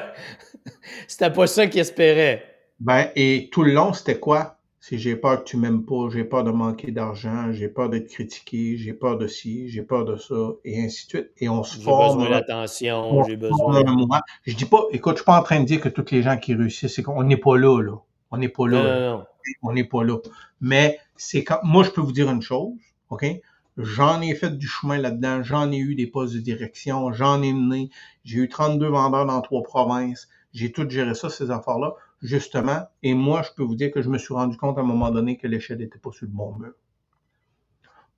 c'était 1.08 1.32
pas 1.32 1.48
ça 1.48 1.67
qu'ils 1.67 1.82
espéraient. 1.82 2.44
Ben, 2.80 3.10
et 3.15 3.50
tout 3.52 3.63
le 3.63 3.74
long, 3.74 3.94
c'était 3.94 4.20
quoi? 4.20 4.58
Si 4.80 4.98
j'ai 4.98 5.15
peur 5.15 5.44
que 5.44 5.50
tu 5.50 5.58
m'aimes 5.58 5.86
pas, 5.86 6.10
j'ai 6.12 6.24
peur 6.24 6.44
de 6.44 6.50
manquer 6.50 6.91
d'argent, 6.91 7.52
j'ai 7.52 7.67
peur 7.67 7.89
d'être 7.89 8.08
critiqué, 8.08 8.78
j'ai 8.78 8.94
peur 8.94 9.20
de 9.20 9.28
ci, 9.28 9.70
j'ai 9.70 9.84
peur 9.84 10.06
de 10.06 10.15
ça, 10.15 10.54
et 10.65 10.82
ainsi 10.82 11.06
de 11.06 11.10
suite. 11.10 11.32
Et 11.38 11.48
on 11.48 11.63
se 11.63 11.80
forme. 11.80 12.22
J'ai 12.22 12.26
besoin 12.26 12.39
d'attention, 12.39 13.24
j'ai 13.26 13.36
besoin. 13.36 13.84
De 13.84 14.08
moi. 14.08 14.22
Je 14.44 14.56
dis 14.56 14.65
pas, 14.65 14.84
écoute, 14.91 15.13
je 15.13 15.17
suis 15.17 15.26
pas 15.26 15.39
en 15.39 15.44
train 15.44 15.60
de 15.60 15.65
dire 15.65 15.80
que 15.80 15.89
tous 15.89 16.10
les 16.10 16.24
gens 16.24 16.36
qui 16.38 16.56
réussissent, 16.56 16.96
c'est 16.96 17.04
qu'on 17.04 17.24
n'est 17.24 17.38
pas 17.38 17.58
là, 17.58 17.80
là. 17.80 17.98
On 18.32 18.38
n'est 18.38 18.50
pas 18.50 18.67
là. 18.67 18.84
Non, 18.84 19.17
non, 19.17 19.26
On 19.62 19.74
n'est 19.74 19.84
pas 19.84 20.04
là. 20.04 20.17
Mais 20.62 20.98
c'est 21.15 21.44
quand, 21.44 21.60
moi, 21.62 21.84
je 21.84 21.91
peux 21.91 22.02
vous 22.02 22.12
dire 22.13 22.32
une 22.32 22.41
chose, 22.41 22.74
OK? 23.12 23.24
J'en 23.77 24.21
ai 24.21 24.36
fait 24.36 24.57
du 24.57 24.67
chemin 24.67 24.97
là-dedans, 24.97 25.43
j'en 25.43 25.71
ai 25.71 25.77
eu 25.77 25.95
des 25.95 26.07
postes 26.07 26.34
de 26.34 26.39
direction, 26.39 27.12
j'en 27.13 27.41
ai 27.41 27.53
mené, 27.53 27.89
j'ai 28.23 28.39
eu 28.39 28.49
32 28.49 28.88
vendeurs 28.88 29.25
dans 29.25 29.41
trois 29.41 29.63
provinces, 29.63 30.27
j'ai 30.53 30.71
tout 30.71 30.89
géré 30.89 31.15
ça, 31.15 31.29
ces 31.29 31.51
affaires-là 31.51 31.95
justement. 32.21 32.88
Et 33.03 33.13
moi, 33.13 33.41
je 33.41 33.49
peux 33.55 33.63
vous 33.63 33.75
dire 33.75 33.91
que 33.91 34.01
je 34.01 34.10
me 34.10 34.17
suis 34.17 34.34
rendu 34.34 34.57
compte 34.57 34.77
à 34.77 34.81
un 34.81 34.86
moment 34.86 35.12
donné 35.12 35.38
que 35.38 35.47
l'échelle 35.47 35.79
n'était 35.79 35.99
pas 35.99 36.12
sur 36.12 36.25
le 36.25 36.31
bon 36.31 36.55
mur. 36.57 36.73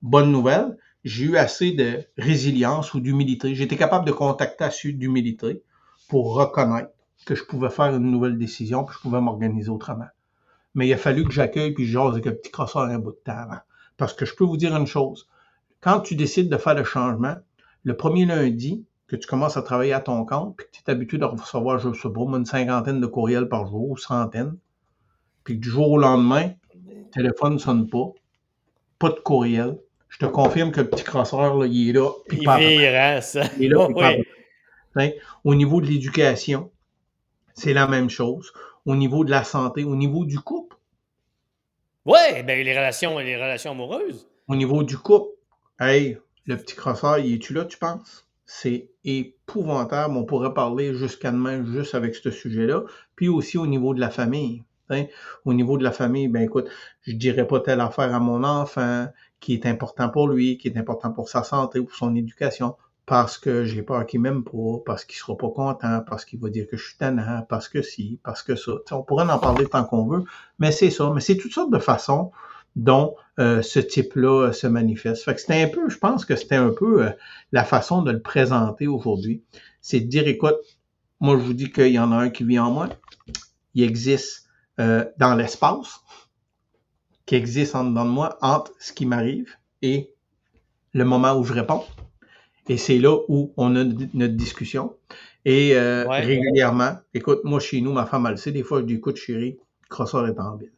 Bonne 0.02 0.30
nouvelle, 0.30 0.76
j'ai 1.04 1.24
eu 1.24 1.36
assez 1.36 1.72
de 1.72 2.04
résilience 2.18 2.92
ou 2.94 3.00
d'humilité. 3.00 3.54
J'étais 3.54 3.76
capable 3.76 4.06
de 4.06 4.12
contacter 4.12 4.64
assez 4.64 4.92
d'humilité 4.92 5.62
pour 6.08 6.34
reconnaître 6.34 6.90
que 7.24 7.34
je 7.34 7.44
pouvais 7.44 7.70
faire 7.70 7.94
une 7.94 8.10
nouvelle 8.10 8.36
décision, 8.36 8.84
puis 8.84 8.94
je 8.96 9.00
pouvais 9.00 9.20
m'organiser 9.20 9.70
autrement. 9.70 10.08
Mais 10.74 10.86
il 10.86 10.92
a 10.92 10.98
fallu 10.98 11.24
que 11.24 11.32
j'accueille 11.32 11.72
puis 11.72 11.86
je 11.86 11.92
jase 11.92 12.12
avec 12.12 12.26
un 12.26 12.32
petit 12.32 12.50
crosseur 12.50 12.82
un 12.82 12.98
bout 12.98 13.12
de 13.12 13.20
temps 13.24 13.38
avant. 13.38 13.60
Parce 13.96 14.12
que 14.12 14.26
je 14.26 14.34
peux 14.34 14.44
vous 14.44 14.56
dire 14.56 14.76
une 14.76 14.86
chose. 14.86 15.28
Quand 15.84 16.00
tu 16.00 16.14
décides 16.14 16.48
de 16.48 16.56
faire 16.56 16.74
le 16.74 16.82
changement, 16.82 17.34
le 17.82 17.94
premier 17.94 18.24
lundi, 18.24 18.86
que 19.06 19.16
tu 19.16 19.26
commences 19.26 19.58
à 19.58 19.62
travailler 19.62 19.92
à 19.92 20.00
ton 20.00 20.24
compte, 20.24 20.56
puis 20.56 20.66
que 20.66 20.70
tu 20.72 20.80
es 20.80 20.90
habitué 20.90 21.18
de 21.18 21.26
recevoir, 21.26 21.78
je 21.78 21.92
sais 21.92 22.08
pas, 22.08 22.20
une 22.22 22.46
cinquantaine 22.46 23.02
de 23.02 23.06
courriels 23.06 23.50
par 23.50 23.66
jour, 23.66 23.90
ou 23.90 23.96
centaines, 23.98 24.56
puis 25.44 25.56
que 25.56 25.60
du 25.60 25.68
jour 25.68 25.90
au 25.90 25.98
lendemain, 25.98 26.52
le 26.74 27.10
téléphone 27.12 27.54
ne 27.54 27.58
sonne 27.58 27.86
pas, 27.90 28.06
pas 28.98 29.10
de 29.10 29.20
courriel, 29.20 29.76
je 30.08 30.16
te 30.16 30.24
confirme 30.24 30.72
que 30.72 30.80
le 30.80 30.88
petit 30.88 31.04
crosseur, 31.04 31.54
là, 31.54 31.66
il 31.66 31.90
est 31.90 31.92
là. 31.92 32.08
Puis 32.28 32.38
il, 32.38 32.44
il 32.44 33.22
ça. 33.22 33.42
Il 33.58 33.66
est 33.66 33.68
là, 33.68 33.88
hein? 34.96 35.10
Au 35.44 35.54
niveau 35.54 35.82
de 35.82 35.86
l'éducation, 35.86 36.70
c'est 37.52 37.74
la 37.74 37.86
même 37.86 38.08
chose. 38.08 38.54
Au 38.86 38.96
niveau 38.96 39.22
de 39.22 39.30
la 39.30 39.44
santé, 39.44 39.84
au 39.84 39.96
niveau 39.96 40.24
du 40.24 40.38
couple. 40.38 40.76
Oui, 42.06 42.42
ben 42.42 42.64
les 42.64 42.72
relations, 42.72 43.18
les 43.18 43.36
relations 43.36 43.72
amoureuses. 43.72 44.26
Au 44.48 44.56
niveau 44.56 44.82
du 44.82 44.96
couple, 44.96 45.33
hey, 45.80 46.18
le 46.46 46.56
petit 46.56 46.76
crosseur, 46.76 47.18
il 47.18 47.34
est-tu 47.34 47.54
là, 47.54 47.64
tu 47.64 47.78
penses? 47.78 48.24
c'est 48.46 48.90
épouvantable. 49.04 50.16
On 50.16 50.24
pourrait 50.24 50.54
parler 50.54 50.94
jusqu'à 50.94 51.30
demain 51.30 51.64
juste 51.64 51.94
avec 51.94 52.14
ce 52.14 52.30
sujet-là. 52.30 52.84
Puis 53.16 53.28
aussi 53.28 53.58
au 53.58 53.66
niveau 53.66 53.94
de 53.94 54.00
la 54.00 54.10
famille. 54.10 54.64
Hein. 54.90 55.06
Au 55.44 55.54
niveau 55.54 55.78
de 55.78 55.84
la 55.84 55.92
famille, 55.92 56.28
ben 56.28 56.42
écoute, 56.42 56.68
je 57.02 57.12
dirais 57.12 57.46
pas 57.46 57.60
telle 57.60 57.80
affaire 57.80 58.14
à 58.14 58.20
mon 58.20 58.44
enfant 58.44 59.08
qui 59.40 59.54
est 59.54 59.66
important 59.66 60.08
pour 60.08 60.28
lui, 60.28 60.58
qui 60.58 60.68
est 60.68 60.76
important 60.76 61.10
pour 61.10 61.28
sa 61.28 61.42
santé 61.42 61.78
ou 61.78 61.84
pour 61.84 61.96
son 61.96 62.14
éducation, 62.14 62.76
parce 63.06 63.36
que 63.36 63.64
j'ai 63.64 63.82
peur 63.82 64.06
qu'il 64.06 64.20
m'aime 64.20 64.44
pas, 64.44 64.78
parce 64.84 65.04
qu'il 65.04 65.16
sera 65.16 65.36
pas 65.36 65.50
content, 65.50 66.00
parce 66.06 66.24
qu'il 66.24 66.38
va 66.40 66.48
dire 66.48 66.66
que 66.66 66.76
je 66.76 66.86
suis 66.86 66.96
tannant, 66.96 67.42
parce 67.48 67.68
que 67.68 67.82
si, 67.82 68.20
parce 68.22 68.42
que 68.42 68.56
ça. 68.56 68.72
on 68.92 69.02
pourrait 69.02 69.28
en 69.28 69.38
parler 69.38 69.66
tant 69.66 69.84
qu'on 69.84 70.06
veut, 70.06 70.24
mais 70.58 70.72
c'est 70.72 70.90
ça. 70.90 71.10
Mais 71.14 71.20
c'est 71.20 71.36
toutes 71.36 71.52
sortes 71.52 71.72
de 71.72 71.78
façons 71.78 72.30
dont 72.76 73.14
euh, 73.38 73.62
ce 73.62 73.78
type-là 73.78 74.48
euh, 74.48 74.52
se 74.52 74.66
manifeste. 74.66 75.24
Fait 75.24 75.34
que 75.34 75.40
c'était 75.40 75.62
un 75.62 75.68
peu, 75.68 75.88
je 75.88 75.98
pense 75.98 76.24
que 76.24 76.36
c'était 76.36 76.56
un 76.56 76.70
peu 76.70 77.04
euh, 77.04 77.10
la 77.52 77.64
façon 77.64 78.02
de 78.02 78.12
le 78.12 78.20
présenter 78.20 78.86
aujourd'hui. 78.86 79.42
C'est 79.80 80.00
de 80.00 80.06
dire, 80.06 80.26
écoute, 80.26 80.56
moi 81.20 81.36
je 81.38 81.42
vous 81.42 81.54
dis 81.54 81.70
qu'il 81.70 81.88
y 81.88 81.98
en 81.98 82.12
a 82.12 82.16
un 82.16 82.30
qui 82.30 82.44
vit 82.44 82.58
en 82.58 82.70
moi, 82.70 82.88
il 83.74 83.82
existe 83.82 84.42
dans 84.76 85.36
l'espace, 85.36 86.00
qui 87.26 87.36
existe 87.36 87.76
en 87.76 87.84
dedans 87.84 88.04
de 88.04 88.10
moi 88.10 88.38
entre 88.42 88.72
ce 88.80 88.92
qui 88.92 89.06
m'arrive 89.06 89.54
et 89.82 90.12
le 90.92 91.04
moment 91.04 91.38
où 91.38 91.44
je 91.44 91.52
réponds. 91.52 91.84
Et 92.68 92.76
c'est 92.76 92.98
là 92.98 93.16
où 93.28 93.52
on 93.56 93.76
a 93.76 93.84
notre 93.84 94.34
discussion. 94.34 94.96
Et 95.44 95.78
régulièrement, 95.78 96.96
écoute, 97.12 97.42
moi 97.44 97.60
chez 97.60 97.80
nous, 97.80 97.92
ma 97.92 98.04
femme 98.04 98.26
elle 98.26 98.32
le 98.32 98.36
sait, 98.36 98.50
des 98.50 98.64
fois 98.64 98.80
je 98.80 98.86
dis, 98.86 98.94
écoute 98.94 99.16
chérie, 99.16 99.58
Crosseur 99.88 100.26
est 100.26 100.40
en 100.40 100.56
ville. 100.56 100.72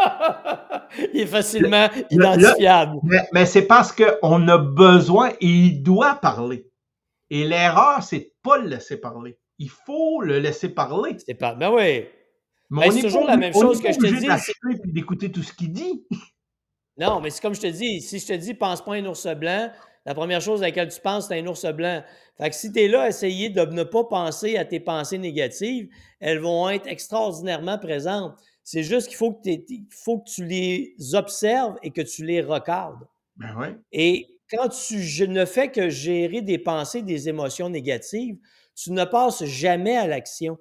il 1.14 1.20
est 1.20 1.26
facilement 1.26 1.88
identifiable. 2.10 2.98
mais, 3.32 3.46
c'est 3.46 3.66
parce 3.66 3.92
qu'on 3.92 4.48
a 4.48 4.58
besoin 4.58 5.30
et 5.40 5.46
il 5.46 5.82
doit 5.82 6.16
parler. 6.16 6.66
Et 7.30 7.44
l'erreur, 7.44 8.02
c'est 8.02 8.18
de 8.18 8.32
pas 8.42 8.58
le 8.58 8.68
laisser 8.68 9.00
parler. 9.00 9.38
Il 9.58 9.70
faut 9.70 10.20
le 10.22 10.38
laisser 10.38 10.70
parler. 10.70 11.16
C'est 11.24 11.34
pas. 11.34 11.54
Ben 11.54 11.70
oui. 11.70 12.06
Mais 12.70 12.90
c'est 12.90 13.02
toujours 13.02 13.24
la 13.24 13.36
même 13.36 13.52
chose 13.52 13.80
que 13.82 13.92
je 13.92 13.98
te 13.98 14.06
dis. 14.06 14.92
d'écouter 14.92 15.30
tout 15.30 15.42
ce 15.42 15.52
qu'il 15.52 15.72
dit. 15.72 16.06
Non, 16.98 17.18
mais 17.20 17.30
c'est 17.30 17.40
comme 17.40 17.54
je 17.54 17.62
te 17.62 17.66
dis. 17.66 18.02
Si 18.02 18.18
je 18.18 18.26
te 18.26 18.32
dis, 18.34 18.52
pense 18.52 18.84
pas 18.84 18.92
à 18.92 18.96
un 18.96 19.06
ours 19.06 19.26
blanc, 19.34 19.70
la 20.04 20.14
première 20.14 20.42
chose 20.42 20.62
à 20.62 20.66
laquelle 20.66 20.88
tu 20.88 21.00
penses, 21.00 21.28
c'est 21.28 21.38
un 21.38 21.46
ours 21.46 21.64
blanc. 21.72 22.02
Fait 22.36 22.50
que 22.50 22.54
si 22.54 22.70
tu 22.72 22.80
es 22.80 22.88
là 22.88 23.08
essayer 23.08 23.48
de 23.48 23.64
ne 23.64 23.84
pas 23.84 24.04
penser 24.04 24.58
à 24.58 24.66
tes 24.66 24.80
pensées 24.80 25.16
négatives, 25.16 25.88
elles 26.18 26.40
vont 26.40 26.68
être 26.68 26.86
extraordinairement 26.86 27.78
présentes. 27.78 28.34
C'est 28.72 28.84
juste 28.84 29.08
qu'il 29.08 29.16
faut, 29.16 29.32
que 29.32 29.50
faut 29.90 30.20
que 30.20 30.30
tu 30.30 30.44
les 30.44 30.94
observes 31.14 31.74
et 31.82 31.90
que 31.90 32.02
tu 32.02 32.24
les 32.24 32.40
regardes. 32.40 33.04
Ben 33.34 33.82
Et 33.90 34.38
quand 34.48 34.68
tu 34.68 35.26
ne 35.26 35.44
fais 35.44 35.72
que 35.72 35.88
gérer 35.88 36.40
des 36.40 36.56
pensées, 36.56 37.02
des 37.02 37.28
émotions 37.28 37.68
négatives, 37.68 38.36
tu 38.76 38.92
ne 38.92 39.04
passes 39.04 39.42
jamais 39.42 39.96
à 39.96 40.06
l'action. 40.06 40.56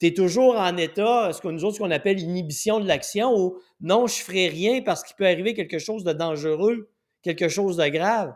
Tu 0.00 0.08
es 0.08 0.12
toujours 0.12 0.56
en 0.56 0.76
état, 0.76 1.32
ce 1.32 1.40
que 1.40 1.48
nous 1.48 1.64
autres, 1.64 1.78
qu'on 1.78 1.90
appelle 1.92 2.20
inhibition 2.20 2.78
de 2.78 2.86
l'action, 2.86 3.34
ou 3.34 3.58
non, 3.80 4.06
je 4.06 4.20
ne 4.20 4.24
ferai 4.24 4.48
rien 4.48 4.82
parce 4.82 5.02
qu'il 5.02 5.16
peut 5.16 5.26
arriver 5.26 5.54
quelque 5.54 5.78
chose 5.78 6.04
de 6.04 6.12
dangereux, 6.12 6.90
quelque 7.22 7.48
chose 7.48 7.78
de 7.78 7.88
grave. 7.88 8.34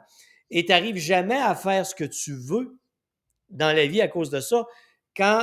Et 0.49 0.65
tu 0.65 0.73
n'arrives 0.73 0.97
jamais 0.97 1.37
à 1.37 1.55
faire 1.55 1.85
ce 1.85 1.95
que 1.95 2.05
tu 2.05 2.33
veux 2.33 2.79
dans 3.51 3.77
la 3.77 3.85
vie 3.85 4.01
à 4.01 4.09
cause 4.09 4.31
de 4.31 4.41
ça. 4.41 4.65
Quand, 5.15 5.43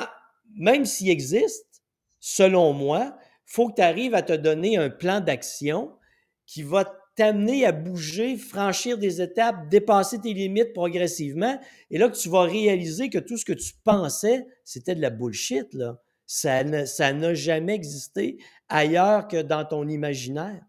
même 0.55 0.85
s'il 0.85 1.11
existe, 1.11 1.83
selon 2.19 2.73
moi, 2.73 3.15
faut 3.45 3.69
que 3.69 3.75
tu 3.75 3.81
arrives 3.81 4.15
à 4.15 4.21
te 4.21 4.33
donner 4.33 4.77
un 4.77 4.89
plan 4.89 5.21
d'action 5.21 5.97
qui 6.45 6.63
va 6.63 6.85
t'amener 7.15 7.65
à 7.65 7.71
bouger, 7.71 8.37
franchir 8.37 8.97
des 8.97 9.21
étapes, 9.21 9.69
dépasser 9.69 10.19
tes 10.19 10.33
limites 10.33 10.73
progressivement. 10.73 11.59
Et 11.89 11.97
là 11.97 12.09
que 12.09 12.17
tu 12.17 12.27
vas 12.27 12.41
réaliser 12.41 13.09
que 13.09 13.19
tout 13.19 13.37
ce 13.37 13.45
que 13.45 13.53
tu 13.53 13.73
pensais, 13.83 14.45
c'était 14.65 14.95
de 14.95 15.01
la 15.01 15.11
bullshit. 15.11 15.73
Là. 15.73 16.01
Ça 16.25 16.63
n'a 16.63 17.33
jamais 17.33 17.73
existé 17.73 18.37
ailleurs 18.67 19.27
que 19.27 19.41
dans 19.41 19.63
ton 19.63 19.87
imaginaire. 19.87 20.61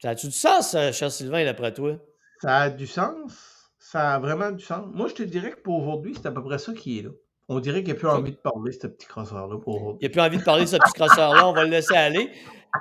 Ça 0.00 0.10
a-tu 0.10 0.26
du 0.28 0.32
sens, 0.32 0.76
cher 0.92 1.10
Sylvain, 1.10 1.44
d'après 1.44 1.74
toi? 1.74 1.98
Ça 2.40 2.56
a 2.58 2.70
du 2.70 2.86
sens. 2.86 3.72
Ça 3.78 4.14
a 4.14 4.18
vraiment 4.20 4.52
du 4.52 4.64
sens. 4.64 4.86
Moi, 4.94 5.08
je 5.08 5.14
te 5.14 5.22
dirais 5.22 5.50
que 5.50 5.60
pour 5.60 5.82
aujourd'hui, 5.82 6.14
c'est 6.14 6.26
à 6.26 6.30
peu 6.30 6.42
près 6.42 6.58
ça 6.58 6.72
qui 6.72 7.00
est 7.00 7.02
là. 7.02 7.10
On 7.52 7.58
dirait 7.58 7.82
qu'il 7.82 7.92
n'y 7.92 7.98
a 7.98 8.00
plus 8.00 8.08
envie 8.08 8.30
de 8.30 8.36
parler, 8.36 8.70
ce 8.70 8.86
petit 8.86 9.08
crosseur-là, 9.08 9.58
pour. 9.58 9.98
Il 10.00 10.04
n'y 10.04 10.06
a 10.06 10.10
plus 10.10 10.20
envie 10.20 10.38
de 10.38 10.44
parler 10.44 10.62
de 10.62 10.68
ce 10.68 10.76
petit 10.76 10.92
crosseur-là. 10.92 11.48
On 11.48 11.52
va 11.52 11.64
le 11.64 11.70
laisser 11.70 11.96
aller. 11.96 12.30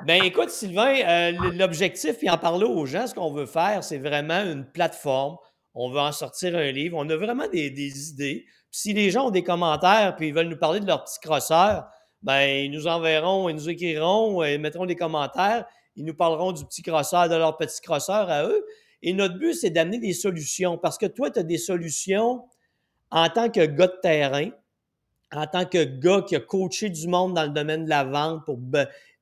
Ben 0.06 0.24
écoute, 0.24 0.52
Sylvain, 0.52 0.94
euh, 0.94 1.32
l'objectif, 1.54 2.20
puis 2.20 2.30
en 2.30 2.38
parler 2.38 2.66
aux 2.66 2.86
gens, 2.86 3.08
ce 3.08 3.16
qu'on 3.16 3.34
veut 3.34 3.48
faire, 3.48 3.84
c'est 3.84 3.98
vraiment 3.98 4.42
une 4.44 4.70
plateforme. 4.72 5.38
On 5.74 5.90
veut 5.90 6.00
en 6.00 6.12
sortir 6.12 6.56
un 6.56 6.72
livre. 6.72 6.98
On 7.00 7.10
a 7.10 7.16
vraiment 7.16 7.48
des, 7.48 7.72
des 7.72 8.10
idées. 8.12 8.46
Puis 8.46 8.82
si 8.82 8.94
les 8.94 9.10
gens 9.10 9.30
ont 9.30 9.32
des 9.32 9.42
commentaires, 9.44 10.16
puis 10.16 10.28
ils 10.28 10.36
veulent 10.36 10.50
nous 10.50 10.60
parler 10.60 10.80
de 10.80 10.86
leur 10.86 11.04
petit 11.04 11.20
crosseur, 11.20 11.88
ben 12.22 12.42
ils 12.42 12.70
nous 12.70 12.86
enverront, 12.86 13.50
ils 13.50 13.56
nous 13.56 13.70
écriront, 13.70 14.44
ils 14.44 14.60
mettront 14.60 14.86
des 14.86 14.96
commentaires. 14.96 15.66
Ils 15.96 16.06
nous 16.06 16.14
parleront 16.14 16.52
du 16.52 16.64
petit 16.64 16.84
crosseur, 16.84 17.28
de 17.28 17.36
leur 17.36 17.58
petit 17.58 17.82
crosseur 17.82 18.30
à 18.30 18.46
eux. 18.46 18.64
Et 19.02 19.14
notre 19.14 19.40
but, 19.40 19.56
c'est 19.56 19.72
d'amener 19.72 19.98
des 19.98 20.14
solutions 20.14 20.78
parce 20.78 21.00
que 21.00 21.08
toi, 21.08 21.32
tu 21.32 21.40
as 21.40 21.44
des 21.44 21.58
solutions 21.58 22.44
en 23.12 23.30
tant 23.30 23.50
que 23.50 23.66
gars 23.66 23.88
de 23.88 24.00
terrain, 24.02 24.50
en 25.32 25.48
tant 25.48 25.66
que 25.66 25.84
gars 25.84 26.24
qui 26.28 26.36
a 26.36 26.40
coaché 26.40 26.90
du 26.90 27.08
monde 27.08 27.34
dans 27.36 27.44
le 27.44 27.50
domaine 27.50 27.86
de 27.86 27.90
la 27.90 28.04
vente 28.04 28.46
pour 28.46 28.60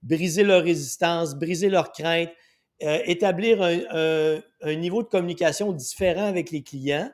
briser 0.02 0.44
leur 0.44 0.64
résistance, 0.64 1.36
briser 1.36 1.70
leurs 1.70 1.92
craintes, 1.92 2.32
euh, 2.84 3.00
établir 3.06 3.62
un, 3.62 4.76
niveau 4.76 5.04
de 5.04 5.08
communication 5.08 5.72
différent 5.74 6.28
avec 6.28 6.52
les 6.52 6.62
clients. 6.62 7.12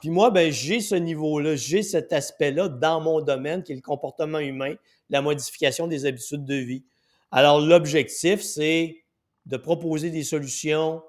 Puis 0.00 0.10
moi, 0.10 0.30
ben, 0.30 0.52
j'ai 0.52 0.80
ce 0.80 0.94
niveau-là, 0.94 1.56
j'ai 1.56 1.82
cet 1.82 2.12
aspect-là 2.12 2.68
dans 2.68 3.00
mon 3.00 3.20
domaine 3.20 3.62
qui 3.62 3.72
est 3.72 3.76
le 3.76 3.80
comportement 3.80 4.40
humain, 4.40 4.74
la 5.08 5.22
modification 5.22 5.86
des 5.86 6.04
habitudes 6.04 6.44
de 6.44 6.56
vie. 6.56 6.84
Alors, 7.30 7.60
l'objectif, 7.60 8.42
c'est 8.42 9.04
de 9.46 9.56
proposer 9.56 10.10
des 10.10 10.24
solutions, 10.24 11.02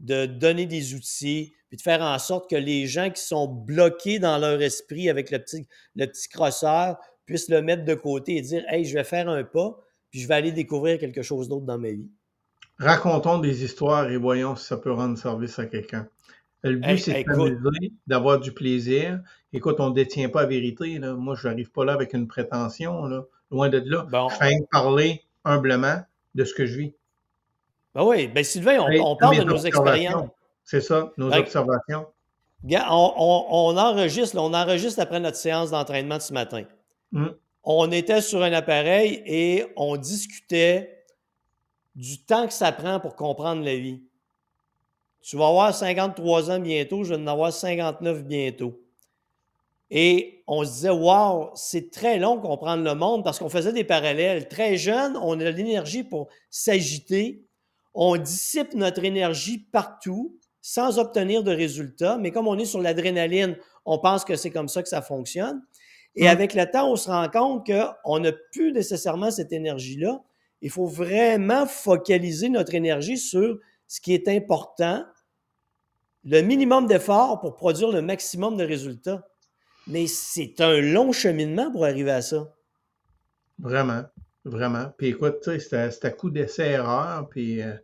de 0.00 0.26
donner 0.26 0.66
des 0.66 0.94
outils, 0.94 1.54
puis 1.72 1.78
de 1.78 1.82
faire 1.82 2.02
en 2.02 2.18
sorte 2.18 2.50
que 2.50 2.56
les 2.56 2.86
gens 2.86 3.08
qui 3.08 3.22
sont 3.22 3.48
bloqués 3.48 4.18
dans 4.18 4.36
leur 4.36 4.60
esprit 4.60 5.08
avec 5.08 5.30
le 5.30 5.38
petit, 5.38 5.66
le 5.96 6.04
petit 6.04 6.28
crosseur 6.28 6.98
puissent 7.24 7.48
le 7.48 7.62
mettre 7.62 7.86
de 7.86 7.94
côté 7.94 8.36
et 8.36 8.42
dire 8.42 8.62
Hey, 8.68 8.84
je 8.84 8.92
vais 8.92 9.04
faire 9.04 9.26
un 9.26 9.42
pas, 9.42 9.80
puis 10.10 10.20
je 10.20 10.28
vais 10.28 10.34
aller 10.34 10.52
découvrir 10.52 10.98
quelque 10.98 11.22
chose 11.22 11.48
d'autre 11.48 11.64
dans 11.64 11.78
ma 11.78 11.92
vie. 11.92 12.10
Racontons 12.78 13.38
des 13.38 13.64
histoires 13.64 14.10
et 14.10 14.18
voyons 14.18 14.54
si 14.54 14.66
ça 14.66 14.76
peut 14.76 14.92
rendre 14.92 15.16
service 15.16 15.58
à 15.58 15.64
quelqu'un. 15.64 16.06
Le 16.62 16.76
but, 16.76 16.98
c'est 16.98 17.24
d'avoir 18.06 18.38
du 18.38 18.52
plaisir. 18.52 19.22
Écoute, 19.54 19.76
on 19.78 19.88
ne 19.88 19.94
détient 19.94 20.28
pas 20.28 20.42
la 20.42 20.48
vérité. 20.48 20.98
Là. 20.98 21.14
Moi, 21.14 21.36
je 21.36 21.48
n'arrive 21.48 21.70
pas 21.70 21.86
là 21.86 21.94
avec 21.94 22.12
une 22.12 22.28
prétention. 22.28 23.06
Là. 23.06 23.24
Loin 23.50 23.70
de 23.70 23.78
là. 23.78 24.06
Je 24.28 24.34
fais 24.36 24.58
parler 24.70 25.22
humblement 25.44 26.02
de 26.34 26.44
ce 26.44 26.52
que 26.52 26.66
je 26.66 26.78
vis. 26.78 26.94
Ben 27.94 28.04
oui, 28.04 28.28
ben 28.28 28.44
Sylvain, 28.44 28.78
on, 28.78 29.16
parle 29.16 29.38
de 29.38 29.44
nos 29.44 29.56
expériences. 29.56 30.28
C'est 30.64 30.80
ça, 30.80 31.12
nos 31.16 31.32
observations. 31.32 32.06
on, 32.64 33.76
enregistre, 33.76 34.38
on 34.38 34.54
enregistre 34.54 35.00
après 35.00 35.20
notre 35.20 35.36
séance 35.36 35.70
d'entraînement 35.70 36.16
de 36.16 36.22
ce 36.22 36.32
matin. 36.32 36.64
Mmh. 37.12 37.28
On 37.64 37.92
était 37.92 38.20
sur 38.20 38.42
un 38.42 38.52
appareil 38.52 39.22
et 39.26 39.66
on 39.76 39.96
discutait 39.96 41.04
du 41.94 42.24
temps 42.24 42.46
que 42.46 42.52
ça 42.52 42.72
prend 42.72 43.00
pour 43.00 43.16
comprendre 43.16 43.64
la 43.64 43.76
vie. 43.76 44.02
Tu 45.20 45.36
vas 45.36 45.48
avoir 45.48 45.74
53 45.74 46.50
ans 46.50 46.58
bientôt, 46.58 47.04
je 47.04 47.14
vais 47.14 47.22
en 47.22 47.26
avoir 47.28 47.52
59 47.52 48.24
bientôt. 48.24 48.80
Et 49.90 50.42
on 50.46 50.64
se 50.64 50.70
disait, 50.70 50.90
wow, 50.90 51.50
c'est 51.54 51.90
très 51.90 52.18
long 52.18 52.40
comprendre 52.40 52.82
le 52.82 52.94
monde 52.94 53.22
parce 53.22 53.38
qu'on 53.38 53.50
faisait 53.50 53.72
des 53.72 53.84
parallèles. 53.84 54.48
Très 54.48 54.76
jeune, 54.76 55.16
on 55.18 55.38
a 55.38 55.50
l'énergie 55.50 56.02
pour 56.02 56.28
s'agiter, 56.50 57.44
on 57.94 58.16
dissipe 58.16 58.74
notre 58.74 59.04
énergie 59.04 59.58
partout 59.58 60.36
sans 60.62 60.98
obtenir 60.98 61.42
de 61.42 61.50
résultats, 61.50 62.16
mais 62.18 62.30
comme 62.30 62.46
on 62.46 62.56
est 62.56 62.64
sur 62.64 62.80
l'adrénaline, 62.80 63.56
on 63.84 63.98
pense 63.98 64.24
que 64.24 64.36
c'est 64.36 64.50
comme 64.50 64.68
ça 64.68 64.82
que 64.82 64.88
ça 64.88 65.02
fonctionne. 65.02 65.60
Et 66.14 66.24
hum. 66.24 66.28
avec 66.28 66.54
le 66.54 66.64
temps, 66.70 66.90
on 66.90 66.96
se 66.96 67.10
rend 67.10 67.28
compte 67.28 67.66
qu'on 67.66 68.18
n'a 68.20 68.32
plus 68.52 68.72
nécessairement 68.72 69.30
cette 69.30 69.52
énergie-là. 69.52 70.22
Il 70.62 70.70
faut 70.70 70.86
vraiment 70.86 71.66
focaliser 71.66 72.48
notre 72.48 72.74
énergie 72.74 73.18
sur 73.18 73.58
ce 73.88 74.00
qui 74.00 74.14
est 74.14 74.28
important, 74.28 75.04
le 76.24 76.40
minimum 76.40 76.86
d'efforts 76.86 77.40
pour 77.40 77.56
produire 77.56 77.90
le 77.90 78.00
maximum 78.00 78.56
de 78.56 78.64
résultats. 78.64 79.26
Mais 79.88 80.06
c'est 80.06 80.60
un 80.60 80.80
long 80.80 81.10
cheminement 81.10 81.72
pour 81.72 81.84
arriver 81.84 82.12
à 82.12 82.22
ça. 82.22 82.54
Vraiment. 83.58 84.04
Vraiment. 84.44 84.92
Puis 84.96 85.08
écoute, 85.08 85.48
c'est 85.58 86.04
à 86.04 86.10
coup 86.10 86.30
d'essai-erreur, 86.30 87.28
puis 87.28 87.62
euh, 87.62 87.74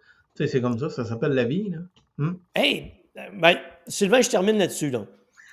c'est 0.46 0.60
comme 0.60 0.78
ça, 0.78 0.90
ça 0.90 1.04
s'appelle 1.04 1.32
la 1.32 1.44
vie. 1.44 1.70
Là. 1.70 1.78
Hmm? 2.18 2.34
Hey, 2.54 2.92
ben, 3.34 3.56
Sylvain, 3.86 4.20
je 4.20 4.30
termine 4.30 4.58
là-dessus. 4.58 4.90
Là. 4.90 5.06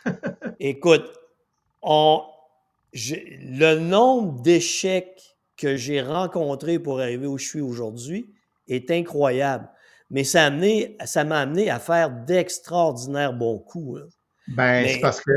écoute, 0.59 1.11
on, 1.81 2.23
le 2.93 3.75
nombre 3.75 4.41
d'échecs 4.41 5.36
que 5.57 5.75
j'ai 5.75 6.01
rencontrés 6.01 6.79
pour 6.79 6.99
arriver 6.99 7.27
où 7.27 7.38
je 7.38 7.45
suis 7.45 7.61
aujourd'hui 7.61 8.33
est 8.67 8.91
incroyable. 8.91 9.69
Mais 10.11 10.23
ça 10.23 10.49
m'a 10.49 11.39
amené, 11.39 11.69
à 11.69 11.79
faire 11.79 12.09
d'extraordinaires 12.11 13.33
bons 13.33 13.57
coups. 13.57 14.01
Ben, 14.47 14.88
c'est 14.88 14.99
parce 14.99 15.21
que. 15.21 15.31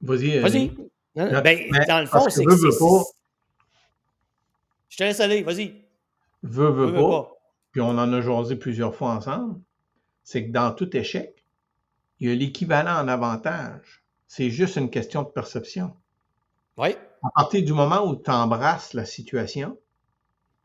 Vas-y. 0.00 0.38
Vas-y. 0.38 0.70
Ben, 1.14 1.84
dans 1.88 2.00
le 2.00 2.06
fond, 2.06 2.28
c'est 2.28 2.44
que. 2.44 2.54
Je 4.88 4.96
te 4.96 5.02
laisse 5.02 5.20
aller, 5.20 5.42
vas-y. 5.42 5.74
Veux, 6.42 6.70
veux, 6.70 6.92
pas, 6.92 7.37
Puis 7.78 7.86
on 7.86 7.96
en 7.96 8.12
a 8.12 8.20
jasé 8.20 8.56
plusieurs 8.56 8.92
fois 8.92 9.12
ensemble. 9.12 9.60
C'est 10.24 10.48
que 10.48 10.50
dans 10.50 10.72
tout 10.72 10.96
échec, 10.96 11.44
il 12.18 12.28
y 12.28 12.32
a 12.32 12.34
l'équivalent 12.34 13.00
en 13.00 13.06
avantage. 13.06 14.02
C'est 14.26 14.50
juste 14.50 14.74
une 14.74 14.90
question 14.90 15.22
de 15.22 15.28
perception. 15.28 15.94
Oui. 16.76 16.96
À 17.22 17.28
partir 17.36 17.64
du 17.64 17.72
moment 17.72 18.04
où 18.04 18.16
tu 18.16 18.32
embrasses 18.32 18.94
la 18.94 19.04
situation, 19.04 19.78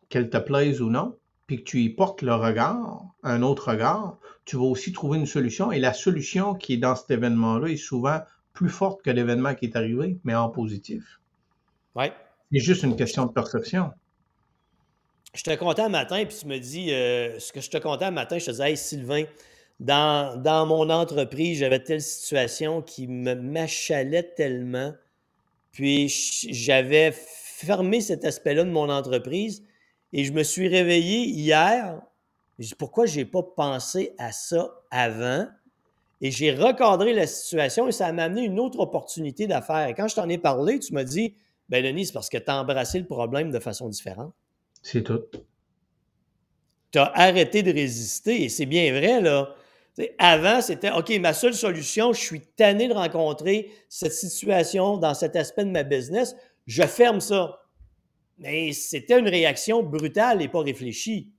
qu'elle 0.10 0.32
te 0.32 0.38
plaise 0.38 0.82
ou 0.82 0.90
non, 0.90 1.16
puis 1.46 1.58
que 1.58 1.70
tu 1.70 1.82
y 1.82 1.90
portes 1.92 2.24
le 2.24 2.34
regard, 2.34 3.06
un 3.22 3.44
autre 3.44 3.70
regard, 3.70 4.18
tu 4.46 4.56
vas 4.56 4.64
aussi 4.64 4.92
trouver 4.92 5.20
une 5.20 5.28
solution. 5.28 5.72
Et 5.72 5.78
la 5.78 5.94
solution 5.94 6.56
qui 6.56 6.74
est 6.74 6.78
dans 6.78 6.96
cet 6.96 7.12
événement-là 7.12 7.68
est 7.68 7.78
souvent 7.78 8.22
plus 8.54 8.70
forte 8.70 9.04
que 9.04 9.12
l'événement 9.12 9.54
qui 9.54 9.66
est 9.66 9.76
arrivé, 9.76 10.18
mais 10.24 10.34
en 10.34 10.50
positif. 10.50 11.20
Oui. 11.96 12.06
C'est 12.52 12.60
juste 12.60 12.82
une 12.82 12.96
question 12.96 13.28
de 13.28 13.32
perception. 13.32 13.92
Je 15.34 15.42
te 15.42 15.56
content 15.56 15.86
un 15.86 15.90
matin, 15.90 16.24
puis 16.26 16.38
tu 16.38 16.46
me 16.46 16.60
dis, 16.60 16.94
euh, 16.94 17.40
ce 17.40 17.52
que 17.52 17.60
je 17.60 17.70
te 17.70 17.78
content 17.78 18.06
un 18.06 18.12
matin, 18.12 18.38
je 18.38 18.46
te 18.46 18.52
disais, 18.52 18.76
Sylvain, 18.76 19.24
dans, 19.80 20.66
mon 20.68 20.90
entreprise, 20.92 21.58
j'avais 21.58 21.80
telle 21.80 22.02
situation 22.02 22.84
qui 22.84 23.08
me 23.08 23.34
m'achalait 23.34 24.24
tellement, 24.24 24.94
puis 25.72 26.08
j'avais 26.52 27.12
fermé 27.12 28.00
cet 28.00 28.26
aspect-là 28.26 28.64
de 28.64 28.70
mon 28.70 28.90
entreprise, 28.90 29.64
et 30.14 30.24
je 30.24 30.34
me 30.34 30.44
suis 30.44 30.68
réveillé 30.68 31.26
hier. 31.26 32.00
Je 32.60 32.68
dis, 32.68 32.76
pourquoi 32.76 33.08
je 33.08 33.18
n'ai 33.18 33.26
pas 33.26 33.42
pensé 33.42 34.14
à 34.20 34.32
ça 34.32 34.72
avant? 34.92 35.48
Et 36.22 36.30
j'ai 36.30 36.52
recadré 36.52 37.14
la 37.14 37.26
situation 37.26 37.88
et 37.88 37.92
ça 37.92 38.14
m'a 38.14 38.26
amené 38.26 38.44
une 38.44 38.60
autre 38.60 38.80
opportunité 38.80 39.48
d'affaires. 39.48 39.88
Et 39.88 39.96
quand 39.96 40.08
je 40.08 40.16
t'en 40.16 40.30
ai 40.30 40.38
parlé, 40.38 40.78
tu 40.78 40.94
m'as 40.94 41.04
dit, 41.04 41.34
ben 41.68 41.84
Denis, 41.84 42.06
c'est 42.06 42.14
parce 42.14 42.30
que 42.30 42.38
tu 42.38 42.50
as 42.50 42.62
embrassé 42.62 43.00
le 43.00 43.06
problème 43.06 43.50
de 43.50 43.60
façon 43.60 43.90
différente. 43.90 44.34
C'est 44.84 45.04
tout. 45.04 45.24
Tu 46.92 47.00
as 47.00 47.12
arrêté 47.16 47.64
de 47.64 47.72
résister 47.72 48.44
et 48.44 48.50
c'est 48.50 48.68
bien 48.68 48.92
vrai, 48.92 49.22
là. 49.22 49.56
avant, 50.20 50.62
c'était 50.62 50.92
OK, 50.92 51.10
ma 51.20 51.34
seule 51.34 51.56
solution, 51.56 52.14
je 52.14 52.20
suis 52.20 52.42
tanné 52.42 52.88
de 52.88 52.94
rencontrer 52.94 53.72
cette 53.90 54.14
situation 54.14 54.98
dans 54.98 55.16
cet 55.16 55.36
aspect 55.36 55.66
de 55.66 55.72
ma 55.72 55.84
business, 55.84 56.36
je 56.68 56.84
ferme 56.84 57.20
ça. 57.20 57.62
Mais 58.38 58.74
c'était 58.74 59.18
une 59.18 59.28
réaction 59.28 59.82
brutale 59.82 60.42
et 60.42 60.48
pas 60.48 60.62
réfléchie. 60.62 61.32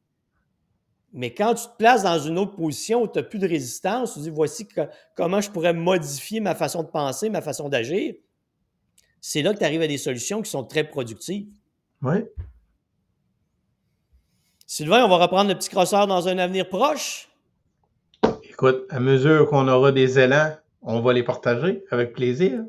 Mais 1.13 1.33
quand 1.33 1.55
tu 1.55 1.65
te 1.67 1.77
places 1.77 2.03
dans 2.03 2.19
une 2.19 2.39
autre 2.39 2.57
position 2.57 3.03
où 3.03 3.07
tu 3.07 3.19
n'as 3.19 3.25
plus 3.25 3.39
de 3.39 3.47
résistance, 3.47 4.15
tu 4.15 4.21
dis 4.21 4.31
voici 4.31 4.67
comment 5.15 5.41
je 5.41 5.51
pourrais 5.51 5.73
modifier 5.73 6.41
ma 6.41 6.57
façon 6.57 6.83
de 6.83 6.89
penser, 6.89 7.31
ma 7.31 7.41
façon 7.41 7.69
d'agir, 7.69 8.15
c'est 9.21 9.43
là 9.43 9.55
que 9.55 9.59
tu 9.59 9.65
arrives 9.65 9.83
à 9.83 9.87
des 9.87 9.99
solutions 9.99 10.43
qui 10.43 10.51
sont 10.51 10.65
très 10.65 10.83
productives. 10.83 11.47
Oui. 12.03 12.17
Sylvain, 14.67 15.05
on 15.05 15.09
va 15.09 15.19
reprendre 15.19 15.51
le 15.51 15.57
petit 15.57 15.69
crosseur 15.69 16.07
dans 16.07 16.27
un 16.27 16.39
avenir 16.39 16.69
proche. 16.69 17.29
Écoute, 18.43 18.87
à 18.89 18.99
mesure 18.99 19.49
qu'on 19.49 19.69
aura 19.69 19.93
des 19.93 20.19
élans, 20.19 20.53
on 20.83 21.01
va 21.01 21.13
les 21.13 21.23
partager 21.23 21.85
avec 21.91 22.15
plaisir. 22.15 22.65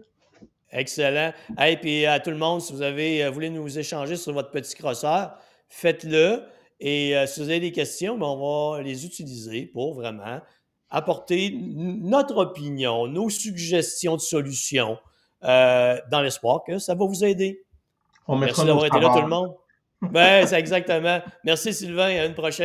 Excellent. 0.71 1.31
Et 1.63 1.77
puis 1.77 2.05
à 2.05 2.19
tout 2.19 2.31
le 2.31 2.37
monde, 2.37 2.61
si 2.61 2.73
vous 2.73 2.81
avez 2.81 3.23
euh, 3.23 3.29
voulu 3.29 3.49
nous 3.49 3.79
échanger 3.79 4.17
sur 4.17 4.33
votre 4.33 4.51
petit 4.51 4.75
crosseur, 4.75 5.37
faites-le. 5.69 6.43
Et 6.81 7.15
euh, 7.15 7.25
si 7.27 7.39
vous 7.39 7.49
avez 7.49 7.61
des 7.61 7.71
questions, 7.71 8.17
ben, 8.17 8.25
on 8.25 8.73
va 8.75 8.81
les 8.81 9.05
utiliser 9.05 9.67
pour 9.67 9.93
vraiment 9.93 10.41
apporter 10.89 11.57
notre 11.61 12.37
opinion, 12.37 13.07
nos 13.07 13.29
suggestions 13.29 14.17
de 14.17 14.21
solutions 14.21 14.97
euh, 15.43 15.97
dans 16.11 16.21
l'espoir 16.21 16.63
que 16.65 16.77
ça 16.77 16.93
va 16.93 17.05
vous 17.05 17.23
aider. 17.23 17.63
On 18.27 18.37
Merci 18.37 18.65
d'avoir 18.65 18.85
été 18.85 18.99
là, 18.99 19.09
tout 19.13 19.21
le 19.21 19.27
monde. 19.27 19.55
Ben, 20.01 20.45
c'est 20.45 20.59
exactement. 20.59 21.21
Merci, 21.43 21.73
Sylvain. 21.73 22.19
À 22.19 22.25
une 22.25 22.33
prochaine. 22.33 22.63